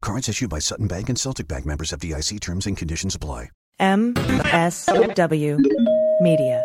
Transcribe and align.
Cards 0.00 0.28
issued 0.28 0.50
by 0.50 0.58
Sutton 0.60 0.86
Bank 0.86 1.08
and 1.08 1.18
Celtic 1.18 1.48
Bank 1.48 1.66
members 1.66 1.92
FDIC 1.92 2.40
terms 2.40 2.66
and 2.66 2.76
conditions 2.76 3.14
apply. 3.14 3.50
MSW 3.80 5.58
Media. 6.20 6.64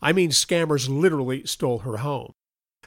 I 0.00 0.12
mean 0.12 0.30
scammers 0.30 0.88
literally 0.88 1.44
stole 1.46 1.78
her 1.80 1.98
home. 1.98 2.32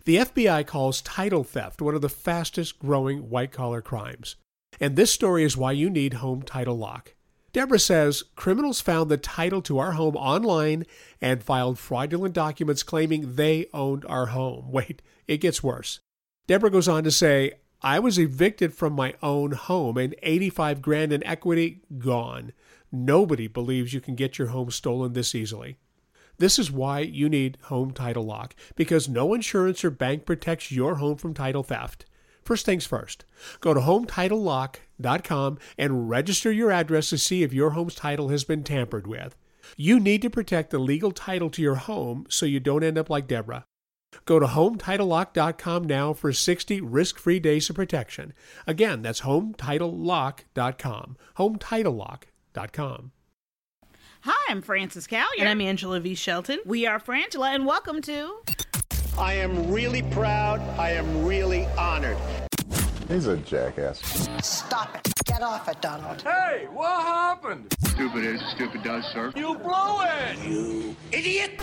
The 0.06 0.18
FBI 0.18 0.66
calls 0.66 1.02
title 1.02 1.44
theft 1.44 1.82
one 1.82 1.94
of 1.94 2.02
the 2.02 2.10
fastest 2.10 2.80
growing 2.80 3.30
white 3.30 3.52
collar 3.52 3.82
crimes. 3.82 4.36
And 4.80 4.96
this 4.96 5.12
story 5.12 5.44
is 5.44 5.58
why 5.58 5.74
you 5.74 5.90
need 5.90 6.16
Home 6.16 6.42
Title 6.42 6.78
Lock. 6.78 7.14
Deborah 7.54 7.80
says 7.80 8.24
criminals 8.36 8.80
found 8.80 9.12
the 9.12 9.18
title 9.18 9.62
to 9.64 9.78
our 9.78 9.92
home 9.92 10.16
online 10.16 10.86
and 11.20 11.44
filed 11.44 11.78
fraudulent 11.78 12.34
documents 12.34 12.82
claiming 12.82 13.36
they 13.36 13.68
owned 13.74 14.06
our 14.06 14.28
home. 14.28 14.66
Wait, 14.72 15.02
it 15.28 15.38
gets 15.38 15.62
worse. 15.62 16.00
Deborah 16.48 16.72
goes 16.72 16.88
on 16.88 17.04
to 17.04 17.12
say, 17.12 17.54
I 17.82 18.00
was 18.00 18.20
evicted 18.20 18.74
from 18.74 18.94
my 18.94 19.16
own 19.22 19.52
home 19.52 19.98
and 19.98 20.16
85 20.22 20.82
grand 20.82 21.12
in 21.12 21.24
equity 21.26 21.82
gone. 21.98 22.54
Nobody 22.92 23.48
believes 23.48 23.94
you 23.94 24.02
can 24.02 24.16
get 24.16 24.38
your 24.38 24.50
home 24.50 24.72
stolen 24.72 25.14
this 25.14 25.36
easily. 25.36 25.78
This 26.38 26.58
is 26.58 26.72
why 26.72 27.00
you 27.00 27.30
need 27.30 27.58
Home 27.64 27.92
Title 27.92 28.24
Lock, 28.24 28.56
because 28.76 29.08
no 29.10 29.34
insurance 29.34 29.84
or 29.84 29.92
bank 29.92 30.26
protects 30.26 30.72
your 30.72 30.96
home 30.96 31.18
from 31.18 31.34
title 31.34 31.64
theft. 31.64 32.06
First 32.44 32.66
things 32.66 32.86
first, 32.86 33.24
go 33.60 33.74
to 33.74 33.80
HometitleLock.com 33.82 35.60
and 35.78 36.10
register 36.10 36.52
your 36.52 36.72
address 36.72 37.10
to 37.10 37.18
see 37.18 37.44
if 37.44 37.54
your 37.54 37.72
home's 37.72 37.96
title 37.96 38.30
has 38.30 38.44
been 38.44 38.64
tampered 38.64 39.06
with. 39.06 39.36
You 39.78 40.00
need 40.00 40.22
to 40.24 40.30
protect 40.30 40.72
the 40.72 40.80
legal 40.80 41.12
title 41.12 41.50
to 41.52 41.62
your 41.62 41.76
home 41.76 42.26
so 42.30 42.46
you 42.46 42.60
don't 42.60 42.84
end 42.84 42.98
up 42.98 43.10
like 43.10 43.28
Deborah. 43.28 43.66
Go 44.26 44.40
to 44.40 44.48
HometitleLock.com 44.48 45.86
now 45.86 46.14
for 46.14 46.34
60 46.34 46.82
risk-free 46.82 47.40
days 47.40 47.70
of 47.70 47.76
protection. 47.76 48.34
Again, 48.68 49.02
that's 49.02 49.22
HometitleLock.com. 49.22 51.18
HometitleLock.com. 51.38 53.12
Hi, 54.24 54.52
I'm 54.52 54.62
Frances 54.62 55.08
Callier. 55.08 55.40
And 55.40 55.50
I'm 55.50 55.62
Angela 55.62 56.00
V. 56.00 56.14
Shelton. 56.14 56.60
We 56.64 56.86
are 56.86 57.00
Frangela, 57.00 57.56
and 57.56 57.66
welcome 57.66 58.04
to. 58.04 58.36
I 59.18 59.34
am 59.34 59.72
really 59.72 60.04
proud. 60.04 60.60
I 60.78 60.92
am 60.92 61.26
really 61.26 61.66
honored. 61.76 62.18
He's 63.08 63.26
a 63.26 63.38
jackass. 63.38 64.00
Stop 64.44 64.96
it. 64.96 65.12
Get 65.26 65.42
off 65.42 65.68
it, 65.68 65.82
Donald. 65.82 66.22
Hey, 66.22 66.68
what 66.72 67.02
happened? 67.02 67.76
Stupid 67.84 68.24
is, 68.24 68.40
stupid 68.54 68.84
does, 68.84 69.06
sir. 69.12 69.34
You 69.36 69.56
blow 69.56 70.02
it! 70.02 70.38
You 70.48 70.96
idiot! 71.12 71.60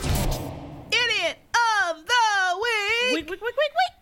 Idiot 0.90 1.38
of 1.54 2.04
the 2.06 2.60
week! 2.60 3.14
Week, 3.14 3.30
week, 3.30 3.40
week, 3.40 3.40
week, 3.40 3.54
week! 3.56 3.97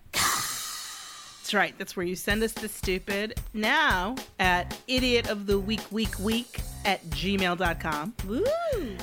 That's 1.47 1.55
right. 1.55 1.79
That's 1.79 1.97
where 1.97 2.05
you 2.05 2.17
send 2.17 2.43
us 2.43 2.51
the 2.51 2.69
stupid 2.69 3.39
now 3.55 4.17
at 4.41 4.77
idiot 4.89 5.31
of 5.31 5.47
the 5.47 5.61
week, 5.61 5.93
week, 5.93 6.19
week 6.19 6.59
at 6.85 7.05
gmail.com. 7.11 8.15
Woo! 8.27 8.45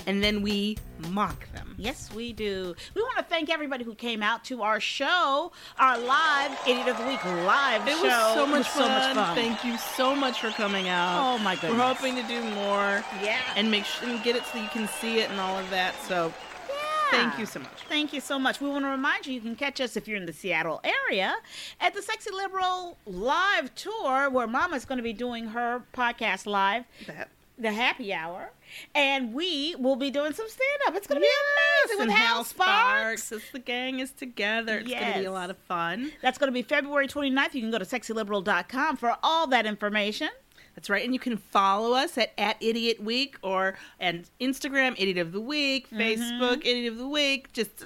And 0.06 0.22
then 0.22 0.42
we 0.42 0.78
mock 1.08 1.50
them. 1.54 1.74
Yes, 1.78 2.14
we 2.14 2.34
do. 2.34 2.76
We 2.96 3.02
want 3.02 3.16
to 3.20 3.24
thank 3.24 3.50
everybody 3.50 3.86
who 3.86 3.96
came 3.96 4.22
out 4.22 4.44
to 4.46 4.62
our 4.62 4.82
show, 4.82 5.54
our 5.80 5.98
live 5.98 6.60
Idiot 6.68 6.90
of 6.90 6.98
the 6.98 7.06
Week 7.06 7.24
live 7.24 7.88
It 7.88 7.96
show. 7.96 8.04
was 8.04 8.34
so 8.34 8.46
much, 8.46 8.56
It 8.56 8.58
was 8.58 8.68
so 8.68 8.88
much 8.90 9.16
fun. 9.16 9.36
Thank 9.36 9.64
you 9.64 9.78
so 9.78 10.14
much 10.14 10.42
for 10.42 10.50
coming 10.50 10.90
out. 10.90 11.36
Oh 11.36 11.38
my 11.38 11.56
goodness. 11.56 11.80
We're 11.80 11.94
hoping 11.94 12.18
to 12.18 12.24
do 12.24 12.42
more. 12.56 13.06
Yeah. 13.24 13.40
And 13.56 13.72
make 13.72 13.86
sure 13.86 14.10
and 14.10 14.22
get 14.22 14.36
it 14.36 14.44
so 14.52 14.58
you 14.62 14.68
can 14.68 14.90
see 14.90 15.20
it 15.20 15.30
and 15.30 15.40
all 15.40 15.58
of 15.58 15.70
that. 15.70 15.96
So 16.10 16.34
thank 17.14 17.40
you 17.40 17.46
so 17.46 17.60
much. 17.60 17.84
Thank 17.88 18.14
you 18.14 18.22
so 18.22 18.40
much. 18.40 18.62
We 18.62 18.70
want 18.70 18.86
to 18.86 18.90
remind 18.90 19.26
you 19.26 19.34
you 19.34 19.42
can 19.42 19.56
catch 19.56 19.80
us 19.82 19.96
if 19.96 20.08
you're 20.08 20.18
in 20.18 20.26
the 20.26 20.34
Seattle 20.34 20.82
area 20.84 21.36
at 21.80 21.94
the 21.94 22.02
Sexy 22.02 22.32
Liberal 22.32 22.98
live 23.06 23.74
tour 23.76 24.30
where 24.30 24.48
Mama's 24.48 24.86
going 24.86 24.98
to 24.98 25.04
be 25.04 25.14
doing 25.14 25.48
her 25.48 25.84
podcast 25.94 26.46
live. 26.46 26.86
That 27.08 27.30
the 27.58 27.72
happy 27.72 28.14
hour, 28.14 28.52
and 28.96 29.34
we 29.34 29.76
will 29.78 29.96
be 29.96 30.10
doing 30.10 30.34
some 30.34 30.48
stand 30.50 30.80
up. 30.88 30.96
It's 30.96 31.08
going 31.08 31.22
to 31.22 31.26
be 31.26 31.32
amazing 31.90 32.08
with 32.08 32.16
Hal 32.16 32.44
Sparks. 32.44 33.24
Sparks. 33.24 33.32
It's 33.32 33.52
the 33.52 33.60
gang 33.60 34.00
is 34.00 34.12
together. 34.12 34.80
It's 34.80 34.90
going 34.90 35.14
to 35.14 35.20
be 35.20 35.26
a 35.26 35.32
lot 35.32 35.50
of 35.50 35.58
fun. 35.58 36.12
That's 36.22 36.38
going 36.38 36.48
to 36.48 36.54
be 36.54 36.64
February 36.64 37.08
29th. 37.08 37.54
You 37.54 37.62
can 37.62 37.72
go 37.72 37.80
to 37.80 37.86
sexyliberal.com 37.86 38.98
for 38.98 39.18
all 39.22 39.48
that 39.48 39.66
information. 39.66 40.30
That's 40.76 40.90
right. 40.90 41.04
And 41.04 41.14
you 41.14 41.20
can 41.20 41.38
follow 41.38 41.94
us 41.94 42.18
at, 42.18 42.32
at 42.38 42.58
Idiot 42.62 43.02
Week 43.02 43.38
or 43.42 43.76
and 44.00 44.30
Instagram, 44.42 44.94
Idiot 44.98 45.18
of 45.18 45.32
the 45.32 45.42
Week, 45.42 45.90
Facebook, 45.90 46.66
Idiot 46.66 46.92
of 46.94 46.98
the 46.98 47.08
Week. 47.08 47.52
Just 47.54 47.86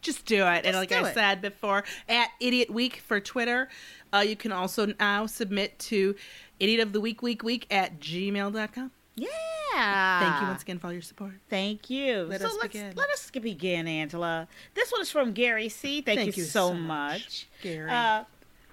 just 0.00 0.26
do 0.26 0.46
it. 0.46 0.64
and 0.64 0.76
like 0.76 0.92
I 0.92 1.08
it. 1.08 1.14
said 1.14 1.40
before, 1.42 1.84
at 2.08 2.28
Idiot 2.40 2.70
Week 2.70 3.02
for 3.06 3.20
Twitter. 3.20 3.68
Uh, 4.12 4.18
you 4.18 4.36
can 4.36 4.52
also 4.52 4.86
now 4.98 5.26
submit 5.26 5.78
to 5.78 6.14
Idiot 6.60 6.80
of 6.80 6.92
the 6.92 7.00
Week 7.00 7.22
Week 7.22 7.42
Week 7.42 7.66
at 7.70 8.00
gmail.com. 8.00 8.90
Yeah. 9.16 10.20
Thank 10.20 10.42
you 10.42 10.48
once 10.48 10.62
again 10.62 10.78
for 10.78 10.86
all 10.88 10.92
your 10.92 11.02
support. 11.02 11.32
Thank 11.50 11.90
you. 11.90 12.22
Let 12.22 12.40
so 12.40 12.46
us 12.46 12.52
let's, 12.60 12.72
begin. 12.72 12.92
Let 12.96 13.10
us 13.10 13.30
begin, 13.30 13.86
Angela. 13.86 14.48
This 14.74 14.90
one 14.92 15.02
is 15.02 15.10
from 15.10 15.32
Gary 15.32 15.68
C. 15.68 16.00
Thank, 16.00 16.20
Thank 16.20 16.36
you, 16.36 16.42
you 16.42 16.48
so 16.48 16.68
so 16.68 16.74
much. 16.74 17.20
much, 17.20 17.48
Gary. 17.62 17.90
Uh, 17.90 18.24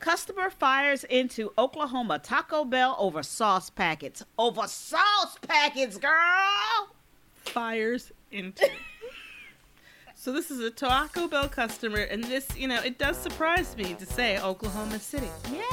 customer 0.06 0.52
fires 0.52 1.04
into 1.06 1.52
Oklahoma 1.58 2.20
Taco 2.20 2.64
Bell 2.64 2.96
over 3.00 3.24
sauce 3.24 3.72
packets. 3.72 4.24
Over 4.38 4.68
sauce 4.68 5.36
packets, 5.42 5.98
girl. 5.98 6.90
fires 7.38 8.12
into. 8.32 8.70
so 10.16 10.32
this 10.32 10.52
is 10.52 10.60
a 10.60 10.70
Taco 10.70 11.28
Bell 11.28 11.50
customer, 11.50 12.02
and 12.02 12.24
this, 12.24 12.48
you 12.56 12.68
know, 12.68 12.80
it 12.84 13.00
does 13.00 13.18
surprise 13.18 13.76
me 13.76 13.96
to 13.96 14.06
say 14.06 14.40
Oklahoma 14.40 15.00
City. 15.00 15.30
Yeah. 15.52 15.64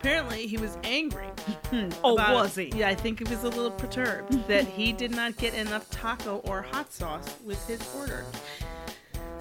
Apparently, 0.00 0.46
he 0.46 0.56
was 0.56 0.78
angry. 0.82 1.26
Hmm. 1.66 1.90
Oh, 2.02 2.14
about- 2.14 2.32
was 2.32 2.54
he? 2.54 2.72
Yeah, 2.74 2.88
I 2.88 2.94
think 2.94 3.18
he 3.18 3.24
was 3.24 3.44
a 3.44 3.50
little 3.50 3.70
perturbed 3.70 4.32
that 4.48 4.66
he 4.66 4.94
did 4.94 5.10
not 5.10 5.36
get 5.36 5.52
enough 5.52 5.90
taco 5.90 6.36
or 6.46 6.62
hot 6.62 6.90
sauce 6.90 7.36
with 7.44 7.62
his 7.68 7.82
order. 7.94 8.24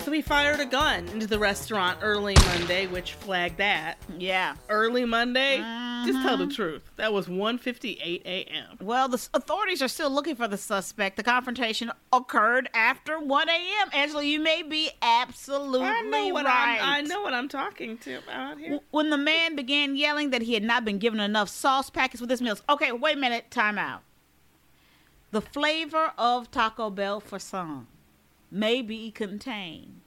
So 0.03 0.11
he 0.11 0.21
fired 0.21 0.59
a 0.59 0.65
gun 0.65 1.07
into 1.09 1.27
the 1.27 1.39
restaurant 1.39 1.99
early 2.01 2.35
Monday, 2.47 2.87
which 2.87 3.13
flagged 3.13 3.57
that. 3.59 3.97
Yeah. 4.17 4.55
Early 4.67 5.05
Monday? 5.05 5.57
Just 6.05 6.21
tell 6.21 6.37
Mm-hmm. 6.37 6.49
the 6.49 6.53
truth. 6.53 6.83
That 6.97 7.13
was 7.13 7.27
1:58 7.27 8.21
a.m. 8.25 8.77
Well, 8.81 9.07
the 9.07 9.25
authorities 9.33 9.81
are 9.81 9.87
still 9.87 10.09
looking 10.09 10.35
for 10.35 10.49
the 10.49 10.57
suspect. 10.57 11.15
The 11.15 11.23
confrontation 11.23 11.89
occurred 12.11 12.69
after 12.73 13.17
1 13.17 13.47
a.m. 13.49 13.89
Angela, 13.93 14.23
you 14.23 14.41
may 14.41 14.61
be 14.61 14.89
absolutely 15.01 15.87
I 15.87 16.01
know 16.01 16.27
what 16.33 16.45
right. 16.45 16.79
I'm, 16.81 17.05
I 17.05 17.07
know 17.07 17.21
what 17.21 17.33
I'm 17.33 17.47
talking 17.47 17.97
to 17.99 18.15
about 18.17 18.59
here. 18.59 18.79
When 18.91 19.09
the 19.09 19.17
man 19.17 19.55
began 19.55 19.95
yelling 19.95 20.31
that 20.31 20.41
he 20.41 20.53
had 20.53 20.63
not 20.63 20.83
been 20.83 20.97
given 20.97 21.21
enough 21.21 21.47
sauce 21.47 21.89
packets 21.89 22.19
with 22.19 22.29
his 22.29 22.41
meals. 22.41 22.61
Okay, 22.67 22.91
wait 22.91 23.15
a 23.15 23.19
minute. 23.19 23.49
Time 23.51 23.77
out. 23.77 24.01
The 25.31 25.41
flavor 25.41 26.11
of 26.17 26.51
Taco 26.51 26.89
Bell 26.89 27.21
for 27.21 27.39
some 27.39 27.87
may 28.53 28.81
be 28.81 29.11
contained 29.11 30.01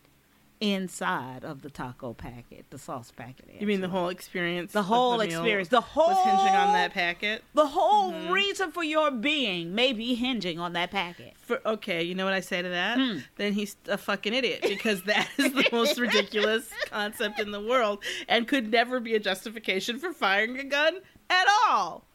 inside 0.59 1.45
of 1.45 1.61
the 1.61 1.69
taco 1.69 2.15
packet, 2.15 2.65
the 2.71 2.79
sauce 2.79 3.13
packet. 3.15 3.45
You 3.61 3.67
mean 3.67 3.83
the 3.83 3.89
whole 3.89 4.09
experience? 4.09 4.73
The 4.73 4.83
whole 4.85 5.13
meal 5.19 5.21
experience. 5.21 5.69
The 5.69 5.83
whole 5.83 6.09
was 6.09 6.25
hinging 6.25 6.55
on 6.55 6.73
that 6.73 6.93
packet. 6.95 7.45
The 7.55 7.67
whole 7.67 8.11
Mm-hmm. 8.13 8.31
reason 8.33 8.73
for 8.73 8.83
your 8.83 9.11
being 9.11 9.75
may 9.75 9.93
be 9.93 10.15
hinging 10.15 10.59
on 10.59 10.73
that 10.73 10.91
packet. 10.91 11.35
For, 11.37 11.61
okay, 11.67 12.03
you 12.03 12.15
know 12.15 12.25
what 12.25 12.33
I 12.33 12.41
say 12.41 12.63
to 12.63 12.69
that? 12.71 12.99
Hmm. 12.99 13.19
Then 13.37 13.53
he's 13.53 13.77
a 13.89 13.99
fucking 13.99 14.33
idiot 14.33 14.61
because 14.67 15.03
that 15.03 15.29
is 15.37 15.53
the 15.53 15.69
most 15.73 15.99
ridiculous 16.01 16.71
concept 16.89 17.39
in 17.39 17.51
the 17.51 17.61
world 17.61 18.03
and 18.29 18.49
could 18.49 18.71
never 18.71 18.99
be 18.99 19.15
a 19.15 19.21
justification 19.21 19.99
for 19.99 20.13
firing 20.13 20.59
a 20.59 20.65
gun 20.65 21.01
at 21.29 21.47
all. 21.69 22.07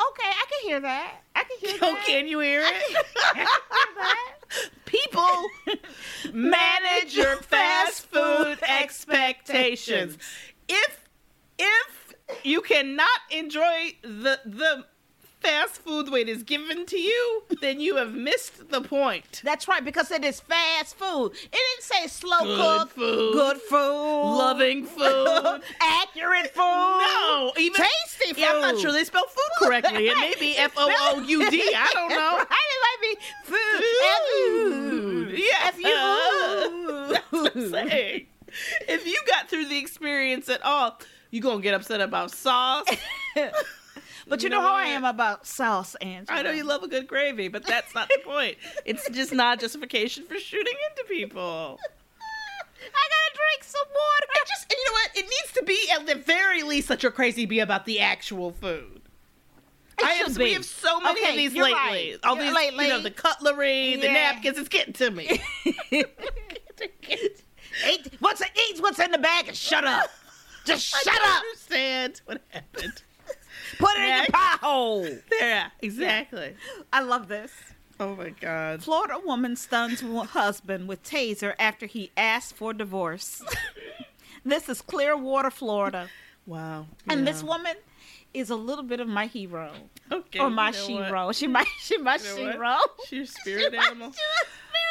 Okay, 0.00 0.28
I 0.28 0.44
can 0.50 0.68
hear 0.68 0.80
that. 0.80 1.20
I 1.36 1.44
can 1.44 1.58
hear 1.70 1.78
Oh, 1.82 1.92
that. 1.94 2.04
can 2.06 2.26
you 2.28 2.40
hear 2.40 2.60
it? 2.62 2.66
I 2.66 2.94
can 3.34 3.46
hear. 3.46 3.46
People 4.86 5.48
manage 6.32 7.14
your 7.14 7.36
fast 7.36 8.06
food 8.06 8.58
expectations. 8.66 10.16
If 10.68 11.08
if 11.58 12.14
you 12.44 12.60
cannot 12.62 13.08
enjoy 13.30 13.94
the 14.02 14.40
the 14.44 14.84
fast 15.40 15.76
food 15.82 16.06
the 16.06 16.10
way 16.10 16.22
it 16.22 16.28
is 16.28 16.42
given 16.42 16.86
to 16.86 16.98
you, 16.98 17.42
then 17.60 17.78
you 17.78 17.96
have 17.96 18.12
missed 18.14 18.68
the 18.70 18.80
point. 18.80 19.42
That's 19.44 19.68
right, 19.68 19.84
because 19.84 20.10
it 20.10 20.24
is 20.24 20.40
fast 20.40 20.96
food. 20.96 21.32
It 21.34 21.52
didn't 21.52 21.82
say 21.82 22.06
slow 22.08 22.40
Good 22.40 22.58
cook, 22.58 22.90
food. 22.90 23.32
good 23.34 23.60
food, 23.60 24.36
Loving 24.38 24.86
food. 24.96 25.60
accurate 25.80 26.52
food. 26.54 26.62
No, 26.62 27.52
even 27.58 27.80
Yeah, 28.36 28.52
I'm 28.54 28.60
not 28.60 28.78
sure 28.78 28.92
they 28.92 29.04
spell 29.04 29.26
food 29.26 29.66
correctly. 29.66 30.08
It 30.08 30.16
may 30.18 30.34
be 30.38 30.56
F 30.58 30.72
O 30.76 30.88
O 31.16 31.20
U 31.22 31.50
D. 31.50 31.62
I 31.76 31.90
don't 31.92 32.08
know. 32.10 32.38
it 32.40 32.48
might 32.82 33.00
be 33.00 33.16
food. 33.44 35.30
Food. 35.30 35.38
Yeah, 35.38 35.68
F 35.68 35.78
U. 35.78 37.08
That's 37.12 37.32
what 37.32 37.56
I'm 37.56 37.70
saying. 37.70 38.26
If 38.88 39.06
you 39.06 39.18
got 39.28 39.48
through 39.48 39.66
the 39.66 39.78
experience 39.78 40.48
at 40.48 40.62
all, 40.64 40.98
you 41.30 41.40
gonna 41.40 41.60
get 41.60 41.74
upset 41.74 42.00
about 42.00 42.30
sauce. 42.30 42.86
But 44.28 44.42
you, 44.42 44.46
You 44.46 44.50
know, 44.50 44.60
know 44.60 44.66
how 44.66 44.74
I 44.74 44.86
am 44.86 45.04
about 45.04 45.46
sauce, 45.46 45.94
Angela. 46.00 46.36
I 46.40 46.42
know 46.42 46.50
you 46.50 46.64
love 46.64 46.82
a 46.82 46.88
good 46.88 47.06
gravy, 47.06 47.46
but 47.46 47.64
that's 47.64 47.94
not 47.94 48.08
the 48.08 48.18
point. 48.24 48.56
It's 48.84 49.08
just 49.10 49.32
not 49.32 49.60
justification 49.60 50.24
for 50.26 50.36
shooting 50.36 50.74
into 50.90 51.04
people. 51.08 51.78
I 52.82 53.08
gotta 53.08 53.34
drink 53.34 53.64
some 53.64 53.86
water. 53.88 54.26
I 54.34 54.44
just, 54.48 54.64
and 54.64 54.76
you 54.78 54.84
know 54.86 54.92
what? 54.92 55.10
It 55.16 55.22
needs 55.24 55.52
to 55.54 55.62
be 55.64 55.90
at 55.94 56.06
the 56.06 56.14
very 56.22 56.62
least 56.62 56.90
let 56.90 57.02
your 57.02 57.12
crazy 57.12 57.46
be 57.46 57.60
about 57.60 57.84
the 57.86 58.00
actual 58.00 58.52
food. 58.52 59.02
I 60.02 60.10
have, 60.12 60.26
should 60.28 60.36
we 60.38 60.44
be. 60.46 60.52
have 60.52 60.64
so 60.64 61.00
many 61.00 61.18
Okay, 61.20 61.30
of 61.30 61.36
these 61.36 61.54
you're 61.54 61.64
lately. 61.64 61.78
right. 61.78 62.16
All 62.22 62.36
You're 62.36 62.44
these, 62.44 62.54
lately. 62.54 62.84
you 62.84 62.90
know, 62.90 63.00
the 63.00 63.10
cutlery, 63.10 63.96
the 63.96 64.08
napkins. 64.08 64.58
It's 64.58 64.68
getting 64.68 64.92
to 64.94 65.10
me. 65.10 65.40
Eat 67.88 68.08
what's 68.20 68.40
eat 68.42 68.80
what's 68.80 68.98
in 68.98 69.10
the 69.10 69.18
bag 69.18 69.48
and 69.48 69.56
shut 69.56 69.84
up. 69.84 70.10
Just 70.64 70.94
I 70.94 70.98
shut 71.00 71.14
don't 71.14 71.28
up. 71.30 71.42
Understand 71.42 72.20
what 72.24 72.40
happened? 72.50 73.02
Put 73.78 73.90
it 73.96 74.00
in 74.02 74.16
your 74.16 74.26
pie 74.32 74.58
hole. 74.62 75.06
There, 75.30 75.72
exactly. 75.80 76.54
I 76.92 77.00
love 77.02 77.28
this. 77.28 77.52
Oh 77.98 78.14
my 78.16 78.30
god. 78.30 78.82
Florida 78.82 79.18
woman 79.24 79.56
stuns 79.56 80.02
husband 80.02 80.86
with 80.88 81.02
taser 81.02 81.54
after 81.58 81.86
he 81.86 82.10
asked 82.16 82.54
for 82.54 82.72
divorce. 82.74 83.42
this 84.44 84.68
is 84.68 84.82
Clearwater, 84.82 85.50
Florida. 85.50 86.08
Wow. 86.44 86.86
And 87.08 87.26
this 87.26 87.42
woman 87.42 87.74
is 88.34 88.50
a 88.50 88.56
little 88.56 88.84
bit 88.84 89.00
of 89.00 89.08
my 89.08 89.26
hero. 89.26 89.72
Okay. 90.12 90.38
or 90.40 90.50
my 90.50 90.68
you 90.70 90.98
know 91.00 91.06
she-ro. 91.06 91.32
She 91.32 91.46
my 91.46 91.64
she 91.82 91.96
my 91.96 92.16
You 92.16 92.44
know 92.46 92.52
she-ro. 92.52 92.76
She's 93.06 93.10
your 93.16 93.26
spirit 93.26 93.72
She 93.72 93.78
animal. 93.78 94.12
spirit 94.12 94.48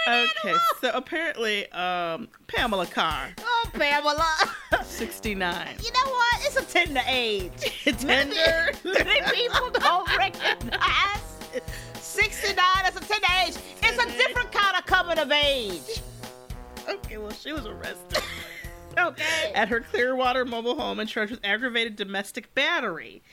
Okay, 0.08 0.50
animal. 0.50 0.62
so 0.82 0.92
apparently, 0.94 1.72
um, 1.72 2.28
Pamela 2.48 2.86
Carr, 2.86 3.30
Oh, 3.40 3.70
Pamela. 3.74 4.28
69. 4.84 5.78
You 5.84 5.92
know 5.92 6.12
what? 6.12 6.36
It's 6.42 6.58
a 6.58 6.64
tender 6.66 7.02
age. 7.08 7.52
Tender. 7.86 8.72
Many 8.84 9.22
people 9.32 9.70
don't 9.72 10.18
recognize 10.18 11.25
69 12.46 12.86
as 12.86 12.96
a 12.96 13.00
age. 13.44 13.56
It's 13.82 14.04
a 14.04 14.18
different 14.18 14.52
kind 14.52 14.78
of 14.78 14.86
coming 14.86 15.18
of 15.18 15.32
age. 15.32 16.02
Okay, 16.88 17.18
well, 17.18 17.32
she 17.32 17.52
was 17.52 17.66
arrested 17.66 18.22
Okay. 18.98 19.52
at 19.56 19.68
her 19.70 19.80
Clearwater 19.82 20.46
mobile 20.46 20.76
home 20.76 21.00
and 21.00 21.10
charged 21.10 21.32
with 21.32 21.40
aggravated 21.44 21.96
domestic 21.96 22.54
battery. 22.54 23.24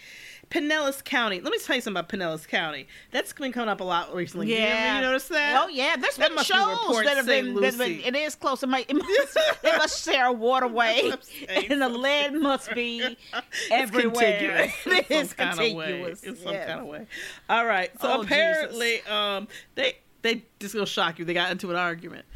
Pinellas 0.52 1.02
County. 1.02 1.40
Let 1.40 1.50
me 1.50 1.58
tell 1.58 1.76
you 1.76 1.82
something 1.82 1.98
about 1.98 2.10
Pinellas 2.10 2.46
County. 2.46 2.86
That's 3.10 3.32
been 3.32 3.52
coming 3.52 3.70
up 3.70 3.80
a 3.80 3.84
lot 3.84 4.14
recently. 4.14 4.48
You- 4.50 4.56
Yeah. 4.58 4.96
You, 4.96 5.02
notice 5.02 5.28
that? 5.28 5.62
Oh 5.64 5.68
yeah, 5.68 5.96
there's 5.96 6.16
That 6.16 6.28
been 6.28 6.34
must 6.36 6.50
be 6.50 6.54
shows 6.54 7.04
that 7.04 7.16
have 7.16 7.26
been, 7.26 7.54
that 7.54 7.64
have 7.64 7.78
been. 7.78 8.00
It 8.00 8.14
is 8.14 8.34
close. 8.34 8.62
It 8.62 8.68
might. 8.68 8.90
It 8.90 8.94
must, 8.96 9.36
it 9.64 9.78
must 9.78 10.04
share 10.04 10.26
a 10.26 10.32
waterway, 10.32 11.08
That's 11.08 11.28
what 11.30 11.48
I'm 11.50 11.54
saying. 11.56 11.72
and 11.72 11.82
the 11.82 11.88
lead 11.88 12.34
must 12.34 12.74
be 12.74 12.98
It's 13.32 13.70
everywhere. 13.70 14.38
contiguous. 14.38 14.72
It 14.86 15.10
is 15.10 15.28
some 15.30 15.36
kind 15.36 15.52
of 15.52 15.58
way. 15.58 15.86
contiguous. 15.86 16.22
In 16.24 16.36
some 16.36 16.52
yes. 16.52 16.68
kind 16.68 16.80
of 16.80 16.86
way. 16.86 17.06
All 17.48 17.64
right. 17.64 17.90
So 18.00 18.12
Oh, 18.18 18.20
apparently, 18.22 19.00
um, 19.02 19.48
they 19.74 19.96
they 20.20 20.44
just 20.60 20.74
gonna 20.74 20.86
shock 20.86 21.18
you. 21.18 21.24
They 21.24 21.34
got 21.34 21.50
into 21.50 21.70
an 21.70 21.76
argument, 21.76 22.26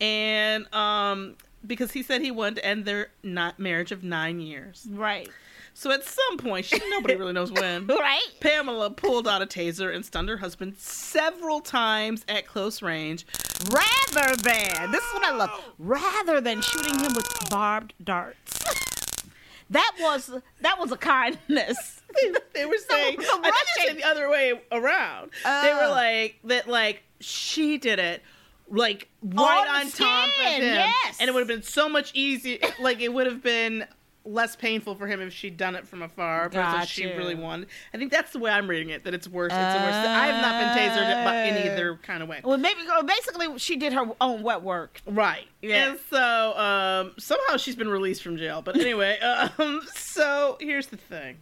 and 0.00 0.72
um, 0.74 1.36
because 1.66 1.92
he 1.92 2.02
said 2.02 2.20
he 2.20 2.30
wanted 2.30 2.56
to 2.56 2.66
end 2.66 2.84
their 2.84 3.08
not 3.22 3.58
marriage 3.58 3.90
of 3.92 4.04
nine 4.04 4.40
years. 4.40 4.86
Right. 4.90 5.28
So 5.76 5.90
at 5.90 6.04
some 6.04 6.38
point, 6.38 6.66
she, 6.66 6.78
nobody 6.90 7.16
really 7.16 7.32
knows 7.32 7.50
when. 7.52 7.86
Right. 7.88 8.20
Pamela 8.40 8.90
pulled 8.90 9.26
out 9.26 9.42
a 9.42 9.46
taser 9.46 9.92
and 9.94 10.04
stunned 10.04 10.28
her 10.28 10.36
husband 10.36 10.76
several 10.78 11.60
times 11.60 12.24
at 12.28 12.46
close 12.46 12.80
range. 12.80 13.26
Rather 13.70 14.36
than 14.36 14.90
this 14.92 15.02
is 15.02 15.12
what 15.14 15.24
I 15.24 15.34
love. 15.36 15.50
Rather 15.78 16.40
than 16.40 16.60
shooting 16.62 16.98
him 17.00 17.12
with 17.14 17.28
barbed 17.50 17.92
darts. 18.02 18.60
That 19.70 19.92
was 19.98 20.30
that 20.60 20.78
was 20.78 20.92
a 20.92 20.96
kindness. 20.96 22.02
They 22.54 22.66
were 22.66 22.76
saying, 22.88 23.16
the 23.16 23.24
I 23.24 23.50
think 23.50 23.54
they 23.78 23.86
said 23.88 23.96
the 23.96 24.04
other 24.04 24.28
way 24.30 24.52
around. 24.70 25.30
they 25.42 25.72
were 25.72 25.86
Oh. 25.86 25.90
like 25.90 26.36
that, 26.44 26.68
like 26.68 27.02
she 27.18 27.78
did 27.78 27.98
it, 27.98 28.22
like 28.68 29.08
right 29.22 29.66
On 29.68 29.76
on, 29.80 29.86
the 29.86 29.92
top 29.92 30.28
of 30.28 30.34
him, 30.34 30.62
yes. 30.62 31.16
and 31.18 31.28
it 31.28 31.32
would 31.32 31.40
have 31.40 31.48
been 31.48 31.62
so 31.62 31.88
much 31.88 32.12
easier. 32.14 32.58
Like 32.78 33.00
it 33.00 33.12
would 33.12 33.26
have 33.26 33.42
been 33.42 33.86
less 34.24 34.56
painful 34.56 34.94
for 34.94 35.06
him 35.06 35.20
if 35.20 35.32
she'd 35.32 35.56
done 35.56 35.74
it 35.74 35.86
from 35.86 36.02
afar 36.02 36.48
versus 36.48 36.88
she 36.88 37.06
really 37.06 37.34
wanted. 37.34 37.68
I 37.92 37.98
think 37.98 38.10
that's 38.10 38.32
the 38.32 38.38
way 38.38 38.50
I'm 38.50 38.68
reading 38.68 38.90
it. 38.90 39.04
That 39.04 39.14
it's 39.14 39.28
worse. 39.28 39.52
It's 39.52 39.58
a 39.60 39.78
worse. 39.84 39.94
I 39.94 40.26
have 40.26 40.42
not 40.42 40.60
been 40.60 40.82
tasered 40.82 41.24
by- 41.24 41.42
in 41.44 41.56
either 41.72 41.96
kind 42.02 42.22
of 42.22 42.28
way. 42.28 42.40
Well, 42.42 42.58
maybe 42.58 42.80
basically 43.06 43.58
she 43.58 43.76
did 43.76 43.92
her 43.92 44.06
own 44.20 44.42
wet 44.42 44.62
work. 44.62 45.02
Right. 45.06 45.46
Yeah. 45.62 45.90
And 45.90 45.98
so 46.10 46.56
um, 46.58 47.12
somehow 47.18 47.56
she's 47.56 47.76
been 47.76 47.88
released 47.88 48.22
from 48.22 48.36
jail. 48.36 48.62
But 48.62 48.78
anyway, 48.78 49.18
um, 49.58 49.82
so 49.94 50.56
here's 50.60 50.86
the 50.86 50.96
thing. 50.96 51.36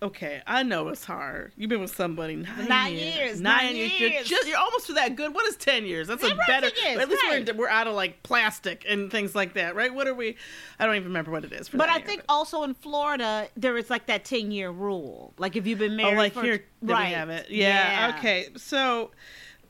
Okay, 0.00 0.40
I 0.46 0.62
know 0.62 0.88
it's 0.88 1.04
hard. 1.04 1.52
You've 1.56 1.70
been 1.70 1.80
with 1.80 1.94
somebody 1.94 2.36
nine, 2.36 2.68
Nine 2.68 2.94
years. 2.94 3.16
years, 3.16 3.40
Nine, 3.40 3.66
nine 3.66 3.76
years. 3.76 3.98
You're, 3.98 4.22
just, 4.22 4.46
you're 4.46 4.56
almost 4.58 4.86
to 4.86 4.92
that 4.92 5.16
good. 5.16 5.34
What 5.34 5.46
is 5.48 5.56
ten 5.56 5.84
years? 5.84 6.06
That's 6.06 6.22
a 6.22 6.36
better. 6.46 6.70
10 6.70 6.92
years, 6.92 7.02
at 7.02 7.08
least 7.08 7.22
right. 7.24 7.46
we're 7.48 7.54
we're 7.54 7.68
out 7.68 7.88
of 7.88 7.94
like 7.94 8.22
plastic 8.22 8.84
and 8.88 9.10
things 9.10 9.34
like 9.34 9.54
that, 9.54 9.74
right? 9.74 9.92
What 9.92 10.06
are 10.06 10.14
we? 10.14 10.36
I 10.78 10.86
don't 10.86 10.94
even 10.94 11.08
remember 11.08 11.32
what 11.32 11.44
it 11.44 11.52
is. 11.52 11.68
For 11.68 11.78
But 11.78 11.88
I 11.88 11.96
year, 11.96 12.06
think 12.06 12.22
also 12.28 12.62
in 12.62 12.74
Florida 12.74 13.48
there 13.56 13.76
is 13.76 13.90
like 13.90 14.06
that 14.06 14.24
ten 14.24 14.52
year 14.52 14.70
rule. 14.70 15.34
Like 15.36 15.56
if 15.56 15.66
you've 15.66 15.80
been 15.80 15.92
oh, 15.92 15.96
married, 15.96 16.14
oh, 16.14 16.18
like 16.18 16.32
for, 16.34 16.42
here 16.42 16.64
right? 16.82 17.08
we 17.08 17.14
have 17.14 17.28
it. 17.30 17.50
Yeah, 17.50 18.14
Okay. 18.18 18.48
So 18.56 19.10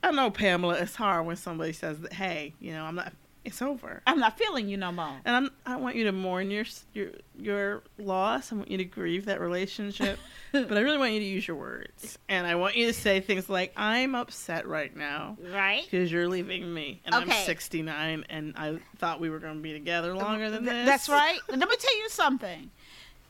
I 0.02 0.10
know 0.12 0.30
Pamela. 0.30 0.74
It's 0.74 0.94
hard 0.94 1.26
when 1.26 1.36
somebody 1.36 1.72
says 1.72 2.00
that. 2.00 2.12
Hey, 2.12 2.54
you 2.60 2.72
know, 2.72 2.84
I'm 2.84 2.96
not. 2.96 3.12
It's 3.48 3.62
over. 3.62 4.02
I'm 4.06 4.18
not 4.18 4.36
feeling 4.36 4.68
you 4.68 4.76
no 4.76 4.92
more. 4.92 5.16
And 5.24 5.34
I'm, 5.34 5.50
I 5.64 5.76
want 5.76 5.96
you 5.96 6.04
to 6.04 6.12
mourn 6.12 6.50
your 6.50 6.64
your 6.92 7.12
your 7.38 7.82
loss. 7.96 8.52
I 8.52 8.56
want 8.56 8.70
you 8.70 8.76
to 8.76 8.84
grieve 8.84 9.24
that 9.24 9.40
relationship, 9.40 10.18
but 10.52 10.70
I 10.76 10.80
really 10.80 10.98
want 10.98 11.12
you 11.12 11.20
to 11.20 11.24
use 11.24 11.48
your 11.48 11.56
words. 11.56 12.18
And 12.28 12.46
I 12.46 12.56
want 12.56 12.76
you 12.76 12.86
to 12.88 12.92
say 12.92 13.20
things 13.20 13.48
like, 13.48 13.72
"I'm 13.74 14.14
upset 14.14 14.68
right 14.68 14.94
now, 14.94 15.38
right? 15.50 15.82
Because 15.82 16.12
you're 16.12 16.28
leaving 16.28 16.72
me, 16.72 17.00
and 17.06 17.14
I'm 17.14 17.30
69, 17.30 18.26
and 18.28 18.54
I 18.56 18.78
thought 18.98 19.18
we 19.18 19.30
were 19.30 19.38
going 19.38 19.56
to 19.56 19.62
be 19.62 19.72
together 19.72 20.12
um, 20.12 20.18
longer 20.18 20.50
than 20.50 20.64
Th- 20.64 20.72
this." 20.72 20.86
That's 20.86 21.08
right. 21.08 21.38
Let 21.48 21.58
me 21.58 21.76
tell 21.78 21.98
you 21.98 22.08
something. 22.10 22.70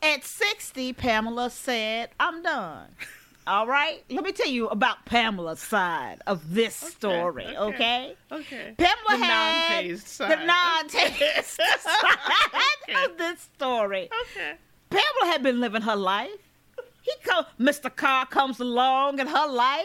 At 0.01 0.23
60, 0.23 0.93
Pamela 0.93 1.49
said, 1.49 2.09
I'm 2.19 2.41
done. 2.41 2.87
All 3.49 3.65
right? 3.65 4.03
Let 4.11 4.23
me 4.23 4.31
tell 4.31 4.47
you 4.47 4.67
about 4.67 5.05
Pamela's 5.05 5.59
side 5.59 6.21
of 6.27 6.53
this 6.53 6.75
story, 6.75 7.47
okay? 7.57 8.13
Okay. 8.31 8.75
Pamela 8.77 9.09
The 9.09 9.17
had 9.17 9.85
the 9.85 10.45
non-tased 10.45 11.49
side 11.79 12.95
of 13.05 13.17
this 13.17 13.39
story. 13.55 14.07
Okay. 14.31 14.53
Pamela 14.91 15.25
had 15.33 15.41
been 15.41 15.59
living 15.59 15.81
her 15.81 15.95
life. 15.95 16.29
He 17.01 17.11
come, 17.23 17.45
Mr. 17.59 17.93
Carr 17.95 18.27
comes 18.27 18.59
along 18.59 19.17
in 19.17 19.25
her 19.25 19.47
life. 19.47 19.83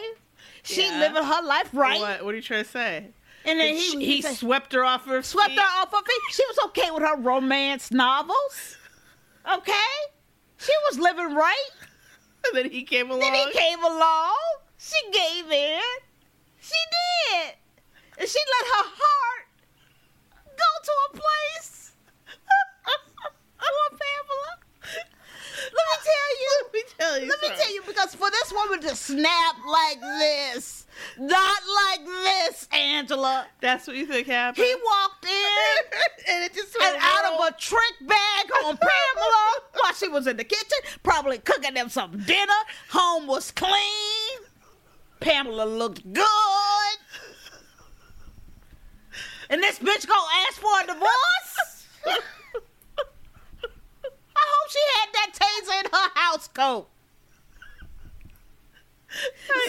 She 0.61 0.85
Yeah. 0.85 0.99
living 0.99 1.23
her 1.23 1.41
life 1.43 1.69
right. 1.73 1.99
What? 1.99 2.23
What 2.25 2.33
are 2.33 2.37
you 2.37 2.43
trying 2.43 2.65
to 2.65 2.69
say? 2.69 3.07
And 3.45 3.59
then 3.59 3.73
he, 3.75 3.79
she- 3.81 3.97
he 3.99 4.15
he 4.17 4.21
swept 4.21 4.73
her 4.73 4.83
off 4.85 5.05
her 5.07 5.23
swept 5.23 5.49
feet? 5.49 5.59
her 5.59 5.81
off 5.81 5.91
her 5.91 5.97
feet. 6.03 6.21
She 6.29 6.43
was 6.47 6.59
okay 6.67 6.91
with 6.91 7.01
her 7.01 7.17
romance 7.17 7.89
novels. 7.91 8.77
Okay, 9.51 9.73
she 10.59 10.71
was 10.89 10.99
living 10.99 11.33
right. 11.35 11.69
And 12.53 12.57
then 12.65 12.71
he 12.71 12.83
came 12.83 13.09
along. 13.09 13.19
Then 13.19 13.33
he 13.33 13.51
came 13.51 13.83
along. 13.83 14.37
She 14.77 14.95
gave 15.11 15.51
in. 15.51 15.81
She 16.61 16.75
did. 16.95 17.55
And 18.19 18.29
she 18.29 18.39
let 18.39 18.65
her 18.67 18.89
heart 18.95 19.47
go 20.45 20.69
to 20.83 20.91
a 20.91 21.21
place. 21.21 21.91
Poor 23.57 23.89
Pamela. 23.89 24.24
Let 25.77 25.85
me 25.91 25.97
tell 26.03 26.31
you. 26.39 26.49
Let 26.63 26.73
me 26.73 26.81
tell 26.97 27.19
you. 27.19 27.27
Let 27.27 27.41
me 27.41 27.63
tell 27.63 27.73
you, 27.73 27.81
because 27.85 28.15
for 28.15 28.29
this 28.31 28.53
woman 28.53 28.79
to 28.81 28.95
snap 28.95 29.55
like 29.67 29.99
this, 30.01 30.85
not 31.17 31.61
like 31.75 32.05
this, 32.05 32.67
Angela. 32.71 33.47
That's 33.61 33.87
what 33.87 33.95
you 33.95 34.05
think 34.05 34.27
happened. 34.27 34.65
He 34.65 34.75
walked 34.75 35.25
in 35.25 36.31
and 36.33 36.43
it 36.45 36.53
just 36.53 36.75
and 36.81 36.97
out 36.99 37.33
of 37.33 37.47
a 37.47 37.57
trick 37.59 37.95
bag 38.01 38.45
on 38.65 38.77
Pamela 38.77 39.53
while 39.73 39.93
she 39.93 40.07
was 40.07 40.27
in 40.27 40.37
the 40.37 40.43
kitchen, 40.43 40.77
probably 41.03 41.39
cooking 41.39 41.73
them 41.73 41.89
some 41.89 42.19
dinner. 42.19 42.53
Home 42.89 43.27
was 43.27 43.51
clean. 43.51 44.39
Pamela 45.19 45.65
looked 45.65 46.13
good. 46.13 46.25
And 49.49 49.61
this 49.61 49.79
bitch 49.79 50.07
gonna 50.07 50.27
ask 50.47 50.59
for 50.59 50.81
a 50.83 50.87
divorce? 50.87 51.87
I 54.37 54.43
hope 54.51 54.69
she 54.71 54.79
had 54.93 55.09
that 55.13 55.31
taser 55.33 55.79
in 55.83 55.89
house. 56.57 56.85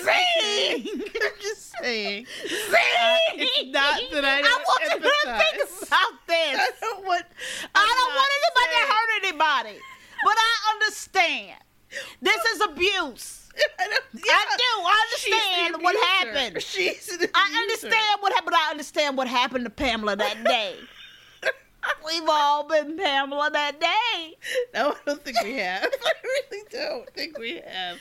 Zing! 0.00 0.86
I'm 1.22 1.40
just 1.40 1.72
saying. 1.80 2.26
Zing! 2.48 2.76
it's 3.34 3.72
not 3.72 4.00
that 4.12 4.24
I 4.24 4.38
I 4.38 4.42
don't 4.42 4.64
want 4.66 4.82
you 4.82 4.90
to 4.90 5.38
think 5.38 5.86
about 5.86 6.12
this. 6.26 6.58
I 6.58 6.72
don't 6.80 7.06
want. 7.06 7.24
I 7.74 7.94
don't 7.98 8.14
want 8.14 8.28
not 8.28 8.28
anybody 8.38 8.72
to 8.74 8.92
hurt 8.92 9.10
anybody. 9.24 9.80
But 10.24 10.34
I 10.36 10.72
understand. 10.74 11.60
This 12.20 12.44
is 12.54 12.60
abuse. 12.62 13.48
I, 13.78 13.88
don't, 13.88 14.04
I 14.14 14.56
do. 14.56 14.72
I 14.84 14.96
understand 15.06 15.82
what 15.82 15.96
happened. 15.96 16.56
I 17.34 17.60
understand 17.62 18.20
what 18.20 18.32
happened. 18.32 18.54
I 18.54 18.70
understand 18.70 19.16
what 19.16 19.28
happened 19.28 19.64
to 19.64 19.70
Pamela 19.70 20.16
that 20.16 20.44
day. 20.44 20.76
We've 22.04 22.28
all 22.28 22.64
been 22.64 22.96
Pamela 22.96 23.50
that 23.52 23.80
day. 23.80 24.36
No, 24.74 24.90
I 24.92 24.96
don't 25.06 25.24
think 25.24 25.42
we 25.42 25.54
have. 25.54 25.82
I 26.04 26.12
really 26.22 26.64
don't 26.70 27.10
think 27.14 27.38
we 27.38 27.56
have. 27.56 27.98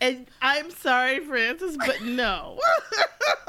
And 0.00 0.26
I'm 0.40 0.70
sorry, 0.70 1.20
Frances, 1.20 1.76
but 1.76 2.02
no. 2.02 2.58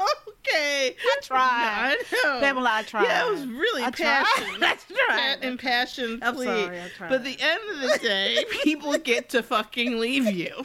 okay. 0.28 0.96
I 1.00 1.16
tried. 1.22 1.96
I. 2.24 2.40
Pamela, 2.40 2.70
I 2.72 2.82
tried. 2.82 3.04
Yeah, 3.04 3.28
it 3.28 3.30
was 3.30 3.46
really 3.46 3.84
I 3.84 3.90
tried. 3.90 4.24
passionate. 4.24 4.62
I 4.62 4.76
tried. 5.06 5.40
Pa- 5.40 5.46
impassioned 5.46 6.24
I'm 6.24 6.36
sorry, 6.36 6.80
I 6.80 6.88
tried. 6.88 7.08
But 7.08 7.14
at 7.20 7.24
the 7.24 7.38
end 7.40 7.60
of 7.70 7.92
the 7.92 7.98
day, 7.98 8.44
people 8.62 8.96
get 8.98 9.28
to 9.30 9.42
fucking 9.42 9.98
leave 9.98 10.26
you. 10.26 10.64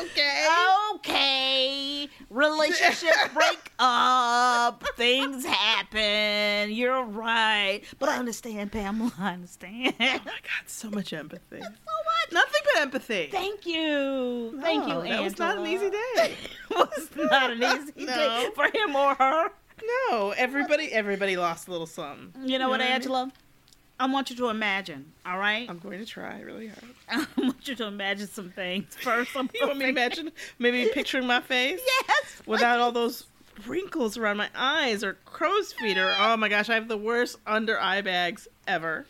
Okay. 0.00 0.46
Okay. 0.94 2.08
Relationships 2.30 3.16
break 3.34 3.70
up. 3.78 4.82
Things 4.96 5.44
happen. 5.44 6.70
You're 6.72 7.04
right. 7.04 7.82
But 7.98 8.08
I 8.08 8.16
understand, 8.18 8.72
Pamela. 8.72 9.12
I 9.18 9.32
understand. 9.34 9.94
Oh 10.00 10.02
my 10.02 10.18
God, 10.18 10.66
so 10.66 10.90
much 10.90 11.12
empathy. 11.12 11.60
so 11.60 11.68
much. 11.68 12.32
Nothing 12.32 12.60
but 12.74 12.82
empathy. 12.82 13.28
Thank 13.30 13.66
you. 13.66 14.58
Thank 14.60 14.86
you, 14.88 14.94
No, 14.94 15.02
That 15.02 15.22
was 15.22 15.38
not 15.38 15.58
an 15.58 15.66
easy 15.66 15.90
day. 15.90 16.34
It 16.70 16.76
was 16.90 17.10
not 17.16 17.50
an 17.52 17.62
easy 17.62 17.92
No. 18.06 18.14
day 18.16 18.48
for 18.54 18.64
him 18.64 18.94
or 18.96 19.14
her. 19.14 19.50
No, 20.10 20.30
everybody, 20.36 20.90
everybody 20.92 21.36
lost 21.36 21.68
a 21.68 21.70
little 21.70 21.86
something. 21.86 22.32
You 22.48 22.58
know 22.58 22.68
what, 22.68 22.80
I 22.80 22.98
mean? 22.98 23.30
I 23.98 24.06
want 24.06 24.28
you 24.30 24.36
to 24.36 24.48
imagine, 24.48 25.12
all 25.24 25.38
right? 25.38 25.68
I'm 25.70 25.78
going 25.78 25.98
to 26.00 26.06
try 26.06 26.40
really 26.40 26.68
hard. 26.68 27.26
I 27.38 27.40
want 27.40 27.66
you 27.66 27.74
to 27.76 27.86
imagine 27.86 28.28
some 28.28 28.50
things 28.50 28.94
first. 29.00 29.34
I'm 29.36 29.48
You 29.54 29.66
want 29.66 29.78
me 29.78 29.84
to 29.86 29.90
imagine 29.90 30.32
maybe 30.58 30.90
picturing 30.92 31.26
my 31.26 31.40
face 31.40 31.80
Yes. 32.08 32.42
without 32.46 32.78
all 32.80 32.92
those 32.92 33.24
wrinkles 33.66 34.18
around 34.18 34.36
my 34.36 34.50
eyes 34.54 35.02
or 35.02 35.14
crow's 35.24 35.72
feet 35.72 35.96
or 35.96 36.14
oh 36.18 36.36
my 36.36 36.48
gosh, 36.48 36.68
I 36.68 36.74
have 36.74 36.88
the 36.88 36.98
worst 36.98 37.38
under 37.46 37.80
eye 37.80 38.02
bags 38.02 38.46
ever. 38.66 39.06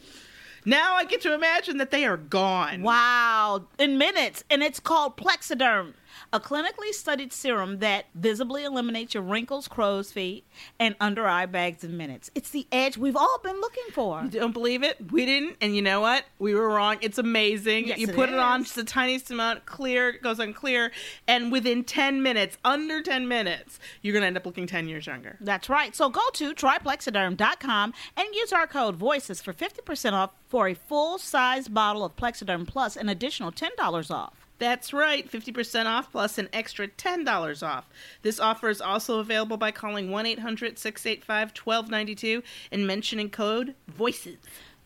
Now 0.64 0.94
I 0.94 1.04
get 1.04 1.20
to 1.22 1.34
imagine 1.34 1.78
that 1.78 1.90
they 1.90 2.04
are 2.04 2.16
gone. 2.16 2.82
Wow. 2.82 3.64
In 3.78 3.98
minutes. 3.98 4.44
And 4.50 4.62
it's 4.62 4.78
called 4.80 5.16
Plexaderm, 5.16 5.94
a 6.32 6.40
clinically 6.40 6.92
studied 6.92 7.32
serum 7.32 7.78
that 7.78 8.06
visibly 8.14 8.64
eliminates 8.64 9.14
your 9.14 9.22
wrinkles, 9.22 9.68
crow's 9.68 10.12
feet, 10.12 10.44
and 10.78 10.94
under 11.00 11.26
eye 11.26 11.46
bags 11.46 11.84
in 11.84 11.96
minutes. 11.96 12.30
It's 12.34 12.50
the 12.50 12.66
edge 12.72 12.96
we've 12.96 13.16
all 13.16 13.38
been 13.42 13.60
looking 13.60 13.84
for. 13.92 14.22
You 14.24 14.40
don't 14.40 14.52
believe 14.52 14.82
it? 14.82 15.12
We 15.12 15.26
didn't, 15.26 15.56
and 15.60 15.74
you 15.74 15.82
know 15.82 16.00
what? 16.00 16.24
We 16.38 16.54
were 16.54 16.68
wrong. 16.68 16.96
It's 17.00 17.18
amazing. 17.18 17.88
Yes, 17.88 17.98
you 17.98 18.08
it 18.08 18.14
put 18.14 18.28
it 18.28 18.38
on 18.38 18.64
just 18.64 18.76
the 18.76 18.84
tiniest 18.84 19.30
amount, 19.30 19.66
clear, 19.66 20.12
goes 20.12 20.40
on 20.40 20.52
clear, 20.52 20.92
and 21.26 21.52
within 21.52 21.84
10 21.84 22.22
minutes, 22.22 22.58
under 22.64 23.02
10 23.02 23.28
minutes, 23.28 23.78
you're 24.02 24.12
going 24.12 24.22
to 24.22 24.26
end 24.26 24.36
up 24.36 24.46
looking 24.46 24.66
10 24.66 24.88
years 24.88 25.06
younger. 25.06 25.36
That's 25.40 25.68
right. 25.68 25.94
So 25.94 26.08
go 26.08 26.22
to 26.34 26.54
tryplexaderm.com 26.54 27.94
and 28.16 28.34
use 28.34 28.52
our 28.52 28.66
code 28.66 28.96
VOICES 28.96 29.42
for 29.42 29.52
50% 29.52 30.12
off 30.12 30.30
for 30.48 30.68
a 30.68 30.74
full 30.74 31.18
size 31.18 31.68
bottle 31.68 32.04
of 32.04 32.16
Plexaderm 32.16 32.66
Plus, 32.66 32.96
an 32.96 33.08
additional 33.08 33.52
$10 33.52 34.10
off. 34.10 34.45
That's 34.58 34.92
right, 34.92 35.30
50% 35.30 35.86
off 35.86 36.10
plus 36.12 36.38
an 36.38 36.48
extra 36.52 36.88
$10 36.88 37.66
off. 37.66 37.88
This 38.22 38.40
offer 38.40 38.68
is 38.68 38.80
also 38.80 39.18
available 39.18 39.56
by 39.56 39.70
calling 39.70 40.10
1 40.10 40.26
800 40.26 40.78
685 40.78 41.48
1292 41.50 42.42
and 42.72 42.86
mentioning 42.86 43.30
code 43.30 43.74
VOICES. 43.88 44.38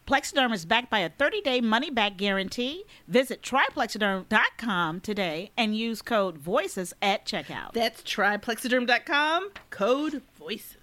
Plexaderm 0.07 0.53
is 0.53 0.65
backed 0.65 0.91
by 0.91 0.99
a 1.01 1.09
30 1.09 1.41
day 1.43 1.61
money 1.61 1.89
back 1.89 2.17
guarantee. 2.17 2.85
Visit 3.07 3.43
tryplexaderm.com 3.43 5.01
today 5.01 5.53
and 5.57 5.77
use 5.77 6.03
code 6.03 6.37
VOICES 6.37 6.93
at 7.01 7.25
checkout. 7.25 7.73
That's 7.75 8.03
tryplexaderm.com, 8.03 9.51
code 9.71 10.23
VOICES. 10.37 10.77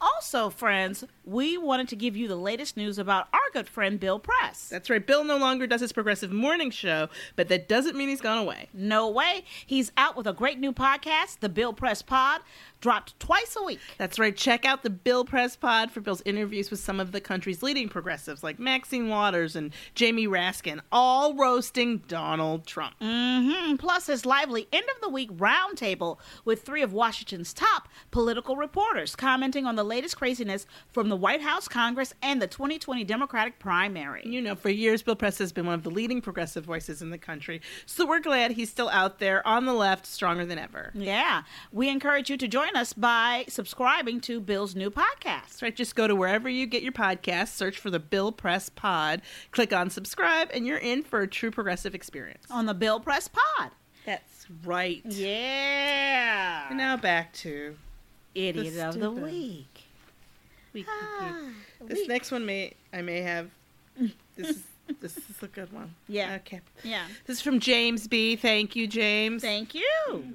Also, 0.00 0.50
friends, 0.50 1.04
we 1.24 1.56
wanted 1.56 1.86
to 1.88 1.94
give 1.94 2.16
you 2.16 2.26
the 2.26 2.34
latest 2.34 2.76
news 2.76 2.98
about 2.98 3.28
our 3.32 3.41
good 3.52 3.68
friend 3.68 4.00
Bill 4.00 4.18
Press. 4.18 4.68
That's 4.68 4.88
right, 4.90 5.06
Bill 5.06 5.24
no 5.24 5.36
longer 5.36 5.66
does 5.66 5.80
his 5.80 5.92
progressive 5.92 6.32
morning 6.32 6.70
show, 6.70 7.08
but 7.36 7.48
that 7.48 7.68
doesn't 7.68 7.96
mean 7.96 8.08
he's 8.08 8.20
gone 8.20 8.38
away. 8.38 8.68
No 8.72 9.08
way. 9.08 9.44
He's 9.66 9.92
out 9.96 10.16
with 10.16 10.26
a 10.26 10.32
great 10.32 10.58
new 10.58 10.72
podcast, 10.72 11.40
The 11.40 11.48
Bill 11.48 11.72
Press 11.72 12.02
Pod. 12.02 12.40
Dropped 12.82 13.18
twice 13.18 13.56
a 13.58 13.62
week. 13.62 13.80
That's 13.96 14.18
right. 14.18 14.36
Check 14.36 14.66
out 14.66 14.82
the 14.82 14.90
Bill 14.90 15.24
Press 15.24 15.56
Pod 15.56 15.90
for 15.90 16.00
Bill's 16.02 16.20
interviews 16.26 16.70
with 16.70 16.80
some 16.80 17.00
of 17.00 17.12
the 17.12 17.20
country's 17.20 17.62
leading 17.62 17.88
progressives 17.88 18.42
like 18.42 18.58
Maxine 18.58 19.08
Waters 19.08 19.56
and 19.56 19.72
Jamie 19.94 20.26
Raskin, 20.26 20.80
all 20.90 21.34
roasting 21.34 21.98
Donald 22.08 22.66
Trump. 22.66 22.94
hmm 23.00 23.76
Plus, 23.76 24.06
his 24.08 24.26
lively 24.26 24.68
end 24.72 24.84
of 24.94 25.00
the 25.00 25.08
week 25.08 25.30
roundtable 25.32 26.18
with 26.44 26.62
three 26.62 26.82
of 26.82 26.92
Washington's 26.92 27.54
top 27.54 27.88
political 28.10 28.56
reporters 28.56 29.14
commenting 29.16 29.64
on 29.64 29.76
the 29.76 29.84
latest 29.84 30.16
craziness 30.16 30.66
from 30.90 31.08
the 31.08 31.16
White 31.16 31.40
House, 31.40 31.68
Congress, 31.68 32.12
and 32.20 32.42
the 32.42 32.46
2020 32.48 33.04
Democratic 33.04 33.58
primary. 33.60 34.22
You 34.26 34.42
know, 34.42 34.54
for 34.56 34.68
years, 34.70 35.02
Bill 35.02 35.14
Press 35.16 35.38
has 35.38 35.52
been 35.52 35.66
one 35.66 35.74
of 35.76 35.84
the 35.84 35.90
leading 35.90 36.20
progressive 36.20 36.64
voices 36.64 37.00
in 37.00 37.10
the 37.10 37.18
country. 37.18 37.60
So 37.86 38.06
we're 38.06 38.20
glad 38.20 38.50
he's 38.52 38.70
still 38.70 38.88
out 38.88 39.20
there 39.20 39.46
on 39.46 39.66
the 39.66 39.72
left, 39.72 40.04
stronger 40.06 40.44
than 40.44 40.58
ever. 40.58 40.90
Yeah. 40.94 41.42
We 41.70 41.88
encourage 41.88 42.28
you 42.28 42.36
to 42.36 42.48
join 42.48 42.71
us 42.76 42.92
by 42.92 43.44
subscribing 43.48 44.20
to 44.22 44.40
Bill's 44.40 44.74
new 44.74 44.90
podcast. 44.90 45.62
Right. 45.62 45.74
Just 45.74 45.94
go 45.94 46.06
to 46.06 46.14
wherever 46.14 46.48
you 46.48 46.66
get 46.66 46.82
your 46.82 46.92
podcasts, 46.92 47.48
search 47.48 47.78
for 47.78 47.90
the 47.90 47.98
Bill 47.98 48.32
Press 48.32 48.68
Pod, 48.68 49.22
click 49.50 49.72
on 49.72 49.90
subscribe, 49.90 50.50
and 50.52 50.66
you're 50.66 50.78
in 50.78 51.02
for 51.02 51.20
a 51.22 51.28
true 51.28 51.50
progressive 51.50 51.94
experience. 51.94 52.44
On 52.50 52.66
the 52.66 52.74
Bill 52.74 53.00
Press 53.00 53.28
Pod. 53.28 53.70
That's 54.06 54.46
right. 54.64 55.02
Yeah. 55.04 56.68
And 56.68 56.78
now 56.78 56.96
back 56.96 57.32
to 57.34 57.76
Idiot 58.34 58.74
the 58.74 58.88
of 58.88 58.98
the 59.00 59.10
week. 59.10 59.84
Week, 60.72 60.86
Ah, 60.88 61.38
week. 61.80 61.88
This 61.88 61.98
week. 62.00 62.08
next 62.08 62.30
one 62.32 62.46
may 62.46 62.72
I 62.92 63.02
may 63.02 63.20
have. 63.20 63.50
This 64.36 64.48
is 64.50 64.62
this 65.00 65.16
is 65.16 65.42
a 65.42 65.46
good 65.48 65.72
one. 65.72 65.94
Yeah. 66.08 66.36
Okay. 66.36 66.60
Yeah. 66.82 67.04
This 67.26 67.36
is 67.38 67.42
from 67.42 67.60
James 67.60 68.08
B. 68.08 68.36
Thank 68.36 68.74
you, 68.74 68.86
James. 68.86 69.42
Thank 69.42 69.74
you. 69.74 70.32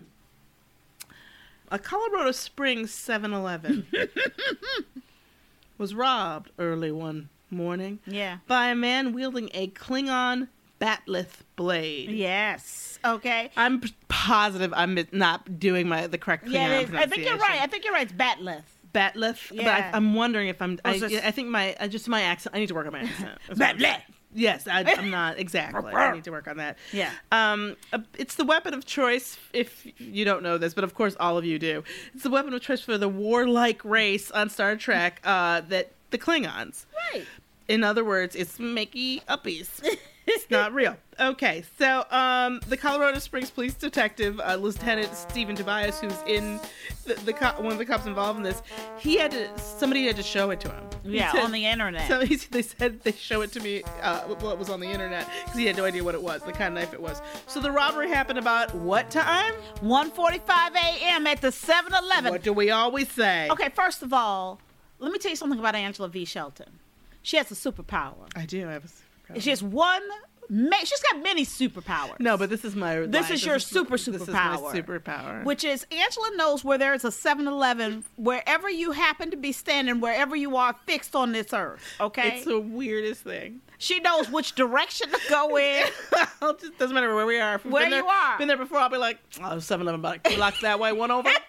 A 1.69 1.77
Colorado 1.79 2.31
Springs 2.31 2.91
7-Eleven 2.91 3.87
was 5.77 5.93
robbed 5.93 6.51
early 6.57 6.91
one 6.91 7.29
morning 7.49 7.99
Yeah. 8.05 8.37
by 8.47 8.67
a 8.69 8.75
man 8.75 9.13
wielding 9.13 9.49
a 9.53 9.67
Klingon 9.69 10.47
bat'leth 10.79 11.43
blade. 11.55 12.09
Yes. 12.11 12.99
Okay. 13.03 13.51
I'm 13.57 13.81
p- 13.81 13.93
positive 14.07 14.73
I'm 14.75 14.97
not 15.11 15.59
doing 15.59 15.87
my 15.87 16.07
the 16.07 16.17
correct 16.17 16.45
Klingon 16.45 16.53
Yeah. 16.91 16.99
I 16.99 17.05
think 17.05 17.25
you're 17.25 17.37
right. 17.37 17.61
I 17.61 17.67
think 17.67 17.83
you're 17.83 17.93
right. 17.93 18.03
It's 18.09 18.13
Bat'leth. 18.13 18.63
Bat'leth. 18.93 19.49
But 19.49 19.57
Yeah. 19.65 19.91
I, 19.93 19.95
I'm 19.97 20.13
wondering 20.13 20.47
if 20.47 20.61
I'm. 20.61 20.79
I, 20.85 20.97
so 20.99 21.05
it's- 21.07 21.21
I 21.25 21.31
think 21.31 21.49
my 21.49 21.75
just 21.89 22.07
my 22.07 22.21
accent. 22.21 22.55
I 22.55 22.59
need 22.59 22.67
to 22.67 22.75
work 22.75 22.85
on 22.87 22.93
my 22.93 22.99
accent. 23.01 23.39
That's 23.47 23.59
what 23.59 23.69
I'm 23.69 23.79
saying. 23.79 24.01
Yes, 24.33 24.67
I, 24.67 24.83
I'm 24.83 25.09
not 25.11 25.39
exactly. 25.39 25.93
I 25.93 26.13
need 26.13 26.23
to 26.25 26.31
work 26.31 26.47
on 26.47 26.57
that. 26.57 26.77
Yeah. 26.91 27.11
Um, 27.31 27.75
it's 28.17 28.35
the 28.35 28.45
weapon 28.45 28.73
of 28.73 28.85
choice. 28.85 29.37
If 29.53 29.87
you 29.99 30.25
don't 30.25 30.43
know 30.43 30.57
this, 30.57 30.73
but 30.73 30.83
of 30.83 30.93
course 30.93 31.15
all 31.19 31.37
of 31.37 31.45
you 31.45 31.57
do. 31.59 31.83
It's 32.13 32.23
the 32.23 32.29
weapon 32.29 32.53
of 32.53 32.61
choice 32.61 32.81
for 32.81 32.97
the 32.97 33.09
warlike 33.09 33.83
race 33.83 34.29
on 34.31 34.49
Star 34.49 34.75
Trek. 34.75 35.21
Uh, 35.23 35.61
that 35.69 35.91
the 36.11 36.17
Klingons. 36.17 36.85
Right. 37.13 37.25
In 37.67 37.83
other 37.83 38.03
words, 38.05 38.35
it's 38.35 38.59
Mickey 38.59 39.21
Uppies. 39.27 39.83
it's 40.27 40.49
not 40.51 40.73
real. 40.73 40.95
Okay, 41.19 41.63
so 41.79 42.05
um, 42.11 42.59
the 42.67 42.77
Colorado 42.77 43.17
Springs 43.19 43.49
police 43.49 43.73
detective, 43.73 44.39
uh, 44.39 44.55
Lieutenant 44.55 45.11
Stephen 45.15 45.55
Tobias, 45.55 45.99
who's 45.99 46.13
in 46.27 46.59
the, 47.05 47.15
the 47.25 47.33
co- 47.33 47.59
one 47.61 47.71
of 47.71 47.79
the 47.79 47.85
cops 47.85 48.05
involved 48.05 48.37
in 48.37 48.43
this, 48.43 48.61
he 48.99 49.17
had 49.17 49.31
to 49.31 49.49
somebody 49.59 50.05
had 50.05 50.15
to 50.17 50.23
show 50.23 50.51
it 50.51 50.59
to 50.59 50.69
him. 50.69 50.83
He 51.03 51.17
Yeah, 51.17 51.31
said- 51.31 51.41
on 51.43 51.51
the 51.51 51.65
internet. 51.65 52.07
So 52.07 52.19
he, 52.25 52.35
they 52.35 52.61
said 52.61 53.01
they 53.01 53.13
show 53.13 53.41
it 53.41 53.51
to 53.53 53.59
me. 53.61 53.81
Uh, 54.03 54.35
well, 54.41 54.51
it 54.51 54.59
was 54.59 54.69
on 54.69 54.79
the 54.79 54.87
internet 54.89 55.27
because 55.45 55.57
he 55.57 55.65
had 55.65 55.75
no 55.77 55.85
idea 55.85 56.03
what 56.03 56.13
it 56.13 56.21
was, 56.21 56.41
the 56.43 56.51
kind 56.51 56.77
of 56.77 56.83
knife 56.83 56.93
it 56.93 57.01
was. 57.01 57.19
So 57.47 57.59
the 57.59 57.71
robbery 57.71 58.09
happened 58.09 58.37
about 58.37 58.75
what 58.75 59.09
time? 59.09 59.53
1:45 59.81 60.75
a.m. 60.75 61.25
at 61.27 61.41
the 61.41 61.47
7-Eleven. 61.49 62.31
What 62.31 62.43
do 62.43 62.53
we 62.53 62.69
always 62.69 63.11
say? 63.11 63.47
Okay, 63.49 63.69
first 63.69 64.03
of 64.03 64.13
all, 64.13 64.59
let 64.99 65.11
me 65.11 65.17
tell 65.19 65.31
you 65.31 65.35
something 65.37 65.57
about 65.59 65.73
Angela 65.75 66.09
V. 66.09 66.25
Shelton. 66.25 66.79
She 67.23 67.37
has 67.37 67.51
a 67.51 67.55
superpower. 67.55 68.29
I 68.35 68.45
do. 68.45 68.67
I 68.69 68.73
have 68.73 68.85
a 68.85 68.89
superpower. 69.35 69.41
She 69.41 69.49
has 69.49 69.63
one. 69.63 70.01
Ma- 70.49 70.77
she's 70.85 71.01
got 71.11 71.21
many 71.21 71.45
superpowers. 71.45 72.21
No, 72.21 72.37
but 72.37 72.49
this 72.49 72.63
is 72.63 72.73
my. 72.73 73.01
This 73.01 73.29
is 73.29 73.45
your 73.45 73.59
super 73.59 73.97
This 73.97 74.07
is 74.07 74.27
my 74.29 74.55
superpower. 74.55 74.73
superpower. 74.73 75.43
Which 75.43 75.65
is 75.65 75.85
Angela 75.91 76.29
knows 76.37 76.63
where 76.63 76.77
there 76.77 76.93
is 76.93 77.03
a 77.03 77.09
7-Eleven 77.09 78.05
wherever 78.15 78.69
you 78.69 78.93
happen 78.93 79.29
to 79.31 79.35
be 79.37 79.51
standing, 79.51 79.99
wherever 79.99 80.37
you 80.37 80.55
are 80.55 80.73
fixed 80.85 81.17
on 81.17 81.33
this 81.33 81.51
earth. 81.51 81.81
Okay. 81.99 82.37
It's 82.37 82.45
the 82.45 82.61
weirdest 82.61 83.23
thing. 83.23 83.59
she 83.77 83.99
knows 83.99 84.31
which 84.31 84.55
direction 84.55 85.09
to 85.09 85.19
go 85.29 85.57
in. 85.57 85.85
It 86.41 86.59
just 86.61 86.77
doesn't 86.77 86.93
matter 86.95 87.13
where 87.13 87.25
we 87.25 87.39
are. 87.39 87.57
Where 87.59 87.83
been 87.83 87.89
there, 87.91 87.99
you 88.03 88.07
are. 88.07 88.37
Been 88.37 88.47
there 88.47 88.55
before. 88.57 88.77
I'll 88.77 88.89
be 88.89 88.95
like, 88.97 89.19
oh, 89.39 89.57
7-Eleven, 89.57 89.99
about 89.99 90.23
two 90.23 90.35
blocks 90.37 90.61
that 90.61 90.79
way, 90.79 90.93
one 90.93 91.11
over. 91.11 91.27
like, 91.27 91.41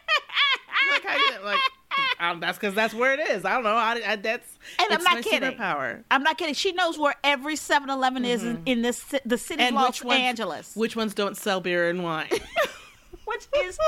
I, 1.07 1.39
like 1.45 1.59
um, 2.21 2.41
that's 2.41 2.59
because 2.59 2.75
that's 2.75 2.95
where 2.95 3.13
it 3.15 3.21
is. 3.31 3.45
I 3.45 3.55
don't 3.55 3.63
know. 3.65 3.71
I, 3.75 4.01
I, 4.07 4.17
that's 4.17 4.59
And 4.79 4.93
I'm 4.93 5.03
not 5.03 5.23
kidding. 5.23 5.53
Superpower. 5.53 6.03
I'm 6.11 6.23
not 6.23 6.39
kidding. 6.39 6.55
She 6.55 6.73
knows 6.73 6.99
where 6.99 7.15
every 7.25 7.55
7-Eleven 7.55 8.25
is 8.25 8.43
in, 8.45 8.63
in 8.67 8.83
this 8.83 9.05
the 9.25 9.39
city 9.39 9.63
of 9.63 9.69
Mm-hmm. 9.69 9.77
Los 9.77 9.89
which 10.01 10.05
ones, 10.05 10.21
Angeles, 10.21 10.77
Which 10.77 10.97
ones 10.97 11.15
don't 11.15 11.37
sell 11.37 11.61
beer 11.61 11.89
and 11.91 12.03
wine? 12.03 12.29
which 13.25 13.47
is 13.65 13.79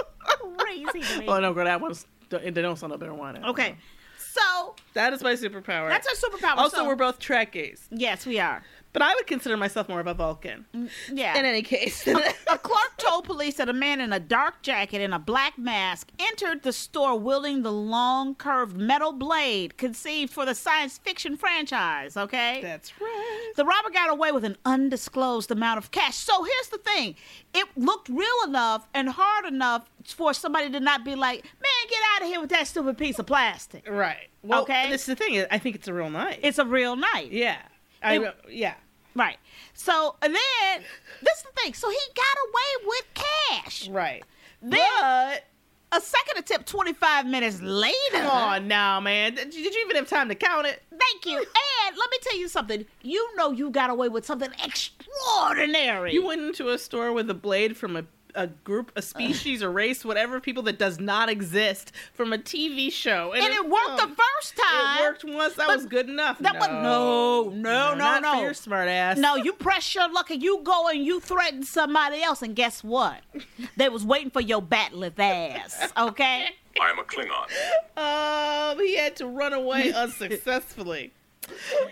crazy 0.59 1.01
to 1.01 1.18
me. 1.20 1.27
oh 1.29 1.40
no, 1.40 1.53
girl, 1.55 1.64
that 1.64 1.81
one's 1.81 2.07
they 2.29 2.51
don't 2.51 2.77
sell 2.79 2.88
no 2.88 2.96
beer 2.96 3.11
and 3.11 3.18
wine. 3.18 3.44
Okay, 3.44 3.77
so 4.18 4.75
that 4.94 5.12
is 5.12 5.23
my 5.23 5.33
superpower. 5.33 5.88
that's 5.88 6.07
our 6.07 6.31
superpower. 6.31 6.57
Also, 6.59 6.79
So- 6.79 6.87
we're 6.87 6.94
both 6.96 7.18
Trekkies, 7.18 7.81
yes, 7.90 8.27
we 8.27 8.38
are. 8.38 8.62
But 8.92 9.03
I 9.03 9.14
would 9.14 9.26
consider 9.26 9.57
myself 9.57 9.88
more 9.88 10.00
of 10.00 10.07
a 10.07 10.14
Vulcan. 10.14 10.66
Mm, 10.74 10.90
yeah. 11.12 11.38
In 11.38 11.44
any 11.44 11.62
case, 11.62 12.07
a 12.07 12.12
clerk 12.59 12.96
told 12.98 13.24
police 13.24 13.55
that 13.57 13.68
a 13.68 13.72
man 13.72 14.00
in 14.00 14.12
a 14.12 14.20
dark 14.20 14.62
jacket 14.62 15.00
and 15.00 15.14
a 15.14 15.18
black 15.18 15.57
mask 15.59 16.11
entered 16.18 16.62
the 16.62 16.72
store 16.72 17.18
wielding 17.18 17.62
the 17.62 17.72
long, 17.72 18.35
curved 18.35 18.76
metal 18.76 19.12
blade 19.12 19.76
conceived 19.76 20.33
for 20.33 20.44
the 20.44 20.55
science 20.55 20.98
fiction 20.98 21.37
franchise, 21.37 22.16
okay? 22.16 22.61
that's 22.62 23.00
right. 23.00 23.53
The 23.57 23.64
robber 23.64 23.90
got 23.90 24.11
away 24.11 24.33
with 24.33 24.44
an 24.44 24.57
undisclosed 24.64 25.50
amount 25.50 25.79
of 25.79 25.90
cash. 25.90 26.16
So 26.16 26.42
here's 26.44 26.68
the 26.68 26.79
thing 26.79 27.14
it 27.55 27.66
looked 27.76 28.09
real 28.09 28.26
enough 28.46 28.88
and 28.94 29.09
hard 29.09 29.44
enough 29.44 29.88
for 30.05 30.33
somebody 30.35 30.70
to 30.70 30.81
not 30.81 31.05
be 31.05 31.14
like, 31.14 31.44
man, 31.44 31.88
get 31.88 31.98
out 32.14 32.22
of 32.22 32.29
here 32.29 32.40
with 32.40 32.50
that 32.50 32.66
stupid 32.66 32.96
piece 32.98 33.18
of 33.18 33.26
plastic. 33.26 33.88
Right. 33.88 34.29
Well, 34.42 34.62
Okay. 34.62 34.90
This 34.90 35.03
is 35.03 35.07
the 35.07 35.16
thing. 35.16 35.44
I 35.50 35.59
think 35.59 35.76
it's 35.76 35.88
a 35.88 35.92
real 35.94 36.11
knife. 36.11 36.38
It's 36.42 36.59
a 36.59 36.64
real 36.64 36.96
knife. 36.96 37.31
yeah. 37.33 37.59
I, 38.03 38.19
It- 38.19 38.35
yeah. 38.51 38.75
Right. 39.15 39.39
So, 39.75 40.17
and 40.23 40.35
then, 40.35 40.83
this 41.23 41.39
is 41.39 41.43
the 41.45 41.61
thing. 41.63 41.75
So 41.75 41.91
he 41.91 41.97
got 42.15 42.37
away 42.49 42.87
with 42.87 43.05
cash. 43.15 43.89
Right. 43.89 44.23
Then, 44.63 44.81
But 45.01 45.45
a 45.93 46.01
second 46.01 46.39
attempt 46.39 46.69
25 46.69 47.27
minutes 47.27 47.61
later. 47.61 47.95
come 48.13 48.27
on 48.31 48.69
now, 48.69 49.01
man. 49.01 49.35
Did 49.35 49.53
you, 49.55 49.65
did 49.65 49.75
you 49.75 49.81
even 49.85 49.97
have 49.97 50.09
time 50.09 50.29
to 50.29 50.35
count 50.37 50.67
it? 50.69 50.81
Thank 50.91 51.27
you. 51.27 51.39
And 51.39 51.97
let 51.99 52.11
me 52.11 52.19
tell 52.23 52.39
you 52.39 52.47
something. 52.49 52.87
You 53.03 53.37
know 53.37 53.51
you 53.51 53.71
got 53.71 53.91
away 53.91 54.09
with 54.09 54.25
something 54.25 54.51
extraordinary. 54.65 56.13
You 56.13 56.25
went 56.25 56.43
into 56.43 56.69
a 56.71 56.79
store 56.79 57.13
with 57.13 57.29
a 57.31 57.35
blade 57.35 57.77
from 57.77 57.97
a, 57.97 58.05
a 58.35 58.47
group, 58.47 58.93
a 58.97 59.03
species, 59.03 59.62
a 59.62 59.69
race, 59.69 60.05
whatever, 60.05 60.40
people 60.40 60.62
that 60.64 60.79
does 60.79 60.99
not 60.99 61.29
exist 61.29 61.93
from 62.12 62.33
a 62.33 62.38
TV 62.38 62.93
show, 62.93 63.33
and 63.33 63.45
it 63.45 63.69
worked 63.69 63.97
the 63.97 64.14
first 64.16 64.57
time. 64.57 64.99
It 64.99 65.03
worked 65.03 65.25
once. 65.25 65.55
That 65.55 65.69
was 65.69 65.87
good 65.87 66.09
enough. 66.09 66.38
That 66.38 66.59
was 66.59 66.69
no, 66.69 67.51
no, 67.51 67.51
no, 67.51 67.95
not 67.95 68.23
no. 68.23 68.35
For 68.35 68.43
your 68.43 68.55
smart 68.55 68.88
ass. 68.88 69.19
No, 69.19 69.37
you 69.37 69.53
press 69.53 69.95
your 69.95 70.11
luck 70.12 70.31
and 70.31 70.43
you 70.43 70.61
go 70.62 70.88
and 70.88 71.05
you 71.05 71.21
threaten 71.21 71.62
somebody 71.62 72.23
else, 72.23 72.43
and 72.43 72.55
guess 72.57 72.83
what? 72.85 73.21
they 73.77 73.88
was 73.88 74.05
waiting 74.05 74.31
for 74.31 74.40
your 74.40 74.62
bat'leth 74.62 75.19
ass. 75.19 75.93
Okay. 75.97 76.47
I'm 76.81 76.99
a 76.99 77.03
Klingon. 77.03 77.49
Um, 77.97 78.79
he 78.79 78.97
had 78.97 79.16
to 79.16 79.27
run 79.27 79.53
away 79.53 79.93
unsuccessfully, 79.97 81.12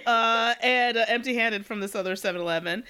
uh, 0.07 0.55
and 0.63 0.97
uh, 0.97 1.05
empty-handed 1.09 1.67
from 1.67 1.81
this 1.81 1.95
other 1.95 2.15
7-Eleven. 2.15 2.85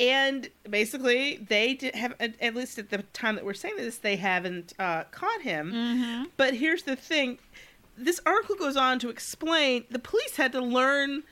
And 0.00 0.48
basically, 0.68 1.36
they 1.36 1.74
did 1.74 1.94
have 1.94 2.14
at, 2.18 2.54
least 2.54 2.78
at 2.78 2.90
the 2.90 2.98
time 3.12 3.36
that 3.36 3.44
we're 3.44 3.54
saying 3.54 3.76
this, 3.76 3.98
they 3.98 4.16
haven't 4.16 4.72
uh, 4.78 5.04
caught 5.04 5.42
him. 5.42 5.72
Mm-hmm. 5.72 6.24
But 6.36 6.54
here's 6.54 6.82
the 6.82 6.96
thing: 6.96 7.38
this 7.96 8.20
article 8.26 8.56
goes 8.56 8.76
on 8.76 8.98
to 9.00 9.08
explain 9.08 9.84
the 9.90 10.00
police 10.00 10.36
had 10.36 10.50
to 10.52 10.60
learn 10.60 11.22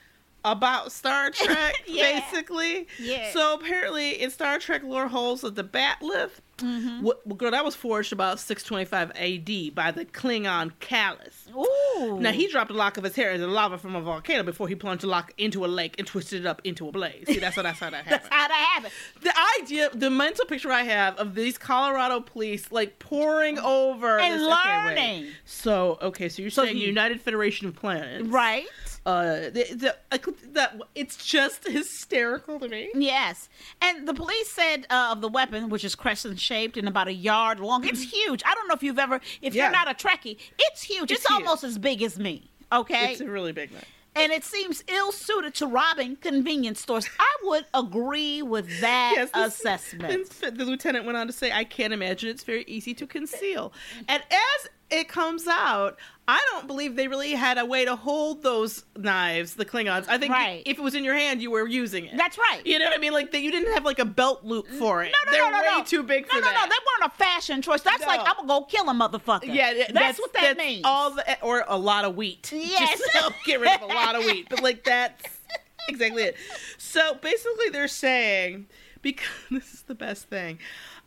about 0.44 0.92
Star 0.92 1.30
Trek, 1.32 1.74
Yeah. 1.86 2.20
basically. 2.20 2.86
Yeah. 3.00 3.32
So 3.32 3.54
apparently, 3.54 4.22
in 4.22 4.30
Star 4.30 4.58
Trek 4.58 4.82
lore 4.84 5.08
holes 5.08 5.42
of 5.42 5.56
the 5.56 5.64
Bat'leth, 5.64 6.40
Mm-hmm. 6.62 7.02
what, 7.02 7.26
well, 7.26 7.36
girl, 7.36 7.50
that 7.50 7.64
was 7.64 7.74
forged 7.74 8.12
about 8.12 8.38
625 8.40 9.10
AD 9.10 9.74
by 9.74 9.90
the 9.90 10.04
Klingon 10.04 10.72
Kahless. 10.80 11.48
Ooh. 11.54 12.18
Now 12.20 12.32
he 12.32 12.48
dropped 12.48 12.70
a 12.70 12.74
lock 12.74 12.96
of 12.96 13.04
his 13.04 13.14
hair 13.16 13.32
in 13.32 13.40
the 13.40 13.46
lava 13.46 13.78
from 13.78 13.94
a 13.96 14.00
volcano 14.00 14.42
before 14.42 14.68
he 14.68 14.74
plunged 14.74 15.02
the 15.02 15.08
lock 15.08 15.32
into 15.38 15.64
a 15.64 15.68
lake 15.68 15.94
and 15.98 16.06
twisted 16.06 16.40
it 16.40 16.46
up 16.46 16.60
into 16.64 16.88
a 16.88 16.92
blaze. 16.92 17.26
See, 17.26 17.38
that's 17.38 17.56
how 17.56 17.62
that's 17.62 17.78
how 17.80 17.90
that 17.90 18.04
happened. 18.06 18.22
That's 18.22 18.28
how 18.34 18.48
that 18.48 18.72
happened. 18.74 18.92
the 19.22 19.32
idea, 19.60 19.90
the 19.92 20.10
mental 20.10 20.44
picture 20.46 20.70
I 20.70 20.82
have 20.82 21.16
of 21.18 21.34
these 21.34 21.58
Colorado 21.58 22.20
police 22.20 22.70
like 22.72 22.98
pouring 22.98 23.58
over 23.58 24.18
And 24.18 24.40
this- 24.40 24.42
okay, 24.48 24.84
learning. 24.86 25.26
So 25.44 25.98
okay, 26.02 26.28
so 26.28 26.42
you're 26.42 26.50
So 26.50 26.64
saying 26.64 26.78
United 26.78 27.20
Federation 27.20 27.66
of 27.66 27.74
Planets, 27.76 28.26
Right. 28.28 28.66
Uh, 29.04 29.50
the, 29.50 29.66
the, 29.74 29.96
that 30.52 30.80
it's 30.94 31.16
just 31.24 31.66
hysterical 31.68 32.60
to 32.60 32.68
me. 32.68 32.88
Yes. 32.94 33.48
And 33.80 34.06
the 34.06 34.14
police 34.14 34.50
said 34.52 34.86
uh, 34.90 35.08
of 35.12 35.20
the 35.20 35.28
weapon, 35.28 35.70
which 35.70 35.84
is 35.84 35.94
crescent 35.96 36.38
shaped 36.38 36.76
and 36.76 36.86
about 36.86 37.08
a 37.08 37.12
yard 37.12 37.58
long. 37.58 37.84
It's 37.84 38.02
huge. 38.02 38.42
I 38.46 38.54
don't 38.54 38.68
know 38.68 38.74
if 38.74 38.82
you've 38.82 39.00
ever, 39.00 39.20
if 39.40 39.54
Yeah. 39.54 39.64
you're 39.64 39.72
not 39.72 39.90
a 39.90 39.94
Trekkie, 39.94 40.36
it's 40.58 40.82
huge. 40.82 41.10
It's, 41.10 41.22
It's 41.22 41.28
huge. 41.28 41.40
almost 41.44 41.64
as 41.64 41.78
big 41.78 42.00
as 42.02 42.18
me. 42.18 42.48
Okay. 42.70 43.12
It's 43.12 43.20
a 43.20 43.26
really 43.28 43.52
big 43.52 43.72
one 43.72 43.82
and 44.14 44.30
it 44.30 44.44
seems 44.44 44.84
ill 44.88 45.10
suited 45.10 45.54
to 45.54 45.66
robbing 45.66 46.16
convenience 46.16 46.80
stores. 46.80 47.08
I 47.18 47.34
would 47.44 47.64
agree 47.72 48.42
with 48.42 48.80
that 48.82 49.14
Yes, 49.16 49.30
this- 49.30 49.54
assessment. 49.58 50.28
The 50.40 50.64
lieutenant 50.66 51.06
went 51.06 51.16
on 51.16 51.26
to 51.28 51.32
say, 51.32 51.50
I 51.50 51.64
can't 51.64 51.94
imagine 51.94 52.28
it's 52.28 52.44
very 52.44 52.64
easy 52.66 52.92
to 52.94 53.06
conceal. 53.06 53.72
And 54.08 54.22
as 54.30 54.68
it 54.92 55.08
comes 55.08 55.48
out, 55.48 55.98
I 56.28 56.40
don't 56.52 56.66
believe 56.66 56.94
they 56.94 57.08
really 57.08 57.32
had 57.32 57.58
a 57.58 57.64
way 57.64 57.84
to 57.84 57.96
hold 57.96 58.42
those 58.42 58.84
knives, 58.96 59.54
the 59.54 59.64
Klingons. 59.64 60.06
I 60.08 60.18
think 60.18 60.32
Right. 60.32 60.62
if 60.66 60.78
it 60.78 60.82
was 60.82 60.94
in 60.94 61.02
your 61.02 61.14
hand, 61.14 61.42
you 61.42 61.50
were 61.50 61.66
using 61.66 62.04
it. 62.06 62.16
That's 62.16 62.38
right. 62.38 62.64
You 62.64 62.78
know 62.78 62.84
what 62.84 62.94
I 62.94 62.98
mean? 62.98 63.12
Like 63.12 63.32
that, 63.32 63.40
you 63.40 63.50
didn't 63.50 63.72
have 63.72 63.84
like 63.84 63.98
a 63.98 64.04
belt 64.04 64.44
loop 64.44 64.68
for 64.68 65.02
it. 65.02 65.12
No, 65.12 65.30
no, 65.30 65.32
They're 65.32 65.50
no, 65.50 65.58
no, 65.58 65.62
way 65.62 65.78
no. 65.78 65.84
too 65.84 66.02
big 66.02 66.24
no, 66.24 66.28
for 66.28 66.36
no, 66.36 66.42
that. 66.42 66.54
No, 66.54 66.62
they 66.66 67.02
weren't 67.02 67.12
a 67.12 67.16
fashion 67.16 67.62
choice. 67.62 67.80
That's 67.80 68.06
like 68.06 68.20
I'm 68.20 68.36
gonna 68.36 68.48
go 68.48 68.64
kill 68.66 68.88
a 68.88 68.92
motherfucker. 68.94 69.52
Yeah, 69.52 69.72
th- 69.72 69.88
that's, 69.88 70.18
what 70.20 70.32
that 70.34 70.42
that's 70.42 70.58
means. 70.58 70.82
All 70.84 71.10
the, 71.12 71.42
or 71.42 71.64
a 71.66 71.76
lot 71.78 72.04
of 72.04 72.14
wheat. 72.16 72.52
Yes. 72.62 72.98
Just 72.98 73.10
help 73.12 73.34
get 73.44 73.60
rid 73.60 73.74
of 73.74 73.82
a 73.82 73.86
lot 73.92 74.14
of 74.14 74.24
wheat. 74.24 74.48
But 74.48 74.62
like 74.62 74.84
that's 74.84 75.24
exactly 75.88 76.22
it. 76.24 76.36
So 76.78 77.14
basically, 77.14 77.70
they're 77.70 77.88
saying 77.88 78.66
because 79.02 79.26
this 79.50 79.74
is 79.74 79.82
the 79.82 79.94
best 79.94 80.28
thing. 80.28 80.58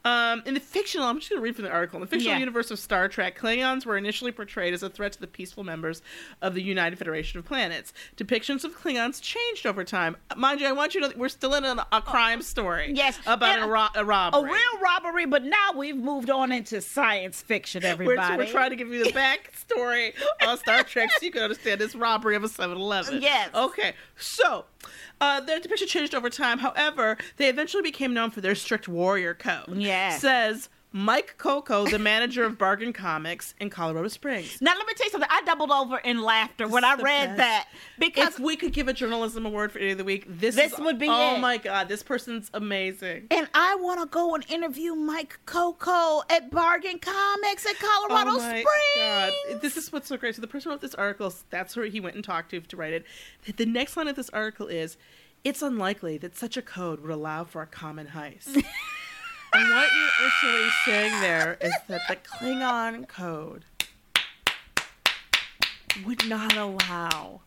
Um, 0.06 0.44
in 0.46 0.54
the 0.54 0.60
fictional, 0.60 1.08
I'm 1.08 1.18
just 1.18 1.30
going 1.32 1.40
to 1.40 1.44
read 1.44 1.56
from 1.56 1.66
the 1.66 1.72
article. 1.72 1.98
In 1.98 2.02
the 2.02 2.08
fictional 2.08 2.36
Yeah. 2.36 2.40
universe 2.40 2.70
of 2.70 2.78
Star 2.80 3.08
Trek, 3.10 3.38
Klingons 3.40 3.86
were 3.88 3.98
initially 3.98 4.32
portrayed 4.32 4.74
as 4.74 4.84
a 4.84 4.90
threat 4.90 5.14
to 5.14 5.20
the 5.20 5.26
peaceful 5.28 5.64
members 5.64 6.04
of 6.44 6.54
the 6.54 6.62
United 6.62 6.98
Federation 6.98 7.40
of 7.40 7.46
Planets. 7.46 7.92
Depictions 8.16 8.64
of 8.64 8.80
Klingons 8.80 9.20
changed 9.22 9.66
over 9.66 9.84
time. 9.84 10.16
Mind 10.38 10.62
you, 10.62 10.68
I 10.68 10.74
want 10.74 10.94
you 10.94 11.02
to 11.02 11.08
know 11.10 11.14
we're 11.18 11.28
still 11.28 11.56
in 11.56 11.64
a, 11.66 11.88
a 11.92 12.02
crime 12.04 12.44
story. 12.44 12.92
Yes, 12.94 13.20
about 13.26 13.60
a, 13.62 13.66
ro- 13.68 13.88
a 13.96 14.06
a 14.06 14.44
real 14.44 14.80
robbery, 14.80 15.26
but 15.26 15.44
now 15.44 15.72
we've 15.76 15.98
moved 15.98 16.30
on 16.30 16.52
into 16.52 16.82
science 16.82 17.42
fiction. 17.42 17.82
We're, 17.84 17.90
Everybody, 17.90 18.38
we're 18.38 18.52
trying 18.52 18.70
to 18.70 18.76
give 18.76 18.90
you 18.90 19.04
the 19.06 19.12
backstory 19.14 20.14
on 20.48 20.58
Star 20.60 20.84
Trek 20.84 21.10
so 21.18 21.26
you 21.26 21.32
can 21.32 21.42
understand 21.42 21.82
this 21.82 21.96
robbery 21.96 22.36
of 22.36 22.44
a 22.44 22.48
7 22.50 22.78
Eleven. 22.78 23.22
Yes. 23.22 23.50
Okay. 23.56 23.94
So, 24.18 24.66
uh, 25.22 25.42
their 25.42 25.60
depiction 25.60 25.88
changed 25.88 26.16
over 26.16 26.30
time. 26.30 26.60
However, 26.60 27.18
they 27.38 27.50
eventually 27.50 27.84
became 27.84 28.14
known 28.14 28.32
for 28.32 28.42
their 28.42 28.56
strict 28.56 28.88
warrior 28.88 29.34
code. 29.34 29.76
Yes. 29.78 30.22
Says 30.22 30.70
Mike 31.00 31.36
Coco, 31.38 31.86
the 31.86 32.00
manager 32.00 32.46
of 32.46 32.58
Bargain 32.58 32.94
Comics 32.94 33.54
in 33.60 33.70
Colorado 33.70 34.08
Springs. 34.08 34.62
Now 34.62 34.74
let 34.78 34.88
me 34.88 34.94
tell 34.96 35.08
you 35.08 35.12
something. 35.12 35.30
I 35.30 35.42
doubled 35.42 35.70
over 35.70 35.98
in 35.98 36.22
laughter 36.22 36.70
when 36.70 36.86
I 36.86 36.94
read 36.96 37.36
best. 37.36 37.38
that 37.38 37.68
because 38.00 38.36
If 38.36 38.40
we 38.40 38.56
could 38.56 38.72
give 38.72 38.88
a 38.88 38.94
journalism 38.94 39.46
award 39.46 39.74
for 39.74 39.80
any 39.80 39.92
of 39.92 39.98
the 39.98 40.06
week, 40.06 40.24
this, 40.26 40.56
This 40.56 40.72
is- 40.72 40.80
would 40.80 40.98
be 40.98 41.10
Oh 41.10 41.36
it. 41.36 41.40
my 41.40 41.58
God, 41.58 41.90
this 41.90 42.02
person's 42.02 42.50
amazing. 42.54 43.28
and 43.30 43.50
I 43.54 43.76
want 43.76 44.00
to 44.00 44.06
go 44.06 44.36
and 44.36 44.46
interview 44.50 44.96
Mike 44.96 45.38
Coco 45.46 46.22
at 46.30 46.50
Bargain 46.50 47.00
Comics 47.00 47.66
at 47.66 47.78
Colorado 47.78 48.30
oh 48.32 48.38
my 48.38 48.50
Springs. 48.62 48.66
God. 48.96 49.62
This 49.62 49.76
is 49.76 49.92
what's 49.92 50.08
so 50.08 50.16
great. 50.16 50.36
So 50.36 50.42
the 50.42 50.48
person 50.48 50.70
who 50.70 50.76
wrote 50.76 50.82
this 50.82 50.96
article, 50.96 51.34
that's 51.50 51.74
who 51.74 51.82
he 51.82 52.00
went 52.00 52.16
and 52.16 52.24
talked 52.24 52.52
to 52.52 52.62
to 52.62 52.78
write 52.78 52.94
it. 52.94 53.06
The 53.58 53.66
next 53.66 53.98
line 53.98 54.08
of 54.08 54.16
this 54.16 54.30
article 54.30 54.68
is, 54.68 54.96
"It's 55.44 55.62
unlikely 55.62 56.18
that 56.20 56.38
such 56.38 56.56
a 56.56 56.62
code 56.62 57.02
would 57.02 57.12
allow 57.12 57.44
for 57.44 57.62
a 57.62 57.68
common 57.68 58.08
heist." 58.16 58.64
and 59.56 59.70
what 59.70 59.90
you're 60.44 60.64
he's 60.64 60.74
saying 60.86 61.22
there 61.22 61.58
is 61.62 61.74
that 61.88 62.02
the 62.08 62.16
Klingon 62.18 63.08
code 63.08 63.64
would 66.06 66.28
not 66.28 66.56
allow 66.58 67.42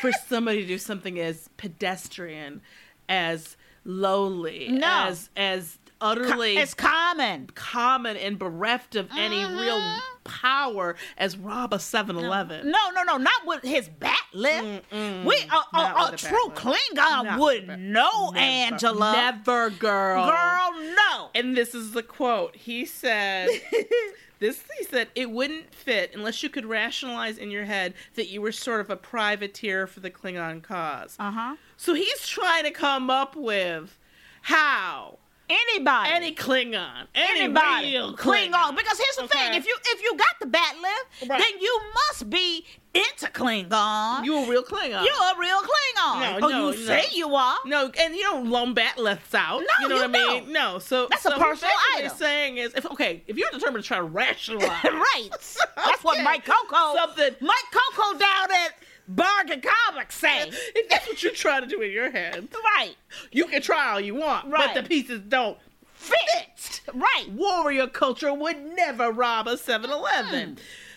for 0.00 0.10
somebody 0.12 0.62
to 0.62 0.66
do 0.66 0.78
something 0.78 1.18
as 1.20 1.48
pedestrian, 1.56 2.62
as 3.08 3.56
lowly, 3.84 4.68
No. 4.70 5.06
as 5.08 5.28
as 5.36 5.78
utterly 6.00 6.56
It's 6.56 6.74
common. 6.74 7.48
common 7.54 8.16
and 8.16 8.38
bereft 8.38 8.94
of 8.96 9.08
any 9.16 9.44
real 9.44 9.80
power 10.24 10.96
as 11.18 11.36
rob 11.36 11.72
a 11.72 11.76
7-Eleven. 11.76 12.70
No, 12.70 12.90
no, 12.94 13.02
no, 13.02 13.16
not 13.16 13.46
with 13.46 13.62
his 13.62 13.88
bat 13.88 14.16
lip. 14.32 14.84
We 14.92 14.96
a, 14.96 15.76
a, 15.76 16.10
a 16.12 16.14
true. 16.16 16.50
Klingon 16.54 16.74
Not 16.94 17.38
would 17.38 17.66
know, 17.78 18.30
Never. 18.30 18.38
Angela. 18.38 19.12
Never, 19.12 19.70
girl. 19.70 20.26
Girl, 20.26 20.70
no. 20.94 21.30
And 21.34 21.56
this 21.56 21.74
is 21.74 21.92
the 21.92 22.02
quote. 22.02 22.56
He 22.56 22.84
said 22.86 23.48
this 24.40 24.62
he 24.78 24.84
said 24.84 25.08
it 25.14 25.30
wouldn't 25.30 25.74
fit 25.74 26.10
unless 26.14 26.42
you 26.42 26.48
could 26.48 26.66
rationalize 26.66 27.38
in 27.38 27.50
your 27.50 27.64
head 27.64 27.94
that 28.14 28.28
you 28.28 28.40
were 28.40 28.52
sort 28.52 28.80
of 28.80 28.90
a 28.90 28.96
privateer 28.96 29.86
for 29.86 30.00
the 30.00 30.10
Klingon 30.10 30.62
cause. 30.62 31.16
Uh 31.18 31.30
huh. 31.30 31.56
So 31.76 31.94
he's 31.94 32.26
trying 32.26 32.64
to 32.64 32.70
come 32.70 33.10
up 33.10 33.36
with 33.36 33.98
how 34.42 35.18
Anybody. 35.48 36.10
any 36.10 36.34
Klingon, 36.34 37.06
any 37.14 37.40
Anybody. 37.42 37.90
real 37.92 38.16
Klingon. 38.16 38.76
Because 38.76 38.98
here's 38.98 39.16
the 39.16 39.24
Okay. 39.24 39.38
thing: 39.50 39.54
if 39.54 39.66
you 39.66 39.76
if 39.86 40.02
you 40.02 40.16
got 40.16 40.40
the 40.40 40.46
bat 40.46 40.74
lip, 40.80 41.30
Right. 41.30 41.38
then 41.40 41.60
you 41.60 41.80
must 41.94 42.30
be 42.30 42.64
into 42.94 43.26
Klingon. 43.26 44.24
You 44.24 44.36
a 44.38 44.48
real 44.48 44.62
Klingon. 44.64 45.04
You're 45.04 45.34
a 45.34 45.38
real 45.38 45.60
Klingon. 45.60 46.20
No, 46.20 46.36
oh, 46.36 46.48
no, 46.48 46.48
you 46.70 46.78
no. 46.80 46.86
say 46.86 47.04
you 47.12 47.34
are. 47.34 47.58
No, 47.66 47.90
and 48.00 48.14
you 48.16 48.22
don't 48.22 48.48
loan 48.48 48.72
bat 48.72 48.96
lifts 48.98 49.34
out. 49.34 49.60
No, 49.60 49.66
you 49.82 49.88
know 49.88 49.96
you 49.96 50.00
what 50.02 50.10
I 50.10 50.12
mean? 50.12 50.44
don't. 50.44 50.52
No, 50.52 50.78
so 50.78 51.08
That's 51.10 51.26
a 51.26 51.30
so 51.30 51.38
personal 51.38 51.74
what 51.74 51.98
item. 51.98 52.10
He's 52.10 52.18
saying 52.18 52.56
is, 52.58 52.72
if 52.74 52.86
okay, 52.92 53.22
if 53.26 53.36
you're 53.36 53.50
determined 53.50 53.84
to 53.84 53.88
try 53.88 53.98
to 53.98 54.02
rationalize, 54.04 54.70
right. 54.84 55.28
That's 55.76 56.02
what 56.02 56.22
Mike 56.22 56.44
Coco. 56.46 56.96
Something- 56.96 57.36
Mike 57.40 57.70
Coco 57.72 58.18
down 58.18 58.50
at 58.50 58.74
Bargain 59.08 59.62
Comics 59.62 60.16
say. 60.16 60.48
if 60.74 60.88
that's 60.88 61.06
what 61.06 61.22
you're 61.22 61.32
trying 61.32 61.62
to 61.62 61.68
do 61.68 61.80
in 61.82 61.90
your 61.92 62.10
head, 62.10 62.48
right. 62.76 62.94
you 63.32 63.46
can 63.46 63.62
try 63.62 63.92
all 63.92 64.00
you 64.00 64.14
want, 64.14 64.48
Right. 64.48 64.74
but 64.74 64.82
the 64.82 64.88
pieces 64.88 65.20
don't 65.28 65.58
fit. 65.94 66.80
Right. 66.92 67.26
Warrior 67.30 67.86
culture 67.88 68.32
would 68.32 68.58
never 68.74 69.10
rob 69.10 69.46
a 69.48 69.56
7-Eleven. 69.56 70.50
Hmm. 70.50 70.54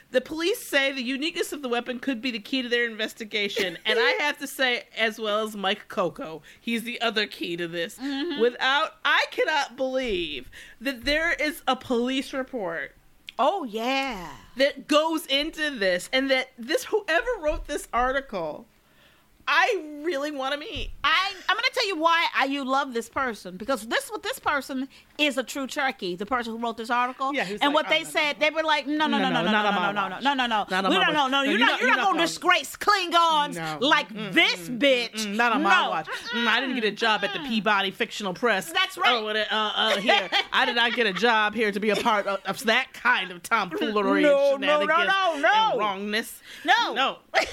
The 0.09 0.21
police 0.21 0.65
say 0.65 0.93
the 0.93 1.03
uniqueness 1.03 1.51
of 1.51 1.61
the 1.61 1.67
weapon 1.67 1.99
could 1.99 2.21
be 2.21 2.31
the 2.31 2.39
key 2.39 2.61
to 2.61 2.69
their 2.69 2.85
investigation, 2.89 3.77
and 3.85 3.99
I 3.99 4.11
have 4.21 4.37
to 4.37 4.47
say, 4.47 4.83
as 4.97 5.19
well 5.19 5.45
as 5.45 5.55
Mike 5.57 5.89
Coco, 5.89 6.41
he's 6.61 6.83
the 6.83 7.01
other 7.01 7.27
key 7.27 7.57
to 7.57 7.67
this. 7.67 7.97
Mm-hmm. 7.97 8.39
Without, 8.39 8.93
I 9.03 9.25
cannot 9.31 9.75
believe 9.75 10.49
that 10.79 11.03
there 11.03 11.33
is 11.33 11.61
a 11.67 11.75
police 11.75 12.31
report 12.31 12.95
Oh 13.39 13.63
yeah. 13.63 14.30
that 14.56 14.88
goes 14.88 15.26
into 15.28 15.69
this, 15.71 16.10
and 16.12 16.30
that 16.32 16.50
this 16.58 16.86
whoever 16.86 17.30
wrote 17.39 17.67
this 17.67 17.88
article, 17.93 18.65
I 19.49 19.81
really 20.03 20.31
want 20.31 20.53
to 20.53 20.60
meet. 20.60 20.91
I, 21.03 21.31
I'm 21.47 21.55
going 21.55 21.63
to 21.63 21.71
tell 21.73 21.88
you 21.88 21.97
why 21.97 22.25
I, 22.36 22.45
you 22.45 22.65
love 22.65 22.93
this 22.93 23.07
person 23.07 23.55
because 23.55 23.88
this 23.88 24.10
what 24.12 24.21
this 24.21 24.39
person 24.39 24.89
is 25.17 25.38
a 25.38 25.43
true 25.43 25.67
turkey. 25.67 26.15
The 26.17 26.25
person 26.25 26.51
who 26.53 26.60
wrote 26.60 26.75
this 26.77 26.89
article, 26.89 27.33
Yeah, 27.33 27.43
and 27.49 27.60
like, 27.62 27.73
what 27.73 27.88
they 27.89 27.99
oh, 28.01 28.03
no, 28.03 28.10
said, 28.10 28.39
they 28.39 28.49
were 28.49 28.63
like, 28.63 28.88
no, 28.88 29.07
no, 29.07 29.17
no, 29.17 29.29
no, 29.29 29.29
no, 29.29 29.43
no, 29.43 29.51
no, 29.51 29.71
no, 29.71 29.91
no, 29.91 30.10
no, 30.10 30.19
no, 30.19 30.33
no, 30.33 30.47
no, 30.47 30.65
Not 30.69 30.71
on 30.86 30.91
we 30.91 30.97
my 30.97 31.05
don't, 31.05 31.13
no, 31.13 31.21
watch. 31.23 31.31
no, 31.31 31.43
No, 31.43 31.49
you're 31.49 31.60
not, 31.60 31.79
you're 31.79 31.89
not 31.89 31.95
not 31.97 32.03
going 32.03 32.13
to 32.15 32.17
gonna- 32.17 32.27
disgrace 32.27 32.75
Klingons 32.75 33.55
No. 33.55 33.77
like 33.88 34.10
this 34.33 34.67
bitch. 34.69 35.33
Not 35.36 35.53
on 35.53 35.63
my 35.63 35.81
No. 35.83 35.89
watch. 35.91 36.07
I 36.36 36.60
didn't 36.60 36.75
get 36.75 36.83
a 36.83 36.91
job 36.91 37.23
at 37.23 37.33
the 37.33 37.39
Peabody 37.39 37.91
Fictional 37.91 38.33
Press. 38.33 38.71
That's 38.71 38.97
right. 38.97 39.13
Oh, 39.13 39.27
uh, 39.29 39.45
uh, 39.75 39.97
here. 40.01 40.29
I 40.51 40.65
did 40.65 40.75
not 40.75 40.93
get 40.93 41.07
a 41.07 41.13
job 41.13 41.53
here 41.55 41.71
to 41.71 41.79
be 41.79 41.89
a 41.91 41.95
part 41.95 42.27
of, 42.27 42.63
that 42.65 42.91
kind 42.93 43.31
of 43.31 43.41
tomfoolery 43.43 44.23
No, 44.23 44.53
and 44.55 44.62
no, 44.62 44.79
no, 44.79 44.88
shenanigans 44.88 45.41
no, 45.41 45.49
no. 45.49 45.69
and 45.71 45.79
wrongness. 45.79 46.41
No. 46.65 46.93
No. 46.93 47.17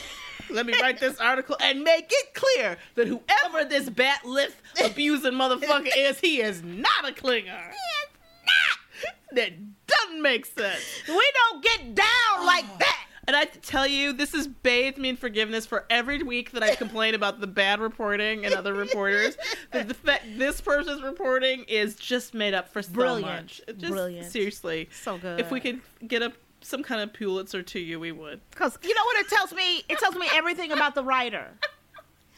Let 0.51 0.67
me 0.67 0.75
write 0.81 1.01
this 1.01 1.19
article 1.19 1.57
and 1.61 1.83
make 1.83 2.07
it 2.11 2.35
clear 2.35 2.77
that 2.95 3.09
whoever 3.09 3.65
this 3.69 3.89
bat 3.91 4.25
lift 4.25 4.61
abusing 4.85 5.33
motherfucker 5.33 5.91
is, 5.97 6.21
he 6.21 6.41
is 6.41 6.63
not 6.63 7.09
a 7.09 7.13
Klingon. 7.13 7.45
He 7.45 8.05
is 8.05 8.11
not. 8.47 9.15
That 9.37 9.53
doesn't 9.87 10.23
make 10.23 10.47
sense. 10.47 10.81
We 11.09 11.33
don't 11.35 11.63
get 11.63 11.95
down 11.95 12.47
like 12.47 12.67
that. 12.79 13.01
And 13.27 13.35
I 13.35 13.41
have 13.41 13.53
to 13.53 13.61
tell 13.61 13.87
you, 13.87 14.13
this 14.13 14.33
has 14.33 14.47
bathed 14.47 14.99
me 14.99 15.09
in 15.09 15.17
forgiveness 15.17 15.65
for 15.65 15.87
every 15.89 16.23
week 16.23 16.51
that 16.53 16.63
I 16.63 16.75
complain 16.75 17.15
about 17.15 17.41
the 17.41 17.47
bad 17.47 17.81
reporting 17.81 18.45
and 18.45 18.55
other 18.55 18.75
reporters. 18.75 19.37
the, 19.73 19.83
the 19.83 19.95
fact 19.95 20.25
this 20.37 20.61
person's 20.61 21.03
reporting 21.03 21.65
is 21.65 21.95
just 21.95 22.35
made 22.35 22.53
up 22.53 22.69
for 22.69 22.83
so 22.83 22.93
Brilliant. 22.93 23.25
much. 23.25 23.63
Just, 23.79 23.93
Brilliant. 23.93 24.31
Seriously. 24.31 24.91
So 24.93 25.17
good. 25.17 25.41
If 25.41 25.51
we 25.51 25.61
could 25.61 25.81
get 26.07 26.23
a 26.23 26.33
some 26.65 26.83
kind 26.83 27.01
of 27.01 27.13
Pulitzer 27.13 27.63
to 27.63 27.79
you, 27.79 28.01
we 28.01 28.11
would. 28.13 28.41
Because 28.51 28.79
you 28.83 28.95
know 28.95 29.05
what 29.05 29.19
it 29.19 29.29
tells 29.29 29.53
me? 29.53 29.83
It 29.89 29.99
tells 29.99 30.15
me 30.17 30.27
everything 30.33 30.73
about 30.73 30.95
the 30.95 31.05
writer. 31.05 31.49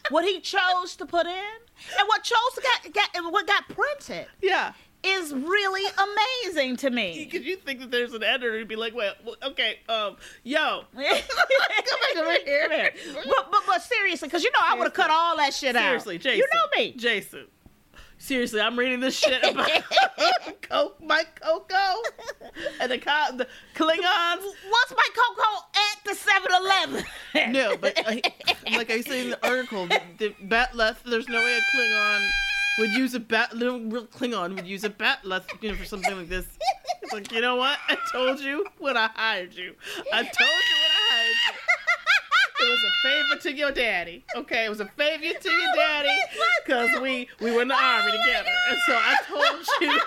What 0.09 0.23
he 0.25 0.39
chose 0.39 0.95
to 0.97 1.05
put 1.05 1.25
in 1.25 1.31
and 1.99 2.07
what 2.07 2.23
chose 2.23 2.37
to 2.55 2.61
get, 2.61 2.93
get 2.93 3.09
and 3.15 3.31
what 3.31 3.45
got 3.45 3.67
printed 3.67 4.27
Yeah. 4.41 4.71
is 5.03 5.33
really 5.33 5.83
amazing 6.45 6.77
to 6.77 6.89
me. 6.89 7.25
Because 7.31 7.45
you 7.45 7.57
think 7.57 7.81
that 7.81 7.91
there's 7.91 8.13
an 8.13 8.23
editor 8.23 8.57
who'd 8.57 8.67
be 8.69 8.75
like, 8.77 8.95
well, 8.95 9.13
well, 9.25 9.35
okay, 9.43 9.79
um, 9.89 10.15
yo. 10.43 10.83
Come 10.95 11.03
back 11.03 12.17
over 12.17 12.31
here. 12.45 12.91
But, 13.25 13.51
but, 13.51 13.61
but 13.67 13.81
seriously, 13.81 14.27
because 14.29 14.43
you 14.43 14.51
know 14.51 14.59
I 14.63 14.75
would 14.75 14.85
have 14.85 14.93
cut 14.93 15.09
all 15.11 15.35
that 15.37 15.53
shit 15.53 15.75
out. 15.75 15.83
Seriously, 15.83 16.17
Jason. 16.19 16.37
You 16.39 16.47
know 16.53 16.65
me. 16.83 16.91
Jason. 16.93 17.47
Seriously, 18.19 18.59
I'm 18.59 18.77
reading 18.77 18.99
this 18.99 19.17
shit 19.17 19.43
about 19.43 19.69
Coke, 20.61 20.97
Mike 21.01 21.39
Coco 21.39 22.01
and 22.81 22.91
the, 22.91 22.97
co- 22.97 23.37
the 23.37 23.47
Klingons. 23.75 24.43
What's 24.69 24.91
my 24.91 25.07
Coco 25.15 25.65
at 25.75 26.03
the 26.05 26.15
7 26.15 26.51
Eleven? 26.61 27.51
No, 27.53 27.77
but 27.77 27.97
uh, 27.99 28.03
I, 28.07 28.21
like 28.75 28.89
I 28.89 29.01
say 29.01 29.23
in 29.23 29.29
the 29.31 29.47
article, 29.47 29.87
the, 29.87 30.01
the 30.17 30.35
bat 30.41 30.75
left. 30.75 31.05
There's 31.05 31.27
no 31.29 31.37
way 31.37 31.57
a 31.57 31.77
Klingon 31.77 32.29
would 32.79 32.91
use 32.91 33.13
a 33.13 33.19
bat. 33.19 33.55
Little, 33.55 33.79
little 33.79 34.07
Klingon 34.07 34.55
would 34.55 34.67
use 34.67 34.83
a 34.83 34.89
bat 34.89 35.23
less, 35.23 35.43
you 35.61 35.69
know, 35.69 35.75
for 35.75 35.85
something 35.85 36.17
like 36.17 36.29
this. 36.29 36.45
It's 37.03 37.13
like, 37.13 37.31
you 37.31 37.41
know 37.41 37.55
what? 37.55 37.77
I 37.87 37.97
told 38.11 38.39
you 38.39 38.65
when 38.79 38.97
I 38.97 39.09
hired 39.13 39.53
you. 39.53 39.73
I 40.13 40.23
told 40.23 40.27
you 40.29 40.75
when 40.77 40.91
I 40.91 41.07
hired 41.11 41.35
you. 41.45 41.66
It 42.59 42.69
was 42.69 42.79
a 42.83 42.91
favor 43.07 43.41
to 43.41 43.53
your 43.53 43.71
daddy. 43.71 44.23
Okay, 44.35 44.65
it 44.65 44.69
was 44.69 44.79
a 44.79 44.85
favor 44.85 45.39
to 45.39 45.51
your 45.51 45.75
daddy 45.75 46.09
because 46.65 46.99
we 47.01 47.27
we 47.39 47.51
were 47.51 47.61
in 47.61 47.67
the 47.67 47.75
army 47.75 48.11
together, 48.11 48.49
and 48.69 48.77
so 48.85 48.93
I 48.95 49.15
told 49.27 49.67
you. 49.81 49.99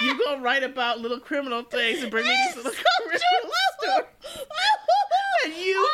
You 0.00 0.18
gonna 0.24 0.42
write 0.42 0.64
about 0.64 0.98
little 1.00 1.20
criminal 1.20 1.62
things 1.62 2.02
and 2.02 2.10
bring 2.10 2.26
me 2.26 2.36
these 2.46 2.56
little 2.56 2.72
criminal 2.72 3.20
stories. 3.80 4.46
And 5.44 5.54
you 5.54 5.88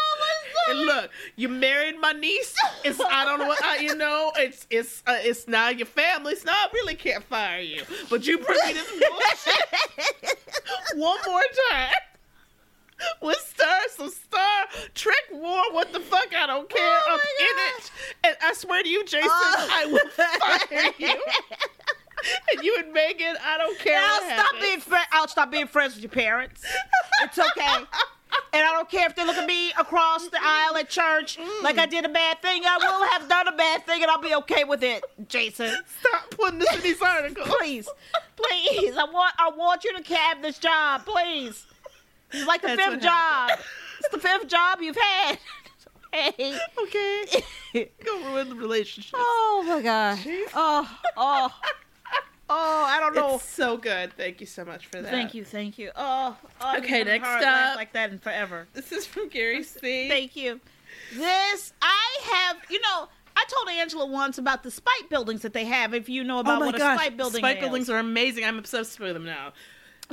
and 0.71 0.81
look, 0.81 1.11
you 1.37 1.49
married 1.49 1.99
my 2.01 2.13
niece. 2.13 2.55
It's 2.85 3.01
I 3.01 3.25
don't 3.25 3.41
know 3.41 3.47
what 3.47 3.63
I, 3.63 3.79
you 3.79 3.95
know. 3.95 4.33
It's 4.37 4.67
it's 4.71 5.03
uh, 5.07 5.19
it's 5.21 5.47
now 5.49 5.69
your 5.69 5.87
family. 5.87 6.35
So 6.37 6.49
I 6.51 6.69
really 6.73 6.95
can't 6.95 7.25
fire 7.25 7.61
you. 7.61 7.83
But 8.09 8.27
you 8.27 8.39
bring 8.39 8.59
me 8.67 8.73
this 8.73 8.91
bullshit 8.91 10.39
one 10.97 11.19
more 11.27 11.43
time. 11.71 11.93
With 13.23 13.39
Star, 13.39 13.81
some 13.97 14.11
Star 14.11 14.67
Trek 14.95 15.15
War, 15.33 15.73
what 15.73 15.93
the 15.93 16.01
fuck? 16.01 16.35
I 16.37 16.47
don't 16.47 16.69
care. 16.69 16.81
Oh 16.83 17.13
I'm 17.13 17.19
in 17.19 17.79
it, 17.79 17.91
and 18.25 18.37
I 18.43 18.53
swear 18.55 18.83
to 18.83 18.89
you, 18.89 19.05
Jason, 19.05 19.29
oh. 19.31 19.69
I 19.71 19.87
will 19.87 20.09
fire 20.11 20.93
you. 20.99 21.23
and 22.53 22.65
you 22.65 22.77
and 22.79 22.93
Megan, 22.93 23.37
I 23.45 23.59
don't 23.59 23.79
care. 23.79 23.99
I'll 23.99 24.23
stop 24.23 24.29
happens. 24.29 24.63
being 24.63 24.81
friends. 24.81 25.07
I'll 25.13 25.29
stop 25.29 25.51
being 25.51 25.67
friends 25.67 25.95
with 25.95 26.03
your 26.03 26.11
parents. 26.11 26.65
It's 27.23 27.39
okay. 27.39 27.85
And 28.53 28.63
I 28.63 28.73
don't 28.73 28.89
care 28.89 29.07
if 29.07 29.15
they 29.15 29.25
look 29.25 29.37
at 29.37 29.47
me 29.47 29.71
across 29.79 30.27
the 30.29 30.39
aisle 30.41 30.77
at 30.77 30.89
church 30.89 31.39
mm. 31.39 31.63
like 31.63 31.79
I 31.79 31.87
did 31.87 32.05
a 32.05 32.09
bad 32.09 32.43
thing. 32.43 32.63
I 32.65 32.79
will 32.79 33.07
have 33.09 33.29
done 33.29 33.49
a 33.49 33.57
bad 33.57 33.87
thing, 33.87 34.03
and 34.03 34.11
I'll 34.11 34.21
be 34.21 34.35
okay 34.37 34.65
with 34.65 34.83
it, 34.83 35.05
Jason. 35.29 35.73
Stop 36.01 36.31
putting 36.31 36.59
this 36.59 36.73
in 36.75 36.81
these 36.81 37.01
articles. 37.01 37.49
Please, 37.49 37.89
please. 38.37 38.97
I 38.97 39.05
want, 39.05 39.35
I 39.39 39.51
want 39.57 39.85
you 39.85 39.97
to 39.97 40.15
have 40.15 40.43
this 40.43 40.59
job, 40.59 41.05
please. 41.07 41.67
It's 42.33 42.47
like 42.47 42.63
the 42.63 42.69
That's 42.69 42.83
fifth 42.83 43.03
job. 43.03 43.51
It's 43.99 44.09
the 44.11 44.19
fifth 44.19 44.49
job 44.49 44.81
you've 44.81 44.97
had. 44.97 45.39
Hey. 46.13 46.59
Okay. 46.83 47.25
Go 48.05 48.25
ruin 48.25 48.49
the 48.49 48.57
relationship. 48.57 49.15
Oh 49.15 49.65
my 49.65 49.81
god. 49.81 50.19
Oh, 50.55 50.99
oh, 51.17 51.55
oh. 52.49 52.85
I 52.89 52.99
don't 52.99 53.15
know. 53.15 53.37
It's 53.37 53.45
so 53.45 53.77
good. 53.77 54.13
Thank 54.15 54.41
you 54.41 54.47
so 54.49 54.65
much 54.65 54.87
for 54.87 55.01
that. 55.03 55.09
Thank 55.09 55.35
you, 55.35 55.45
thank 55.45 55.79
you. 55.79 55.93
Oh, 55.95 56.37
oh 56.61 56.79
Okay, 56.79 57.05
next 57.05 57.29
up. 57.29 57.77
like 57.77 57.93
that 57.93 58.11
in 58.11 58.19
forever. 58.19 58.67
This 58.73 58.91
is 58.91 59.07
from 59.07 59.29
Gary 59.29 59.63
C. 59.63 60.09
Thank 60.09 60.35
you. 60.35 60.61
This 61.15 61.73
I 61.81 62.19
have. 62.25 62.57
You 62.69 62.81
know, 62.81 63.09
I 63.37 63.45
told 63.49 63.69
Angela 63.69 64.07
once 64.07 64.37
about 64.39 64.63
the 64.63 64.71
spike 64.71 65.09
buildings 65.09 65.43
that 65.43 65.53
they 65.53 65.65
have. 65.65 65.95
If 65.95 66.09
you 66.09 66.25
know 66.25 66.39
oh 66.39 66.41
about 66.41 66.57
oh 66.57 66.61
my 66.61 66.67
what 66.67 66.79
gosh. 66.79 66.97
a 66.97 66.99
spite 67.01 67.17
building 67.17 67.39
Spike 67.39 67.61
buildings 67.61 67.89
are 67.89 67.99
amazing. 67.99 68.45
I'm 68.45 68.59
obsessed 68.59 68.99
with 68.99 69.15
them 69.15 69.25
now. 69.25 69.53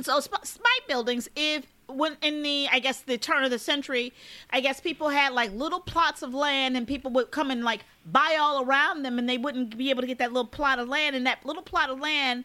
So 0.00 0.20
sp- 0.22 0.44
spite 0.44 0.86
buildings, 0.86 1.28
if 1.34 1.66
when 1.88 2.16
in 2.22 2.42
the 2.42 2.68
I 2.70 2.78
guess 2.78 3.00
the 3.00 3.18
turn 3.18 3.44
of 3.44 3.50
the 3.50 3.58
century, 3.58 4.12
I 4.50 4.60
guess 4.60 4.80
people 4.80 5.08
had 5.08 5.32
like 5.32 5.52
little 5.52 5.80
plots 5.80 6.22
of 6.22 6.34
land, 6.34 6.76
and 6.76 6.86
people 6.86 7.10
would 7.12 7.30
come 7.30 7.50
and 7.50 7.64
like 7.64 7.84
buy 8.04 8.36
all 8.38 8.62
around 8.62 9.02
them, 9.02 9.18
and 9.18 9.28
they 9.28 9.38
wouldn't 9.38 9.76
be 9.76 9.90
able 9.90 10.02
to 10.02 10.06
get 10.06 10.18
that 10.18 10.32
little 10.32 10.46
plot 10.46 10.78
of 10.78 10.88
land. 10.88 11.16
And 11.16 11.26
that 11.26 11.44
little 11.44 11.62
plot 11.62 11.90
of 11.90 12.00
land, 12.00 12.44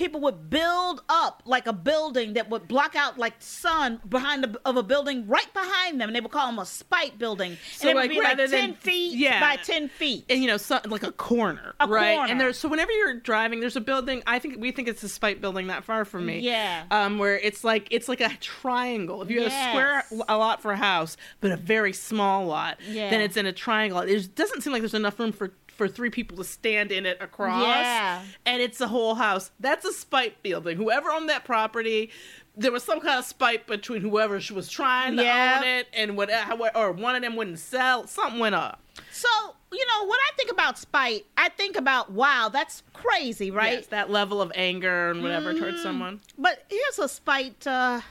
people 0.00 0.18
would 0.22 0.48
build 0.48 1.02
up 1.10 1.42
like 1.44 1.66
a 1.66 1.74
building 1.74 2.32
that 2.32 2.48
would 2.48 2.66
block 2.66 2.96
out 2.96 3.18
like 3.18 3.34
sun 3.38 4.00
behind 4.08 4.42
the, 4.42 4.58
of 4.64 4.78
a 4.78 4.82
building 4.82 5.28
right 5.28 5.52
behind 5.52 6.00
them, 6.00 6.08
and 6.08 6.16
they 6.16 6.22
would 6.22 6.30
call 6.30 6.46
them 6.46 6.58
a 6.58 6.64
spite 6.64 7.18
building. 7.18 7.58
So, 7.76 7.82
and 7.82 7.90
it 7.90 7.94
would 7.94 8.00
like, 8.02 8.10
be 8.10 8.20
like 8.20 8.36
ten 8.38 8.50
than- 8.50 8.74
feet 8.76 9.18
yeah. 9.18 9.40
by 9.40 9.56
ten 9.56 9.90
feet. 9.90 10.24
And 10.30 10.40
you 10.40 10.46
know, 10.46 10.56
so, 10.56 10.80
like 10.86 11.02
a 11.02 11.12
corner, 11.12 11.74
A 11.80 11.86
right? 11.86 12.16
corner. 12.16 12.32
And 12.32 12.40
there's 12.40 12.56
so 12.58 12.66
whenever 12.66 12.90
you're 12.92 13.20
driving, 13.20 13.60
there's 13.60 13.76
a 13.76 13.80
building. 13.82 14.22
I 14.26 14.38
think 14.38 14.58
we 14.58 14.72
think 14.72 14.88
it's 14.88 15.02
a 15.02 15.08
spite 15.08 15.42
building 15.42 15.66
not 15.66 15.84
far 15.84 16.06
from 16.06 16.24
me. 16.24 16.38
Yeah. 16.40 16.84
Um, 16.90 17.18
where 17.18 17.38
it's 17.38 17.62
like 17.62 17.86
it's 17.90 18.08
like 18.08 18.22
a 18.22 18.30
triangle. 18.40 19.20
If 19.20 19.30
you 19.30 19.42
had 19.42 19.52
a 19.52 19.70
square 19.70 20.04
a 20.28 20.38
lot 20.38 20.62
for 20.62 20.72
a 20.72 20.76
house, 20.78 21.18
but 21.42 21.50
a 21.52 21.56
very 21.58 21.92
small 21.92 22.46
lot, 22.46 22.78
Yeah. 22.88 23.10
then 23.10 23.20
it's 23.20 23.36
in 23.36 23.44
a 23.44 23.52
triangle. 23.52 23.98
It 24.00 24.34
doesn't 24.34 24.62
seem 24.62 24.72
like 24.72 24.80
there's 24.80 24.94
enough 24.94 25.18
room 25.20 25.32
for 25.32 25.52
for 25.80 25.88
three 25.88 26.10
people 26.10 26.36
to 26.36 26.44
stand 26.44 26.92
in 26.92 27.06
it 27.06 27.16
across. 27.22 27.62
Yeah. 27.64 28.22
And 28.44 28.60
it's 28.60 28.82
a 28.82 28.88
whole 28.88 29.14
house. 29.14 29.50
That's 29.60 29.86
a 29.86 29.94
spite 29.94 30.42
building. 30.42 30.76
Whoever 30.76 31.10
owned 31.10 31.30
that 31.30 31.46
property. 31.46 32.10
There 32.54 32.70
was 32.70 32.82
some 32.82 33.00
kind 33.00 33.18
of 33.18 33.24
spite 33.24 33.66
between 33.66 34.02
whoever 34.02 34.38
was 34.52 34.68
trying 34.68 35.16
to 35.16 35.22
Yeah. 35.22 35.56
own 35.62 35.66
it 35.66 35.88
and 35.94 36.18
what, 36.18 36.28
or 36.76 36.92
one 36.92 37.14
of 37.16 37.22
them 37.22 37.34
wouldn't 37.34 37.58
sell. 37.60 38.06
Something 38.06 38.38
went 38.38 38.54
up. 38.54 38.82
So 39.10 39.28
you 39.72 39.86
know 39.86 40.02
when 40.04 40.18
I 40.18 40.30
think 40.36 40.50
about 40.50 40.76
spite, 40.76 41.24
I 41.38 41.48
think 41.48 41.76
about 41.76 42.12
wow, 42.12 42.50
that's 42.52 42.82
crazy, 42.92 43.50
right? 43.50 43.78
Yes, 43.78 43.86
that 43.86 44.10
level 44.10 44.42
of 44.42 44.52
anger 44.54 45.10
and 45.10 45.22
whatever 45.22 45.54
towards 45.54 45.78
Mm. 45.78 45.82
someone. 45.82 46.20
But 46.36 46.66
here's 46.68 46.98
a 46.98 47.08
spite 47.08 47.66
uh, 47.66 48.02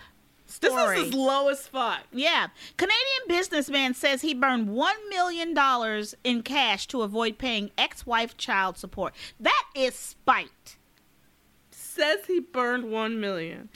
This 0.58 0.74
is 0.74 1.08
as 1.08 1.14
low 1.14 1.50
as 1.50 1.68
fuck. 1.68 2.02
Yeah. 2.12 2.48
Canadian 2.78 3.28
businessman 3.28 3.94
says 3.94 4.22
he 4.22 4.34
burned 4.34 4.70
$1 4.70 4.94
million 5.10 5.56
in 6.24 6.42
cash 6.42 6.88
to 6.88 7.04
avoid 7.04 7.38
paying 7.38 7.72
ex 7.78 8.06
wife 8.06 8.36
child 8.36 8.78
support. 8.78 9.14
That 9.40 9.64
is 9.76 9.94
spite. 9.94 10.78
Says 11.70 12.26
he 12.28 12.40
burned 12.40 12.92
one 12.92 13.20
million. 13.20 13.70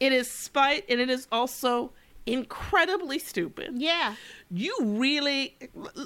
It 0.00 0.12
is 0.12 0.30
spite 0.30 0.84
and 0.88 1.00
it 1.00 1.10
is 1.10 1.28
also 1.30 1.92
incredibly 2.26 3.18
stupid. 3.18 3.72
Yeah. 3.74 4.14
You 4.50 4.76
really 4.82 5.56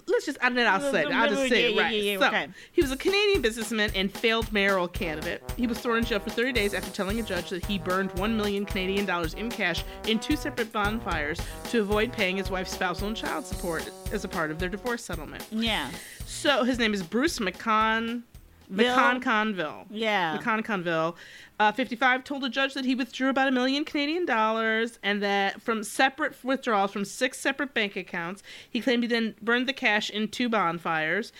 let's 0.06 0.26
just 0.26 0.38
and 0.40 0.56
then 0.56 0.66
I'll 0.66 0.80
say 0.92 1.02
it. 1.02 1.12
I'll 1.12 1.28
just 1.28 1.48
say 1.48 1.66
it 1.66 1.74
Yeah, 1.74 1.76
yeah, 1.76 1.82
right. 1.82 1.94
yeah, 1.94 2.12
yeah, 2.12 2.18
so, 2.18 2.26
okay. 2.28 2.48
he 2.72 2.80
was 2.80 2.90
a 2.90 2.96
Canadian 2.96 3.42
businessman 3.42 3.90
and 3.94 4.12
failed 4.12 4.52
mayoral 4.52 4.88
candidate. 4.88 5.42
He 5.56 5.66
was 5.66 5.78
thrown 5.78 5.98
in 5.98 6.04
jail 6.04 6.18
for 6.20 6.30
30 6.30 6.52
days 6.52 6.74
after 6.74 6.90
telling 6.90 7.20
a 7.20 7.22
judge 7.22 7.50
that 7.50 7.64
he 7.66 7.78
burned 7.78 8.12
1 8.18 8.36
million 8.36 8.64
Canadian 8.64 9.06
dollars 9.06 9.34
in 9.34 9.50
cash 9.50 9.84
in 10.06 10.18
two 10.18 10.36
separate 10.36 10.72
bonfires 10.72 11.38
to 11.70 11.80
avoid 11.80 12.12
paying 12.12 12.36
his 12.36 12.50
wife's 12.50 12.72
spousal 12.72 13.08
and 13.08 13.16
child 13.16 13.44
support 13.44 13.88
as 14.12 14.24
a 14.24 14.28
part 14.28 14.50
of 14.50 14.58
their 14.58 14.68
divorce 14.68 15.04
settlement. 15.04 15.44
Yeah. 15.50 15.90
So 16.26 16.64
his 16.64 16.78
name 16.78 16.94
is 16.94 17.02
Bruce 17.02 17.38
McCon 17.38 18.22
Ville? 18.68 18.94
McCon 18.96 19.86
Yeah. 19.90 20.38
McCon 20.38 20.64
Conville. 20.64 21.16
Uh, 21.60 21.72
55 21.72 22.22
told 22.22 22.44
a 22.44 22.48
judge 22.48 22.74
that 22.74 22.84
he 22.84 22.94
withdrew 22.94 23.28
about 23.30 23.48
a 23.48 23.50
million 23.50 23.84
Canadian 23.84 24.24
dollars 24.26 24.98
and 25.02 25.20
that 25.22 25.60
from 25.60 25.82
separate 25.82 26.34
withdrawals 26.44 26.92
from 26.92 27.04
six 27.04 27.40
separate 27.40 27.74
bank 27.74 27.96
accounts. 27.96 28.42
He 28.70 28.80
claimed 28.80 29.02
he 29.02 29.08
then 29.08 29.34
burned 29.42 29.66
the 29.68 29.72
cash 29.72 30.08
in 30.10 30.28
two 30.28 30.48
bonfires. 30.48 31.32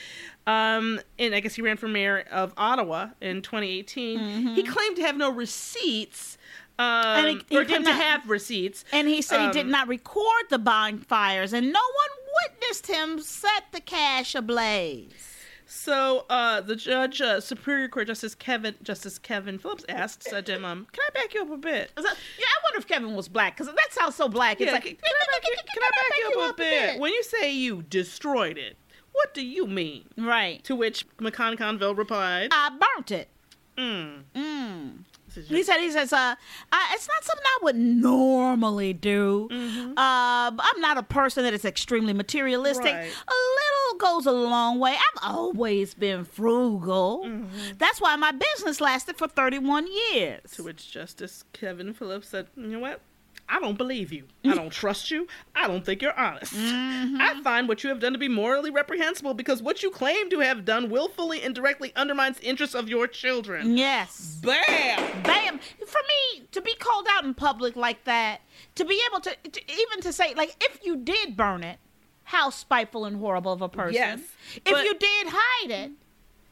Um, 0.47 1.01
and 1.19 1.35
I 1.35 1.41
guess 1.41 1.55
he 1.55 1.62
ran 1.62 1.77
for 1.77 1.87
mayor 1.88 2.25
of 2.33 2.53
Ottawa 2.57 3.09
in 3.21 3.43
2018. 3.43 4.55
He 4.55 4.62
claimed 4.64 4.97
to 4.97 5.03
have 5.03 5.17
no 5.17 5.31
receipts. 5.31 6.37
Um, 6.79 6.85
Mm-hmm. 6.85 7.19
And 7.19 7.27
he- 7.29 7.45
he 7.51 7.57
or 7.57 7.61
did 7.64 7.69
claimed 7.71 7.85
to 7.87 7.93
not- 7.93 8.03
have 8.03 8.31
receipts. 8.31 8.85
And 8.93 9.09
he 9.09 9.21
said 9.21 9.47
he 9.47 9.53
did 9.53 9.67
Um, 9.67 9.71
not 9.73 9.88
record 9.88 10.45
the 10.49 10.59
bonfires 10.61 11.53
and 11.53 11.73
no 11.73 11.81
one 11.81 12.51
witnessed 12.53 12.87
him 12.87 13.21
set 13.21 13.64
the 13.73 13.81
cash 13.81 14.35
ablaze. 14.37 15.35
So 15.70 16.24
uh, 16.31 16.62
the 16.62 16.74
judge, 16.74 17.20
uh, 17.20 17.40
Superior 17.42 17.88
Court 17.88 18.07
Justice 18.07 18.35
Kevin 18.35 18.74
Justice 18.83 19.18
Kevin 19.18 19.59
Phillips 19.59 19.85
asked 19.87 20.22
said 20.22 20.48
him, 20.48 20.64
um, 20.64 20.87
"Can 20.92 21.04
I 21.07 21.11
back 21.12 21.35
you 21.35 21.42
up 21.42 21.50
a 21.50 21.57
bit?" 21.59 21.92
That- 21.94 22.04
yeah, 22.38 22.46
I 22.46 22.59
wonder 22.64 22.78
if 22.78 22.87
Kevin 22.88 23.14
was 23.14 23.28
black 23.28 23.54
because 23.57 23.66
that 23.72 23.88
sounds 23.92 24.14
so 24.14 24.28
black. 24.31 24.61
It's 24.62 24.66
Yeah, 24.68 24.72
like, 24.72 24.85
can, 24.85 24.96
I 25.04 25.26
back 25.31 25.46
you, 25.46 25.54
can 25.74 25.83
I 25.83 25.90
back 25.94 26.18
you 26.18 26.40
up 26.40 26.54
a 26.54 26.57
bit? 26.57 26.98
When 27.00 27.12
you 27.12 27.22
say 27.22 27.52
you 27.52 27.83
destroyed 27.83 28.57
it, 28.57 28.78
what 29.12 29.35
do 29.35 29.44
you 29.44 29.66
mean? 29.66 30.07
Right. 30.16 30.64
To 30.64 30.74
which 30.74 31.07
McCon 31.18 31.59
Conville 31.59 31.94
replied, 31.94 32.48
I 32.50 32.70
burnt 32.70 33.11
it. 33.11 33.28
Mm. 33.76 34.22
Mm. 34.35 35.04
He 35.35 35.62
said, 35.62 35.79
he 35.79 35.91
says, 35.91 36.12
uh, 36.12 36.35
I, 36.73 36.91
it's 36.95 37.09
not 37.09 37.25
something 37.25 37.45
I 37.45 37.59
would 37.64 37.77
normally 37.77 38.93
do. 38.93 39.49
Mm-hmm. 39.51 39.91
Uh, 39.91 40.51
I'm 40.59 40.81
not 40.81 40.99
a 40.99 41.03
person 41.03 41.45
that 41.45 41.55
is 41.55 41.64
extremely 41.64 42.12
materialistic. 42.12 42.95
Right. 42.95 43.11
A 43.29 43.38
little 43.59 43.99
goes 43.99 44.27
a 44.27 44.33
long 44.33 44.79
way. 44.79 44.93
I've 44.93 45.31
always 45.35 45.95
been 45.95 46.25
frugal. 46.25 47.25
Mm-hmm. 47.27 47.73
That's 47.79 48.01
why 48.01 48.17
my 48.17 48.33
business 48.33 48.81
lasted 48.81 49.17
for 49.17 49.29
31 49.29 49.87
years. 50.12 50.51
To 50.53 50.64
which 50.64 50.91
Justice 50.91 51.45
Kevin 51.53 51.93
Phillips 51.93 52.29
said, 52.29 52.47
"You 52.57 52.69
know 52.69 52.79
what? 52.79 53.01
I 53.49 53.61
don't 53.61 53.79
believe 53.79 54.13
you. 54.13 54.25
I 54.45 54.55
don't 54.55 54.71
trust 54.71 55.11
you. 55.11 55.27
I 55.55 55.67
don't 55.67 55.85
think 55.85 56.03
you're 56.03 56.19
honest. 56.19 56.55
Mm-hmm. 56.55 57.17
I 57.21 57.41
find 57.43 57.67
what 57.69 57.83
you 57.83 57.89
have 57.89 57.99
done 58.01 58.13
to 58.13 58.19
be 58.19 58.29
morally 58.29 58.71
reprehensible 58.71 59.35
because 59.35 59.63
what 59.63 59.83
you 59.83 59.91
claim 59.91 60.29
to 60.31 60.41
have 60.41 60.65
done 60.65 60.91
willfully 60.91 61.43
and 61.43 61.55
directly 61.55 61.93
undermines 61.97 62.39
the 62.39 62.47
interests 62.47 62.75
of 62.75 62.89
your 62.89 63.07
children." 63.07 63.77
Yes. 63.77 64.39
Bam. 64.43 65.23
Bam. 65.23 65.59
For 65.59 66.01
me, 66.37 66.47
to 66.53 66.61
be 66.61 66.75
called 66.75 67.07
out 67.11 67.25
in 67.25 67.33
public 67.35 67.75
like 67.77 68.05
that, 68.05 68.41
to 68.75 68.85
be 68.85 69.01
able 69.11 69.21
to, 69.21 69.35
to 69.51 69.61
even 69.73 70.01
to 70.03 70.13
say, 70.13 70.35
like, 70.35 70.55
if 70.61 70.81
you 70.85 70.97
did 70.97 71.37
burn 71.37 71.65
it, 71.65 71.79
how 72.25 72.51
spiteful 72.51 73.07
and 73.07 73.17
horrible 73.17 73.53
of 73.53 73.63
a 73.63 73.69
person. 73.71 73.95
Yes, 73.95 74.21
If 74.57 74.65
but- 74.65 74.85
you 74.85 74.95
did 74.95 75.27
hide 75.31 75.71
it, 75.71 75.91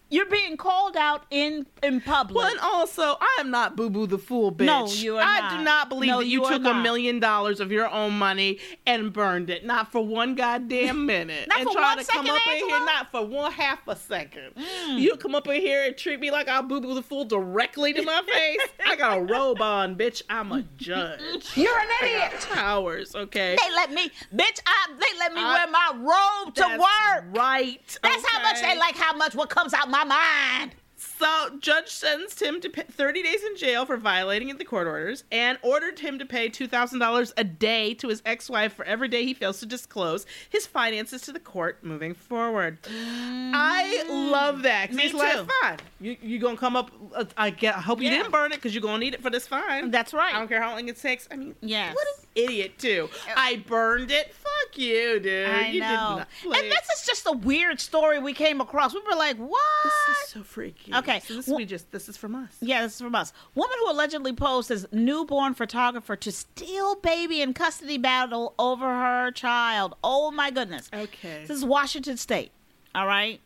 You're 0.09 0.27
being 0.27 0.57
called 0.57 0.97
out 0.97 1.25
in 1.31 1.67
in 1.83 2.01
public. 2.01 2.37
Well, 2.37 2.47
and 2.51 2.61
also, 2.61 3.17
I 3.21 3.39
am 3.41 3.51
not 3.51 3.75
Boo 3.77 3.91
Boo 3.91 4.07
the 4.07 4.19
Fool, 4.19 4.53
bitch. 4.53 4.67
No, 4.67 4.87
you 4.87 5.17
are 5.17 5.23
I 5.23 5.41
not. 5.41 5.51
do 5.59 5.65
not 5.65 5.89
believe 5.89 6.09
No, 6.11 6.19
that 6.21 6.27
you, 6.27 6.43
you 6.43 6.49
took 6.49 6.65
a 6.65 6.75
million 6.75 7.19
dollars 7.19 7.59
of 7.59 7.73
your 7.73 7.89
own 7.91 8.13
money 8.13 8.59
and 8.87 9.13
burned 9.13 9.51
it. 9.51 9.65
Not 9.67 9.91
for 9.91 10.07
one 10.07 10.37
goddamn 10.37 11.07
minute. 11.07 11.49
Not 11.49 11.59
and 11.59 11.67
for 11.69 11.75
try 11.75 11.95
one 11.97 11.99
to 11.99 12.05
come 12.13 12.25
second, 12.27 12.41
up 12.41 12.47
in 12.47 12.69
here, 12.69 12.79
not 12.85 13.11
for 13.11 13.27
one 13.27 13.51
half 13.51 13.87
a 13.89 13.97
second. 13.97 14.53
Mm. 14.57 14.99
You 15.01 15.17
come 15.17 15.35
up 15.35 15.49
in 15.49 15.61
here 15.61 15.85
and 15.85 15.97
treat 15.97 16.21
me 16.21 16.31
like 16.31 16.49
I'm 16.49 16.69
Boo 16.69 16.81
Boo 16.81 16.95
the 16.95 17.03
Fool 17.03 17.25
directly 17.25 17.93
to 17.93 18.03
my 18.03 18.23
face. 18.33 18.69
I 18.87 18.95
got 18.95 19.19
a 19.19 19.23
robe 19.23 19.61
on, 19.61 19.97
bitch. 19.97 20.23
I'm 20.31 20.53
a 20.53 20.63
judge. 20.77 21.51
You're 21.57 21.77
an 21.79 21.87
I 21.89 21.99
got 22.01 22.33
idiot. 22.33 22.49
Powers, 22.53 23.15
okay? 23.17 23.57
They 23.61 23.75
let 23.75 23.91
me, 23.93 24.09
bitch. 24.33 24.61
I, 24.67 24.87
they 24.93 25.19
let 25.19 25.33
me 25.35 25.41
I- 25.41 25.53
wear 25.53 25.67
my 25.67 26.45
robe 26.47 26.55
to 26.55 26.79
work. 26.79 27.25
Right. 27.37 27.99
That's 28.05 28.25
how 28.31 28.41
much 28.43 28.61
they 28.61 28.79
like 28.79 28.95
how 28.97 29.17
much 29.17 29.35
what 29.35 29.51
comes 29.51 29.75
out 29.75 29.91
my 29.91 29.96
mind. 30.05 30.75
So, 30.99 31.51
judge 31.61 31.89
sentenced 31.89 32.41
him 32.43 32.61
to 32.61 32.69
30 32.71 33.23
days 33.23 33.43
in 33.43 33.57
jail 33.57 33.87
for 33.87 33.97
violating 33.97 34.55
the 34.57 34.65
court 34.65 34.87
orders 34.87 35.25
and 35.33 35.59
ordered 35.63 35.99
him 35.99 36.19
to 36.19 36.27
pay 36.27 36.49
$2,000 36.51 37.33
a 37.37 37.45
day 37.45 37.95
to 37.95 38.09
his 38.09 38.23
ex-wife 38.27 38.75
for 38.75 38.85
every 38.85 39.09
day 39.09 39.25
he 39.25 39.33
fails 39.33 39.61
to 39.61 39.67
disclose 39.67 40.27
his 40.49 40.67
finances 40.67 41.23
to 41.23 41.33
the 41.33 41.39
court 41.41 41.83
moving 41.83 42.13
forward. 42.15 42.79
I 42.89 44.05
love 44.09 44.63
that. 44.63 44.93
Me 44.93 45.05
he's 45.05 45.15
like, 45.15 45.37
too. 45.37 45.47
fine. 45.63 45.79
You 46.01 46.17
you 46.23 46.39
gonna 46.39 46.57
come 46.57 46.77
up? 46.77 46.91
Uh, 47.15 47.25
I 47.37 47.51
get. 47.51 47.77
I 47.77 47.81
hope 47.81 48.01
you 48.01 48.09
Yeah. 48.11 48.19
didn't 48.19 48.33
burn 48.33 48.53
it 48.53 48.57
because 48.57 48.75
you're 48.75 48.83
gonna 48.83 48.99
need 48.99 49.15
it 49.15 49.23
for 49.23 49.31
this 49.31 49.47
fine. 49.47 49.91
That's 49.91 50.13
right. 50.13 50.35
I 50.35 50.39
don't 50.39 50.49
care 50.49 50.63
how 50.63 50.73
long 50.75 50.89
it 50.89 50.97
takes. 51.01 51.29
I 51.31 51.37
mean, 51.37 51.55
Yes. 51.61 51.95
what 51.95 52.07
an 52.19 52.25
idiot 52.35 52.79
too. 52.79 53.09
I 53.37 53.63
burned 53.67 54.11
it. 54.11 54.35
Fuck 54.67 54.79
you, 54.79 55.21
dude. 55.21 55.49
I 55.49 55.69
you 55.69 55.81
know. 55.81 55.87
Did 56.43 56.49
not, 56.51 56.59
and 56.63 56.71
this 56.71 56.89
is 56.99 57.07
just 57.07 57.27
a 57.27 57.33
weird 57.33 57.81
story 57.81 58.19
we 58.19 58.33
came 58.33 58.61
across. 58.61 58.95
We 58.95 59.01
were 59.01 59.17
like, 59.17 59.37
what? 59.37 59.61
This 59.85 59.93
is 60.25 60.29
so 60.31 60.43
freaky. 60.43 60.95
Okay, 60.95 61.21
So 61.21 61.35
this 61.35 61.47
well- 61.47 61.57
we 61.57 61.65
just 61.65 61.91
this 61.93 62.09
is 62.09 62.17
from 62.17 62.35
us. 62.35 62.57
Yeah, 62.61 62.83
this 62.83 62.95
is 62.95 63.01
from 63.01 63.15
us. 63.15 63.33
Woman 63.55 63.77
who 63.81 63.91
allegedly 63.91 64.33
posed 64.33 64.71
as 64.71 64.87
newborn 64.93 65.55
photographer 65.55 66.17
to 66.17 66.33
steal 66.33 66.97
baby 66.97 67.41
in 67.43 67.55
custody 67.55 67.99
battle 67.99 68.55
over 68.59 68.87
her 68.87 69.31
child. 69.31 69.97
Oh 70.03 70.31
my 70.31 70.51
goodness. 70.51 70.91
Okay. 70.93 71.45
This 71.47 71.57
is 71.59 71.65
Washington 71.65 72.17
State. 72.17 72.51
All 72.95 73.07
right. 73.07 73.41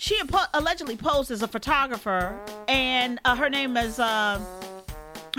She 0.00 0.16
allegedly 0.54 0.96
posed 0.96 1.32
as 1.32 1.42
a 1.42 1.48
photographer, 1.48 2.38
and 2.68 3.18
uh, 3.24 3.34
her 3.34 3.50
name 3.50 3.76
is 3.76 3.98
uh, 3.98 4.40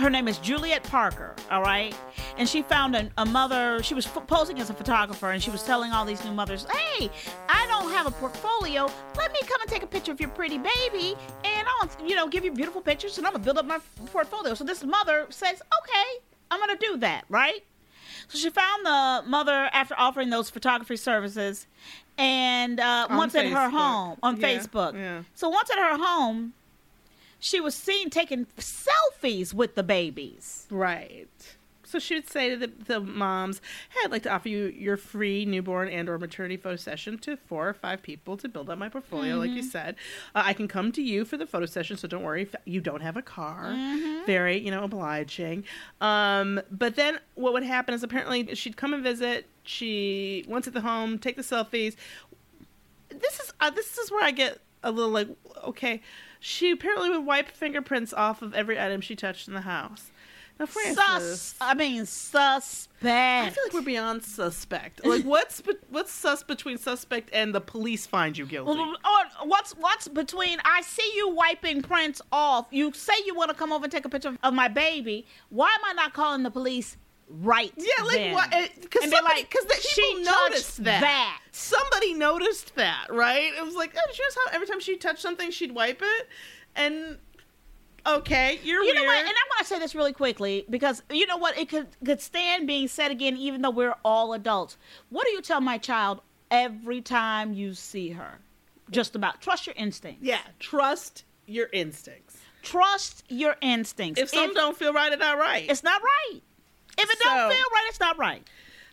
her 0.00 0.10
name 0.10 0.26
is 0.28 0.38
Juliet 0.38 0.82
Parker. 0.84 1.34
All 1.50 1.62
right, 1.62 1.94
and 2.36 2.48
she 2.48 2.62
found 2.62 2.96
a, 2.96 3.10
a 3.18 3.24
mother. 3.26 3.82
She 3.82 3.94
was 3.94 4.06
f- 4.06 4.26
posing 4.26 4.58
as 4.60 4.70
a 4.70 4.74
photographer, 4.74 5.30
and 5.30 5.42
she 5.42 5.50
was 5.50 5.62
telling 5.62 5.92
all 5.92 6.04
these 6.04 6.24
new 6.24 6.32
mothers, 6.32 6.66
"Hey, 6.70 7.10
I 7.48 7.66
don't 7.68 7.90
have 7.92 8.06
a 8.06 8.10
portfolio. 8.10 8.88
Let 9.16 9.32
me 9.32 9.40
come 9.46 9.60
and 9.60 9.70
take 9.70 9.82
a 9.82 9.86
picture 9.86 10.12
of 10.12 10.20
your 10.20 10.30
pretty 10.30 10.58
baby, 10.58 11.14
and 11.44 11.66
I'll 11.80 11.88
you 12.06 12.16
know 12.16 12.28
give 12.28 12.44
you 12.44 12.52
beautiful 12.52 12.80
pictures, 12.80 13.18
and 13.18 13.26
I'm 13.26 13.32
gonna 13.32 13.44
build 13.44 13.58
up 13.58 13.64
my 13.66 13.78
portfolio." 14.06 14.54
So 14.54 14.64
this 14.64 14.82
mother 14.84 15.26
says, 15.30 15.60
"Okay, 15.82 16.24
I'm 16.50 16.60
gonna 16.60 16.76
do 16.78 16.96
that." 16.98 17.24
Right. 17.28 17.64
So 18.28 18.38
she 18.38 18.50
found 18.50 18.86
the 18.86 19.28
mother 19.28 19.68
after 19.72 19.94
offering 19.98 20.30
those 20.30 20.50
photography 20.50 20.96
services, 20.96 21.66
and 22.18 22.78
uh, 22.80 23.06
On 23.10 23.16
once 23.16 23.34
at 23.34 23.46
her 23.46 23.70
home 23.70 24.18
on 24.22 24.40
Yeah, 24.40 24.46
Facebook. 24.58 24.94
yeah. 24.94 25.22
So 25.34 25.48
once 25.48 25.70
at 25.70 25.78
her 25.78 25.96
home, 25.96 26.52
she 27.40 27.58
was 27.60 27.74
seen 27.74 28.10
taking 28.10 28.46
selfies 28.58 29.52
with 29.52 29.74
the 29.74 29.82
babies. 29.82 30.66
Right. 30.70 31.28
So 31.82 31.98
she 31.98 32.14
would 32.14 32.28
say 32.30 32.50
to 32.50 32.56
the, 32.56 32.68
the 32.86 33.00
moms, 33.00 33.60
"Hey, 33.88 33.98
I'd 34.04 34.12
like 34.12 34.22
to 34.22 34.30
offer 34.30 34.48
you 34.48 34.66
your 34.66 34.96
free 34.96 35.44
newborn 35.44 35.88
and/or 35.88 36.18
maternity 36.18 36.56
photo 36.56 36.76
session 36.76 37.18
to 37.18 37.36
four 37.36 37.68
or 37.68 37.74
five 37.74 38.00
people 38.00 38.36
to 38.36 38.48
build 38.48 38.70
up 38.70 38.78
my 38.78 38.88
portfolio, 38.88 39.34
like 39.38 39.50
you 39.50 39.62
Mhm. 39.64 39.72
said. 39.72 39.96
Uh, 40.32 40.42
I 40.44 40.52
can 40.52 40.68
come 40.68 40.92
to 40.92 41.02
you 41.02 41.24
for 41.24 41.36
the 41.36 41.46
photo 41.48 41.66
session, 41.66 41.96
so 41.96 42.06
don't 42.06 42.22
worry 42.22 42.42
if 42.42 42.54
you 42.64 42.80
don't 42.80 43.00
have 43.00 43.16
a 43.16 43.22
car. 43.22 43.74
Very, 44.24 44.56
you 44.58 44.70
know, 44.70 44.84
obliging. 44.84 45.64
Um, 46.00 46.60
but 46.70 46.94
then 46.94 47.18
what 47.34 47.52
would 47.54 47.64
happen 47.64 47.92
is 47.92 48.04
apparently 48.04 48.54
she'd 48.54 48.76
come 48.76 48.94
and 48.94 49.02
visit. 49.02 49.46
She 49.64 50.44
once 50.46 50.68
at 50.68 50.74
the 50.74 50.82
home, 50.82 51.18
take 51.18 51.34
the 51.34 51.42
selfies. 51.42 51.96
This 53.08 53.40
is 53.40 53.52
uh, 53.60 53.70
this 53.70 53.98
is 53.98 54.12
where 54.12 54.22
I 54.24 54.30
get 54.30 54.58
a 54.84 54.92
little 54.92 55.10
like, 55.10 55.26
okay. 55.64 56.00
She 56.40 56.70
apparently 56.70 57.10
would 57.10 57.26
wipe 57.26 57.50
fingerprints 57.50 58.12
off 58.12 58.42
of 58.42 58.54
every 58.54 58.80
item 58.80 59.00
she 59.00 59.14
touched 59.14 59.46
in 59.46 59.54
the 59.54 59.60
house. 59.60 60.10
Now, 60.58 60.66
Frances, 60.66 61.40
Sus. 61.40 61.54
I 61.58 61.72
mean, 61.72 62.04
suspect. 62.04 63.02
I 63.02 63.50
feel 63.50 63.64
like 63.64 63.72
we're 63.72 63.80
beyond 63.80 64.22
suspect. 64.22 65.04
Like, 65.06 65.24
what's 65.24 65.62
be- 65.62 65.78
what's 65.88 66.12
sus 66.12 66.42
between 66.42 66.76
suspect 66.76 67.30
and 67.32 67.54
the 67.54 67.62
police 67.62 68.06
find 68.06 68.36
you 68.36 68.44
guilty? 68.44 68.78
Or 68.78 68.94
oh, 69.04 69.24
what's 69.44 69.72
what's 69.72 70.06
between? 70.08 70.58
I 70.64 70.82
see 70.82 71.10
you 71.16 71.30
wiping 71.30 71.80
prints 71.80 72.20
off. 72.30 72.66
You 72.70 72.92
say 72.92 73.14
you 73.24 73.34
want 73.34 73.50
to 73.50 73.56
come 73.56 73.72
over 73.72 73.84
and 73.84 73.92
take 73.92 74.04
a 74.04 74.10
picture 74.10 74.36
of 74.42 74.52
my 74.52 74.68
baby. 74.68 75.26
Why 75.48 75.68
am 75.68 75.84
I 75.84 75.94
not 75.94 76.12
calling 76.12 76.42
the 76.42 76.50
police 76.50 76.98
right? 77.30 77.72
Yeah, 77.76 78.04
like 78.04 78.16
then? 78.16 78.34
what? 78.34 78.50
Because 78.80 79.04
eh, 79.04 79.10
somebody, 79.10 79.40
like, 79.40 79.50
because 79.50 79.66
the 79.66 79.76
she 79.80 80.22
noticed 80.22 80.84
that. 80.84 81.00
that. 81.00 81.40
Somebody 81.52 82.14
noticed 82.14 82.74
that, 82.76 83.06
right? 83.10 83.52
It 83.56 83.64
was 83.64 83.74
like, 83.74 83.94
oh, 83.96 84.00
you 84.12 84.24
notice 84.24 84.36
how 84.46 84.52
every 84.52 84.66
time 84.66 84.80
she 84.80 84.96
touched 84.96 85.20
something, 85.20 85.50
she'd 85.50 85.72
wipe 85.72 86.02
it, 86.02 86.28
and 86.74 87.18
okay, 88.06 88.58
you're 88.62 88.82
you 88.82 88.92
weird. 88.92 88.96
know 88.96 89.04
what? 89.04 89.18
And 89.18 89.28
I 89.28 89.44
want 89.50 89.58
to 89.60 89.64
say 89.64 89.78
this 89.78 89.94
really 89.94 90.12
quickly 90.12 90.64
because 90.68 91.02
you 91.10 91.26
know 91.26 91.36
what? 91.36 91.56
It 91.58 91.68
could 91.68 91.88
could 92.04 92.20
stand 92.20 92.66
being 92.66 92.88
said 92.88 93.10
again, 93.10 93.36
even 93.36 93.62
though 93.62 93.70
we're 93.70 93.96
all 94.04 94.32
adults. 94.32 94.76
What 95.10 95.26
do 95.26 95.32
you 95.32 95.42
tell 95.42 95.60
my 95.60 95.78
child 95.78 96.20
every 96.50 97.00
time 97.00 97.52
you 97.52 97.74
see 97.74 98.10
her? 98.10 98.38
Just 98.90 99.14
about 99.14 99.40
trust 99.40 99.66
your 99.66 99.74
instincts. 99.76 100.22
yeah, 100.22 100.40
trust 100.58 101.24
your 101.46 101.68
instincts. 101.72 102.38
Trust 102.62 103.24
your 103.28 103.56
instincts. 103.62 104.20
If 104.20 104.30
something 104.30 104.54
don't 104.54 104.76
feel 104.76 104.92
right, 104.92 105.12
it's 105.12 105.20
not 105.20 105.38
right. 105.38 105.66
it's 105.68 105.82
not 105.82 106.02
right. 106.02 106.40
If 106.98 107.10
it 107.10 107.18
don't 107.20 107.52
feel 107.52 107.58
right, 107.72 107.86
it's 107.88 108.00
not 108.00 108.18
right. 108.18 108.46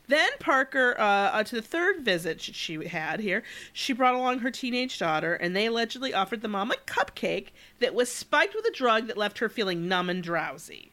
Then 0.07 0.29
Parker, 0.39 0.95
uh, 0.97 1.03
uh, 1.03 1.43
to 1.43 1.55
the 1.55 1.61
third 1.61 1.99
visit 1.99 2.39
she 2.41 2.85
had 2.87 3.19
here, 3.19 3.43
she 3.73 3.91
brought 3.91 4.15
along 4.15 4.39
her 4.39 4.51
teenage 4.51 4.97
daughter, 4.97 5.33
and 5.33 5.53
they 5.55 5.65
allegedly 5.65 6.13
offered 6.13 6.41
the 6.41 6.47
mom 6.47 6.71
a 6.71 6.75
cupcake 6.75 7.49
that 7.79 7.93
was 7.93 8.09
spiked 8.09 8.55
with 8.55 8.65
a 8.65 8.71
drug 8.71 9.07
that 9.07 9.17
left 9.17 9.39
her 9.39 9.49
feeling 9.49 9.87
numb 9.87 10.09
and 10.09 10.23
drowsy. 10.23 10.91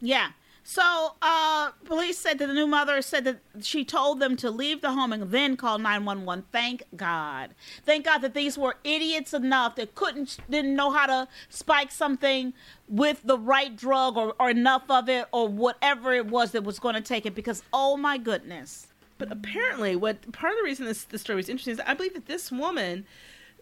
Yeah. 0.00 0.32
So, 0.66 1.12
uh, 1.20 1.72
police 1.84 2.18
said 2.18 2.38
that 2.38 2.46
the 2.46 2.54
new 2.54 2.66
mother 2.66 3.02
said 3.02 3.24
that 3.24 3.40
she 3.60 3.84
told 3.84 4.18
them 4.18 4.34
to 4.36 4.50
leave 4.50 4.80
the 4.80 4.92
home 4.92 5.12
and 5.12 5.30
then 5.30 5.58
call 5.58 5.78
911. 5.78 6.46
Thank 6.52 6.84
God. 6.96 7.50
Thank 7.84 8.06
God 8.06 8.22
that 8.22 8.32
these 8.32 8.56
were 8.56 8.76
idiots 8.82 9.34
enough 9.34 9.76
that 9.76 9.94
couldn't, 9.94 10.38
didn't 10.48 10.74
know 10.74 10.90
how 10.90 11.04
to 11.04 11.28
spike 11.50 11.92
something 11.92 12.54
with 12.88 13.20
the 13.24 13.38
right 13.38 13.76
drug 13.76 14.16
or, 14.16 14.34
or 14.40 14.48
enough 14.48 14.84
of 14.88 15.10
it 15.10 15.26
or 15.32 15.48
whatever 15.48 16.14
it 16.14 16.26
was 16.26 16.52
that 16.52 16.64
was 16.64 16.78
going 16.78 16.94
to 16.94 17.02
take 17.02 17.26
it 17.26 17.34
because, 17.34 17.62
oh 17.74 17.98
my 17.98 18.16
goodness. 18.16 18.86
But 19.18 19.30
apparently, 19.30 19.94
what 19.96 20.32
part 20.32 20.54
of 20.54 20.58
the 20.58 20.64
reason 20.64 20.86
this, 20.86 21.04
this 21.04 21.20
story 21.20 21.36
was 21.36 21.50
interesting 21.50 21.72
is 21.72 21.80
I 21.86 21.92
believe 21.92 22.14
that 22.14 22.24
this 22.24 22.50
woman, 22.50 23.04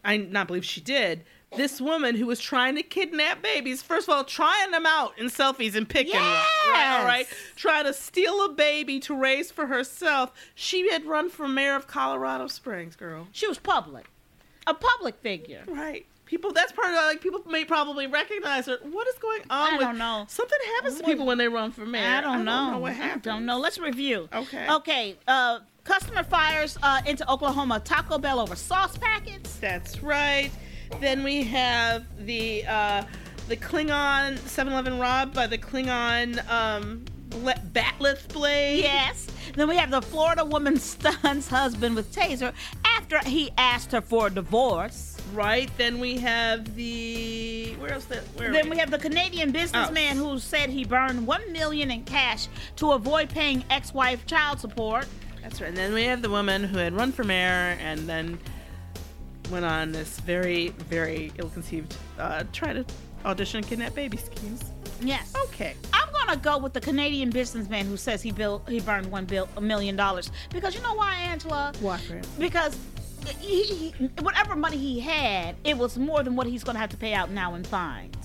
I 0.05 0.19
not 0.19 0.47
believe 0.47 0.65
she 0.65 0.81
did, 0.81 1.25
this 1.57 1.81
woman 1.81 2.17
who 2.17 2.27
was 2.27 2.41
trying 2.41 2.77
to 2.77 2.83
kidnap 2.83 3.43
babies, 3.43 3.83
first 3.83 4.09
of 4.09 4.15
all, 4.15 4.25
trying 4.25 4.71
them 4.71 4.87
out 4.87 5.19
in 5.19 5.27
selfies 5.27 5.75
and 5.75 5.89
picking 5.89 6.15
one, 6.15 6.23
right? 6.23 6.99
All 6.99 7.07
right, 7.07 7.27
trying 7.57 7.85
to 7.85 7.93
steal 7.93 8.45
a 8.45 8.49
baby 8.51 9.01
to 9.01 9.15
raise 9.15 9.51
for 9.51 9.67
herself. 9.67 10.33
She 10.55 10.91
had 10.91 11.05
run 11.05 11.31
for 11.31 11.49
mayor 11.49 11.75
of 11.75 11.87
Colorado 11.87 12.47
Springs, 12.47 12.97
girl. 12.97 13.29
She 13.33 13.47
was 13.47 13.59
public, 13.59 14.07
a 14.67 14.75
public 14.75 15.17
figure. 15.17 15.63
Right. 15.67 16.07
People, 16.25 16.53
that's 16.55 16.73
part 16.73 16.89
of 16.89 16.95
like 16.95 17.21
people 17.21 17.43
may 17.47 17.63
probably 17.63 18.07
recognize 18.07 18.65
her. 18.65 18.79
What 18.91 19.07
is 19.07 19.17
going 19.17 19.43
on? 19.51 19.75
I 19.75 19.77
with, 19.77 19.81
don't 19.83 19.99
know. 19.99 20.25
Something 20.29 20.59
happens 20.77 20.97
to 20.99 21.05
people 21.05 21.27
when 21.27 21.37
they 21.37 21.49
run 21.49 21.73
for 21.73 21.85
mayor. 21.85 22.09
I 22.09 22.23
don't 22.23 22.47
know. 22.47 22.79
what 22.79 22.93
I 22.93 22.95
happened. 22.95 23.23
don't 23.23 23.45
know. 23.45 23.59
Let's 23.59 23.79
review. 23.79 24.31
Okay. 24.33 24.67
Okay. 24.67 25.17
Uh, 25.29 25.59
customer 25.85 26.23
fires 26.23 26.79
uh, 26.83 27.03
into 27.05 27.31
Oklahoma 27.31 27.81
Taco 27.81 28.17
Bell 28.17 28.41
over 28.41 28.57
sauce 28.57 28.97
packets. 28.97 29.57
That's 29.57 30.03
right. 30.03 30.51
Then 31.01 31.25
we 31.25 31.43
have 31.45 32.05
the 32.27 32.65
uh, 32.67 33.05
the 33.49 33.57
Klingon 33.57 34.39
7-Eleven 34.39 34.99
Rob 34.99 35.35
by 35.35 35.47
the 35.47 35.59
Klingon 35.59 36.49
um, 36.49 37.05
le- 37.43 37.55
bat'leth 37.73 38.33
blade. 38.33 38.85
Yes. 38.85 39.27
Then 39.57 39.69
we 39.69 39.77
have 39.77 39.91
the 39.91 40.01
Florida 40.01 40.45
woman 40.45 40.77
stuns 40.79 41.49
husband 41.49 41.97
with 41.97 42.15
taser 42.15 42.53
after 42.85 43.19
he 43.29 43.51
asked 43.59 43.91
her 43.93 44.01
for 44.01 44.29
a 44.29 44.31
divorce. 44.31 45.17
Right. 45.35 45.69
Then 45.77 45.99
we 45.99 46.19
have 46.19 46.75
the 46.77 47.75
where 47.79 47.93
else? 47.95 48.05
That 48.07 48.21
where 48.37 48.53
Then 48.53 48.71
we 48.71 48.79
have 48.79 48.91
the 48.91 48.99
Canadian 48.99 49.49
Oh. 49.51 49.53
businessman 49.53 50.17
who 50.17 50.39
said 50.39 50.71
he 50.71 50.85
burned 50.85 51.27
one 51.27 51.53
million 51.53 51.91
in 51.91 52.05
cash 52.05 52.47
to 52.77 52.93
avoid 52.93 53.29
paying 53.29 53.65
ex-wife 53.71 54.25
child 54.27 54.61
support. 54.61 55.07
That's 55.43 55.61
right. 55.61 55.69
And 55.69 55.77
then 55.77 55.93
we 55.95 56.05
have 56.05 56.23
the 56.23 56.31
woman 56.31 56.63
who 56.63 56.79
had 56.79 56.95
run 56.95 57.11
for 57.13 57.25
mayor 57.25 57.77
and 57.81 58.01
then 58.09 58.39
went 59.51 59.65
on 59.65 59.93
this 59.93 60.21
very 60.21 60.69
very 60.89 61.33
ill-conceived 61.39 61.95
uh, 62.19 62.45
try 62.53 62.73
to 62.73 62.85
audition 63.25 63.59
and 63.59 63.67
kidnap 63.67 63.95
baby 63.95 64.17
schemes. 64.17 64.63
Yes. 65.01 65.33
Okay. 65.45 65.75
I'm 65.93 66.13
gonna 66.13 66.37
go 66.37 66.59
with 66.59 66.73
the 66.73 66.81
Canadian 66.81 67.31
businessman 67.31 67.87
who 67.87 67.97
says 67.97 68.23
he 68.23 68.33
built 68.33 68.69
he 68.69 68.81
burned 68.81 69.11
one 69.11 69.25
bill 69.25 69.49
a 69.57 69.61
million 69.61 69.97
dollars 69.97 70.31
because 70.51 70.75
you 70.75 70.83
know 70.83 70.95
why, 70.95 71.15
Angela? 71.17 71.73
Why? 71.81 72.01
Because 72.39 72.77
he, 73.39 73.63
he, 73.63 74.07
whatever 74.21 74.57
money 74.57 74.77
he 74.77 75.01
had, 75.01 75.57
it 75.65 75.77
was 75.77 75.99
more 75.99 76.23
than 76.23 76.37
what 76.37 76.47
he's 76.47 76.65
going 76.65 76.75
to 76.75 76.81
have 76.81 76.91
to 76.91 76.97
pay 76.97 77.15
out 77.15 77.31
now 77.31 77.55
in 77.55 77.65
fines. 77.65 78.17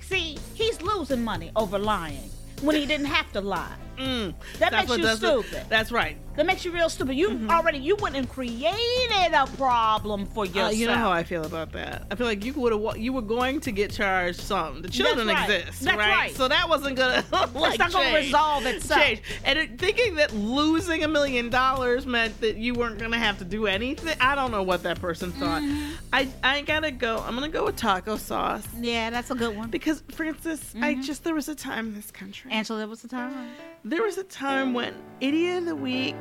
See, 0.00 0.38
he's 0.54 0.80
losing 0.82 1.22
money 1.22 1.50
over 1.56 1.78
lying 1.78 2.30
when 2.60 2.76
he 2.76 2.86
didn't 2.86 3.06
have 3.06 3.32
to 3.32 3.40
lie. 3.40 3.74
Mm, 3.98 4.34
that 4.58 4.72
makes 4.72 4.96
you 4.96 5.06
stupid. 5.16 5.64
That's 5.68 5.90
right. 5.92 6.16
That 6.34 6.46
makes 6.46 6.64
you 6.64 6.72
real 6.72 6.88
stupid. 6.88 7.14
You 7.16 7.46
already 7.50 7.78
you 7.78 7.94
went 7.96 8.16
and 8.16 8.26
created 8.28 9.32
a 9.34 9.46
problem 9.58 10.24
for 10.26 10.44
Uh, 10.44 10.48
yourself. 10.48 10.74
you 10.76 10.86
know 10.86 10.94
how 10.94 11.10
I 11.10 11.24
feel 11.24 11.44
about 11.44 11.72
that. 11.72 12.06
I 12.10 12.14
feel 12.14 12.26
like 12.26 12.44
you 12.44 12.52
would 12.54 12.72
have 12.72 12.96
you 12.96 13.12
were 13.12 13.20
going 13.22 13.60
to 13.60 13.70
get 13.72 13.92
charged 13.92 14.40
something. 14.40 14.82
The 14.82 14.88
children 14.88 15.28
right. 15.28 15.48
exist, 15.48 15.82
That's 15.82 15.96
right. 15.98 16.34
So 16.34 16.48
that 16.48 16.68
wasn't 16.68 16.96
gonna 16.96 17.24
like, 17.54 17.78
not 17.78 17.92
gonna 17.92 18.04
change- 18.06 18.26
resolve 18.26 18.64
itself. 18.66 19.00
Change. 19.02 19.22
And 19.44 19.58
it, 19.58 19.78
thinking 19.78 20.14
that 20.16 20.34
losing 20.34 21.04
a 21.04 21.08
million 21.08 21.50
dollars 21.50 22.06
meant 22.06 22.40
that 22.40 22.56
you 22.56 22.74
weren't 22.74 22.98
gonna 22.98 23.18
have 23.18 23.38
to 23.38 23.44
do 23.44 23.66
anything. 23.66 24.16
I 24.20 24.34
don't 24.34 24.50
know 24.50 24.62
what 24.62 24.82
that 24.84 25.00
person 25.00 25.32
thought. 25.32 25.62
Mm-hmm. 25.62 25.92
I 26.14 26.28
I 26.42 26.62
gotta 26.62 26.90
go. 26.92 27.18
I'm 27.26 27.34
gonna 27.34 27.48
go 27.50 27.64
with 27.66 27.76
taco 27.76 28.16
sauce 28.16 28.66
Yeah, 28.80 29.10
that's 29.10 29.30
a 29.30 29.34
good 29.34 29.54
one. 29.56 29.68
because 29.70 30.02
Frances, 30.12 30.74
I 30.80 30.94
just 30.94 31.24
there 31.24 31.34
was 31.34 31.48
a 31.48 31.54
time 31.54 31.88
in 31.88 31.94
this 31.94 32.10
country. 32.10 32.50
Angela, 32.50 32.78
there 32.78 32.88
was 32.88 33.04
a 33.04 33.08
time. 33.08 33.50
There 33.84 34.02
was 34.02 34.16
a 34.16 34.24
time 34.24 34.74
when 34.74 34.94
idiot 35.20 35.58
of 35.58 35.64
the 35.66 35.74
week, 35.74 36.14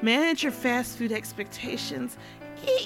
manage 0.00 0.44
your 0.44 0.52
fast 0.52 0.96
food 0.96 1.10
expectations. 1.10 2.16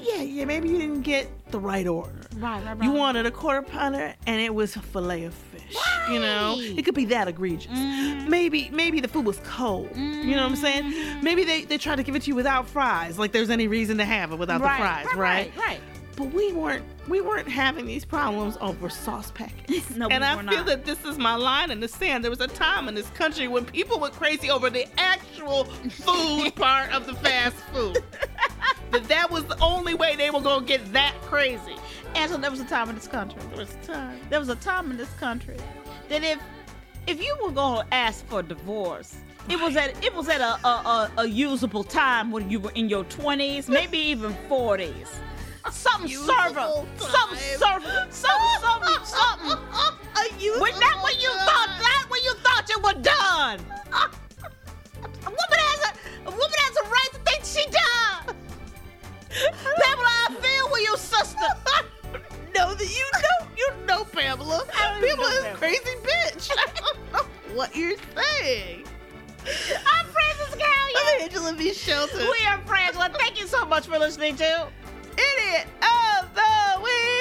Yeah, 0.03 0.23
yeah. 0.23 0.45
Maybe 0.47 0.71
you 0.71 0.79
didn't 0.79 1.03
get 1.03 1.29
the 1.51 1.61
right 1.61 1.87
order. 1.87 2.11
Right, 2.37 2.65
right, 2.65 2.79
right. 2.79 2.83
You 2.83 2.93
wanted 2.93 3.27
a 3.27 3.31
quarter 3.31 3.63
pounder 3.63 4.15
and 4.27 4.41
it 4.41 4.55
was 4.55 4.75
a 4.77 4.81
fillet 4.81 5.25
of 5.25 5.35
fish. 5.35 5.77
You 6.11 6.21
know, 6.21 6.57
it 6.59 6.87
could 6.87 6.95
be 6.95 7.05
that 7.07 7.29
egregious. 7.29 7.71
Mm-hmm. 7.71 8.31
Maybe, 8.31 8.71
maybe 8.73 9.01
the 9.01 9.09
food 9.09 9.27
was 9.27 9.39
cold. 9.45 9.95
You 9.95 10.35
know 10.35 10.43
what 10.43 10.53
I'm 10.53 10.57
saying? 10.57 11.23
Maybe 11.23 11.45
they, 11.45 11.65
they 11.65 11.77
tried 11.77 11.97
to 11.97 12.03
give 12.03 12.17
it 12.17 12.23
to 12.23 12.29
you 12.29 12.35
without 12.35 12.67
fries. 12.67 13.19
Like 13.19 13.33
there's 13.33 13.51
any 13.51 13.69
reason 13.69 13.99
to 13.99 14.07
have 14.07 14.33
it 14.33 14.39
without 14.39 14.63
right, 14.63 15.05
the 15.05 15.11
fries, 15.11 15.17
right, 15.17 15.53
right, 15.55 15.67
right. 15.67 15.81
But 16.19 16.35
we 16.35 16.53
weren't 16.53 16.85
we 17.07 17.21
weren't 17.21 17.49
having 17.49 17.87
these 17.87 18.05
problems 18.05 18.59
over 18.61 18.91
sauce 18.91 19.31
packets. 19.31 19.89
No, 19.97 20.09
and 20.09 20.23
we 20.23 20.29
I 20.29 20.37
feel 20.37 20.59
not. 20.59 20.67
that 20.67 20.85
this 20.85 21.05
is 21.05 21.17
my 21.17 21.37
line 21.37 21.71
in 21.71 21.79
the 21.79 21.87
sand. 21.89 22.25
There 22.25 22.31
was 22.31 22.41
a 22.41 22.49
time 22.49 22.89
in 22.89 22.95
this 22.95 23.09
country 23.11 23.47
when 23.47 23.65
people 23.65 24.01
went 24.01 24.15
crazy 24.15 24.51
over 24.51 24.69
the 24.69 24.87
actual 24.99 25.65
food 25.65 26.55
part 26.57 26.93
of 26.93 27.07
the 27.07 27.15
fast 27.15 27.57
food. 27.73 27.99
that 28.91 29.05
that 29.05 29.31
was 29.31 29.45
the 29.45 29.59
only 29.61 29.95
way 29.95 30.17
they 30.17 30.31
were 30.31 30.41
gonna 30.41 30.67
get 30.67 30.93
that 30.93 31.15
crazy. 31.23 31.77
Angela, 32.17 32.41
there 32.41 32.51
was 32.51 32.61
a 32.61 32.65
time 32.65 32.89
in 32.89 32.97
this 32.97 33.07
country. 33.07 33.41
There 33.51 33.59
was 33.59 33.73
a 33.73 33.87
time. 33.87 34.21
There 34.29 34.41
was 34.41 34.49
a 34.49 34.57
time 34.57 34.91
in 34.91 34.97
this 34.97 35.13
country 35.15 35.57
that 36.09 36.25
if 36.25 36.41
if 37.07 37.23
you 37.23 37.37
were 37.43 37.53
going 37.53 37.87
to 37.87 37.95
ask 37.95 38.27
for 38.27 38.43
divorce, 38.43 39.17
it 39.49 39.59
was 39.61 39.77
at 39.77 40.05
it 40.05 40.15
was 40.15 40.29
at 40.29 40.41
a, 40.41 40.67
a, 40.67 40.69
a, 40.69 41.11
a 41.19 41.27
usable 41.27 41.85
time 41.85 42.31
when 42.33 42.51
you 42.51 42.61
were 42.61 42.73
in 42.73 42.89
your 42.89 43.05
twenties, 43.05 43.69
maybe 43.69 43.99
even 43.99 44.35
forties. 44.49 45.09
Something 45.71 46.09
server, 46.09 46.87
something 46.99 47.39
server, 47.59 48.07
something, 48.11 48.61
something, 48.61 49.05
something. 49.05 49.59
A 50.19 50.41
usable 50.41 50.63
When 50.63 51.21
you 51.21 51.31
thought 51.31 51.71
that 51.79 52.07
when 52.09 52.25
you 52.25 52.35
thought 52.43 52.69
you 52.69 52.79
were 52.81 53.01
done. 53.03 53.61
A 55.03 55.31
woman 55.31 55.59
has 55.59 55.81
a, 55.85 56.29
a 56.29 56.31
woman 56.31 56.59
has 56.65 56.77
a 56.77 56.89
right 56.89 57.11
to 57.13 57.19
think 57.21 57.45
she 57.45 57.65
done. 57.71 58.35
Pamela, 59.31 60.09
I 60.09 60.37
feel 60.41 60.69
for 60.69 60.79
you, 60.79 60.97
sister. 60.97 61.39
know 62.55 62.75
that 62.75 62.89
you 62.89 63.07
know 63.23 63.49
you 63.57 63.87
know 63.87 64.05
Pamela. 64.05 64.65
Pamela 64.69 65.51
is 65.51 65.59
crazy 65.59 65.95
bitch. 66.03 66.51
I 66.57 66.67
don't 66.75 67.13
know 67.13 67.55
what 67.55 67.75
you're 67.77 67.97
saying. 68.17 68.85
I'm 69.47 70.07
Frances 70.07 70.55
Callier. 70.55 71.17
I'm 71.17 71.23
Angela 71.23 71.53
V. 71.55 71.73
Shelton. 71.73 72.19
We 72.19 72.47
are 72.47 72.59
Frangela. 72.63 73.15
Thank 73.17 73.41
you 73.41 73.47
so 73.47 73.65
much 73.65 73.87
for 73.87 73.99
listening 73.99 74.37
to 74.37 74.69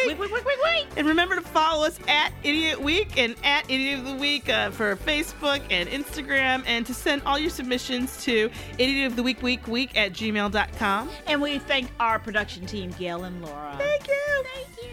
the 0.07 0.13
week. 0.13 0.19
Week, 0.19 0.31
Week, 0.31 0.45
Week, 0.45 0.57
Week, 0.63 0.71
Week. 0.85 0.87
And 0.97 1.07
remember 1.07 1.35
to 1.35 1.41
follow 1.41 1.85
us 1.85 1.99
at 2.07 2.31
Idiot 2.43 2.81
Week 2.81 3.17
and 3.17 3.35
at 3.43 3.69
Idiot 3.69 3.99
of 3.99 4.05
the 4.05 4.15
Week 4.15 4.49
uh, 4.49 4.71
for 4.71 4.95
Facebook 4.95 5.61
and 5.69 5.87
Instagram, 5.89 6.63
and 6.65 6.85
to 6.85 6.93
send 6.93 7.21
all 7.25 7.37
your 7.39 7.49
submissions 7.49 8.23
to 8.23 8.49
Idiot 8.77 9.07
of 9.07 9.15
the 9.15 9.23
Week 9.23 9.41
Week 9.41 9.67
Week 9.67 9.97
at 9.97 10.13
gmail.com. 10.13 11.09
And 11.27 11.41
we 11.41 11.59
thank 11.59 11.89
our 11.99 12.19
production 12.19 12.65
team, 12.65 12.91
Gail 12.97 13.23
and 13.23 13.41
Laura. 13.43 13.75
Thank 13.77 14.07
you. 14.07 14.43
Thank 14.53 14.67
you. 14.83 14.89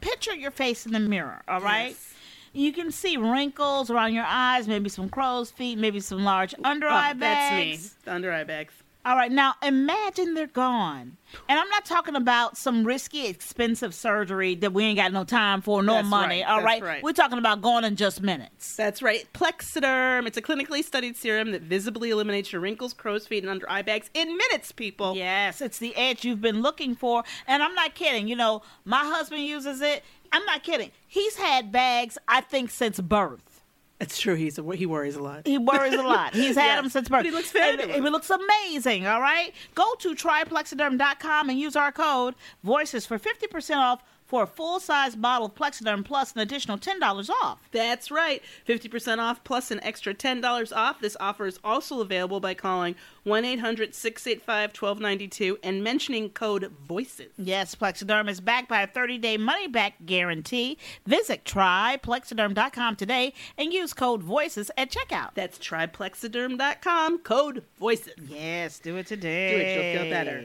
Picture 0.00 0.34
your 0.34 0.50
face 0.50 0.84
in 0.86 0.92
the 0.92 1.00
mirror, 1.00 1.42
all 1.48 1.60
right? 1.60 1.88
Yes. 1.90 2.10
You 2.52 2.72
can 2.72 2.92
see 2.92 3.16
wrinkles 3.16 3.90
around 3.90 4.12
your 4.12 4.26
eyes, 4.26 4.68
maybe 4.68 4.88
some 4.88 5.08
crow's 5.08 5.50
feet, 5.50 5.76
maybe 5.78 5.98
some 6.00 6.22
large 6.24 6.54
under 6.62 6.86
eye 6.86 7.10
Oh, 7.10 7.18
bags. 7.18 7.20
that's 7.20 7.94
me. 7.94 8.00
The 8.04 8.12
under 8.14 8.32
eye 8.32 8.44
bags. 8.44 8.74
All 9.06 9.16
right, 9.16 9.30
now 9.30 9.54
imagine 9.62 10.32
they're 10.32 10.46
gone. 10.46 11.18
And 11.48 11.58
I'm 11.58 11.68
not 11.68 11.84
talking 11.84 12.16
about 12.16 12.56
some 12.56 12.84
risky, 12.84 13.26
expensive 13.26 13.94
surgery 13.94 14.54
that 14.56 14.72
we 14.72 14.84
ain't 14.84 14.96
got 14.96 15.12
no 15.12 15.24
time 15.24 15.60
for, 15.60 15.82
no 15.82 15.94
That's 15.96 16.08
money. 16.08 16.40
right, 16.42 16.48
All 16.48 16.62
right, 16.62 16.82
right. 16.82 17.02
we're 17.02 17.12
talking 17.12 17.36
about 17.36 17.60
gone 17.60 17.84
in 17.84 17.96
just 17.96 18.22
minutes. 18.22 18.76
That's 18.76 19.02
right. 19.02 19.26
Plexaderm. 19.34 20.26
It's 20.26 20.38
a 20.38 20.42
clinically 20.42 20.82
studied 20.82 21.16
serum 21.18 21.50
that 21.52 21.60
visibly 21.62 22.10
eliminates 22.10 22.50
your 22.52 22.62
wrinkles, 22.62 22.94
crow's 22.94 23.26
feet, 23.26 23.42
and 23.42 23.50
under 23.50 23.68
eye 23.70 23.82
bags 23.82 24.08
in 24.14 24.36
minutes, 24.36 24.72
people. 24.72 25.16
Yes, 25.16 25.60
it's 25.60 25.78
the 25.78 25.94
edge 25.96 26.24
you've 26.24 26.40
been 26.40 26.62
looking 26.62 26.94
for. 26.94 27.24
And 27.46 27.62
I'm 27.62 27.74
not 27.74 27.94
kidding. 27.94 28.26
You 28.26 28.36
know, 28.36 28.62
my 28.86 29.04
husband 29.04 29.42
uses 29.44 29.82
it. 29.82 30.02
I'm 30.32 30.44
not 30.46 30.62
kidding. 30.62 30.92
He's 31.06 31.36
had 31.36 31.70
bags, 31.70 32.16
I 32.26 32.40
think, 32.40 32.70
since 32.70 33.00
birth. 33.00 33.53
It's 34.00 34.18
true. 34.18 34.34
He's 34.34 34.58
a, 34.58 34.76
he 34.76 34.86
worries 34.86 35.14
a 35.14 35.22
lot. 35.22 35.46
He 35.46 35.56
worries 35.56 35.94
a 35.94 36.02
lot. 36.02 36.34
He's 36.34 36.56
had 36.56 36.64
Yes, 36.66 36.80
them 36.82 36.90
since 36.90 37.08
birth. 37.08 37.20
but 37.20 37.26
he 37.26 37.30
looks 37.30 37.50
fabulous. 37.50 37.94
and 37.96 38.04
He 38.04 38.10
looks 38.10 38.28
amazing, 38.30 39.06
all 39.06 39.20
right? 39.20 39.52
Go 39.74 39.94
to 40.00 40.14
tryplexaderm.com 40.14 41.48
and 41.50 41.58
use 41.58 41.76
our 41.76 41.92
code 41.92 42.34
VOICES 42.64 43.06
for 43.06 43.18
50% 43.18 43.76
off 43.76 44.02
for 44.26 44.42
a 44.42 44.46
full 44.46 44.80
size 44.80 45.16
bottle 45.16 45.46
of 45.46 45.54
Plexaderm 45.54 46.04
plus 46.04 46.32
an 46.32 46.40
additional 46.40 46.78
$10 46.78 47.30
off. 47.30 47.58
That's 47.72 48.10
right. 48.10 48.42
50% 48.68 49.18
off 49.18 49.44
plus 49.44 49.70
an 49.70 49.82
extra 49.82 50.14
$10 50.14 50.76
off. 50.76 51.00
This 51.00 51.16
offer 51.20 51.46
is 51.46 51.58
also 51.62 52.00
available 52.00 52.40
by 52.40 52.54
calling 52.54 52.94
1 53.24 53.44
800 53.44 53.94
685 53.94 54.70
1292 54.70 55.58
and 55.62 55.82
mentioning 55.82 56.30
code 56.30 56.72
VOICES. 56.88 57.28
Yes, 57.36 57.74
Plexaderm 57.74 58.28
is 58.28 58.40
backed 58.40 58.68
by 58.68 58.82
a 58.82 58.86
30 58.86 59.18
day 59.18 59.36
money 59.36 59.68
back 59.68 59.94
guarantee. 60.04 60.78
Visit 61.06 61.44
tryplexaderm.com 61.44 62.96
today 62.96 63.32
and 63.58 63.72
use 63.72 63.92
code 63.92 64.22
VOICES 64.22 64.70
at 64.76 64.90
checkout. 64.90 65.30
That's 65.34 65.58
tryplexaderm.com, 65.58 67.18
code 67.18 67.64
VOICES. 67.80 68.14
Yes, 68.28 68.78
do 68.78 68.96
it 68.96 69.06
today. 69.06 69.50
Do 69.50 69.56
it, 69.56 69.94
you'll 69.94 70.02
feel 70.02 70.10
better. 70.10 70.44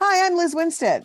Hi, 0.00 0.26
I'm 0.26 0.36
Liz 0.36 0.54
Winstead, 0.54 1.04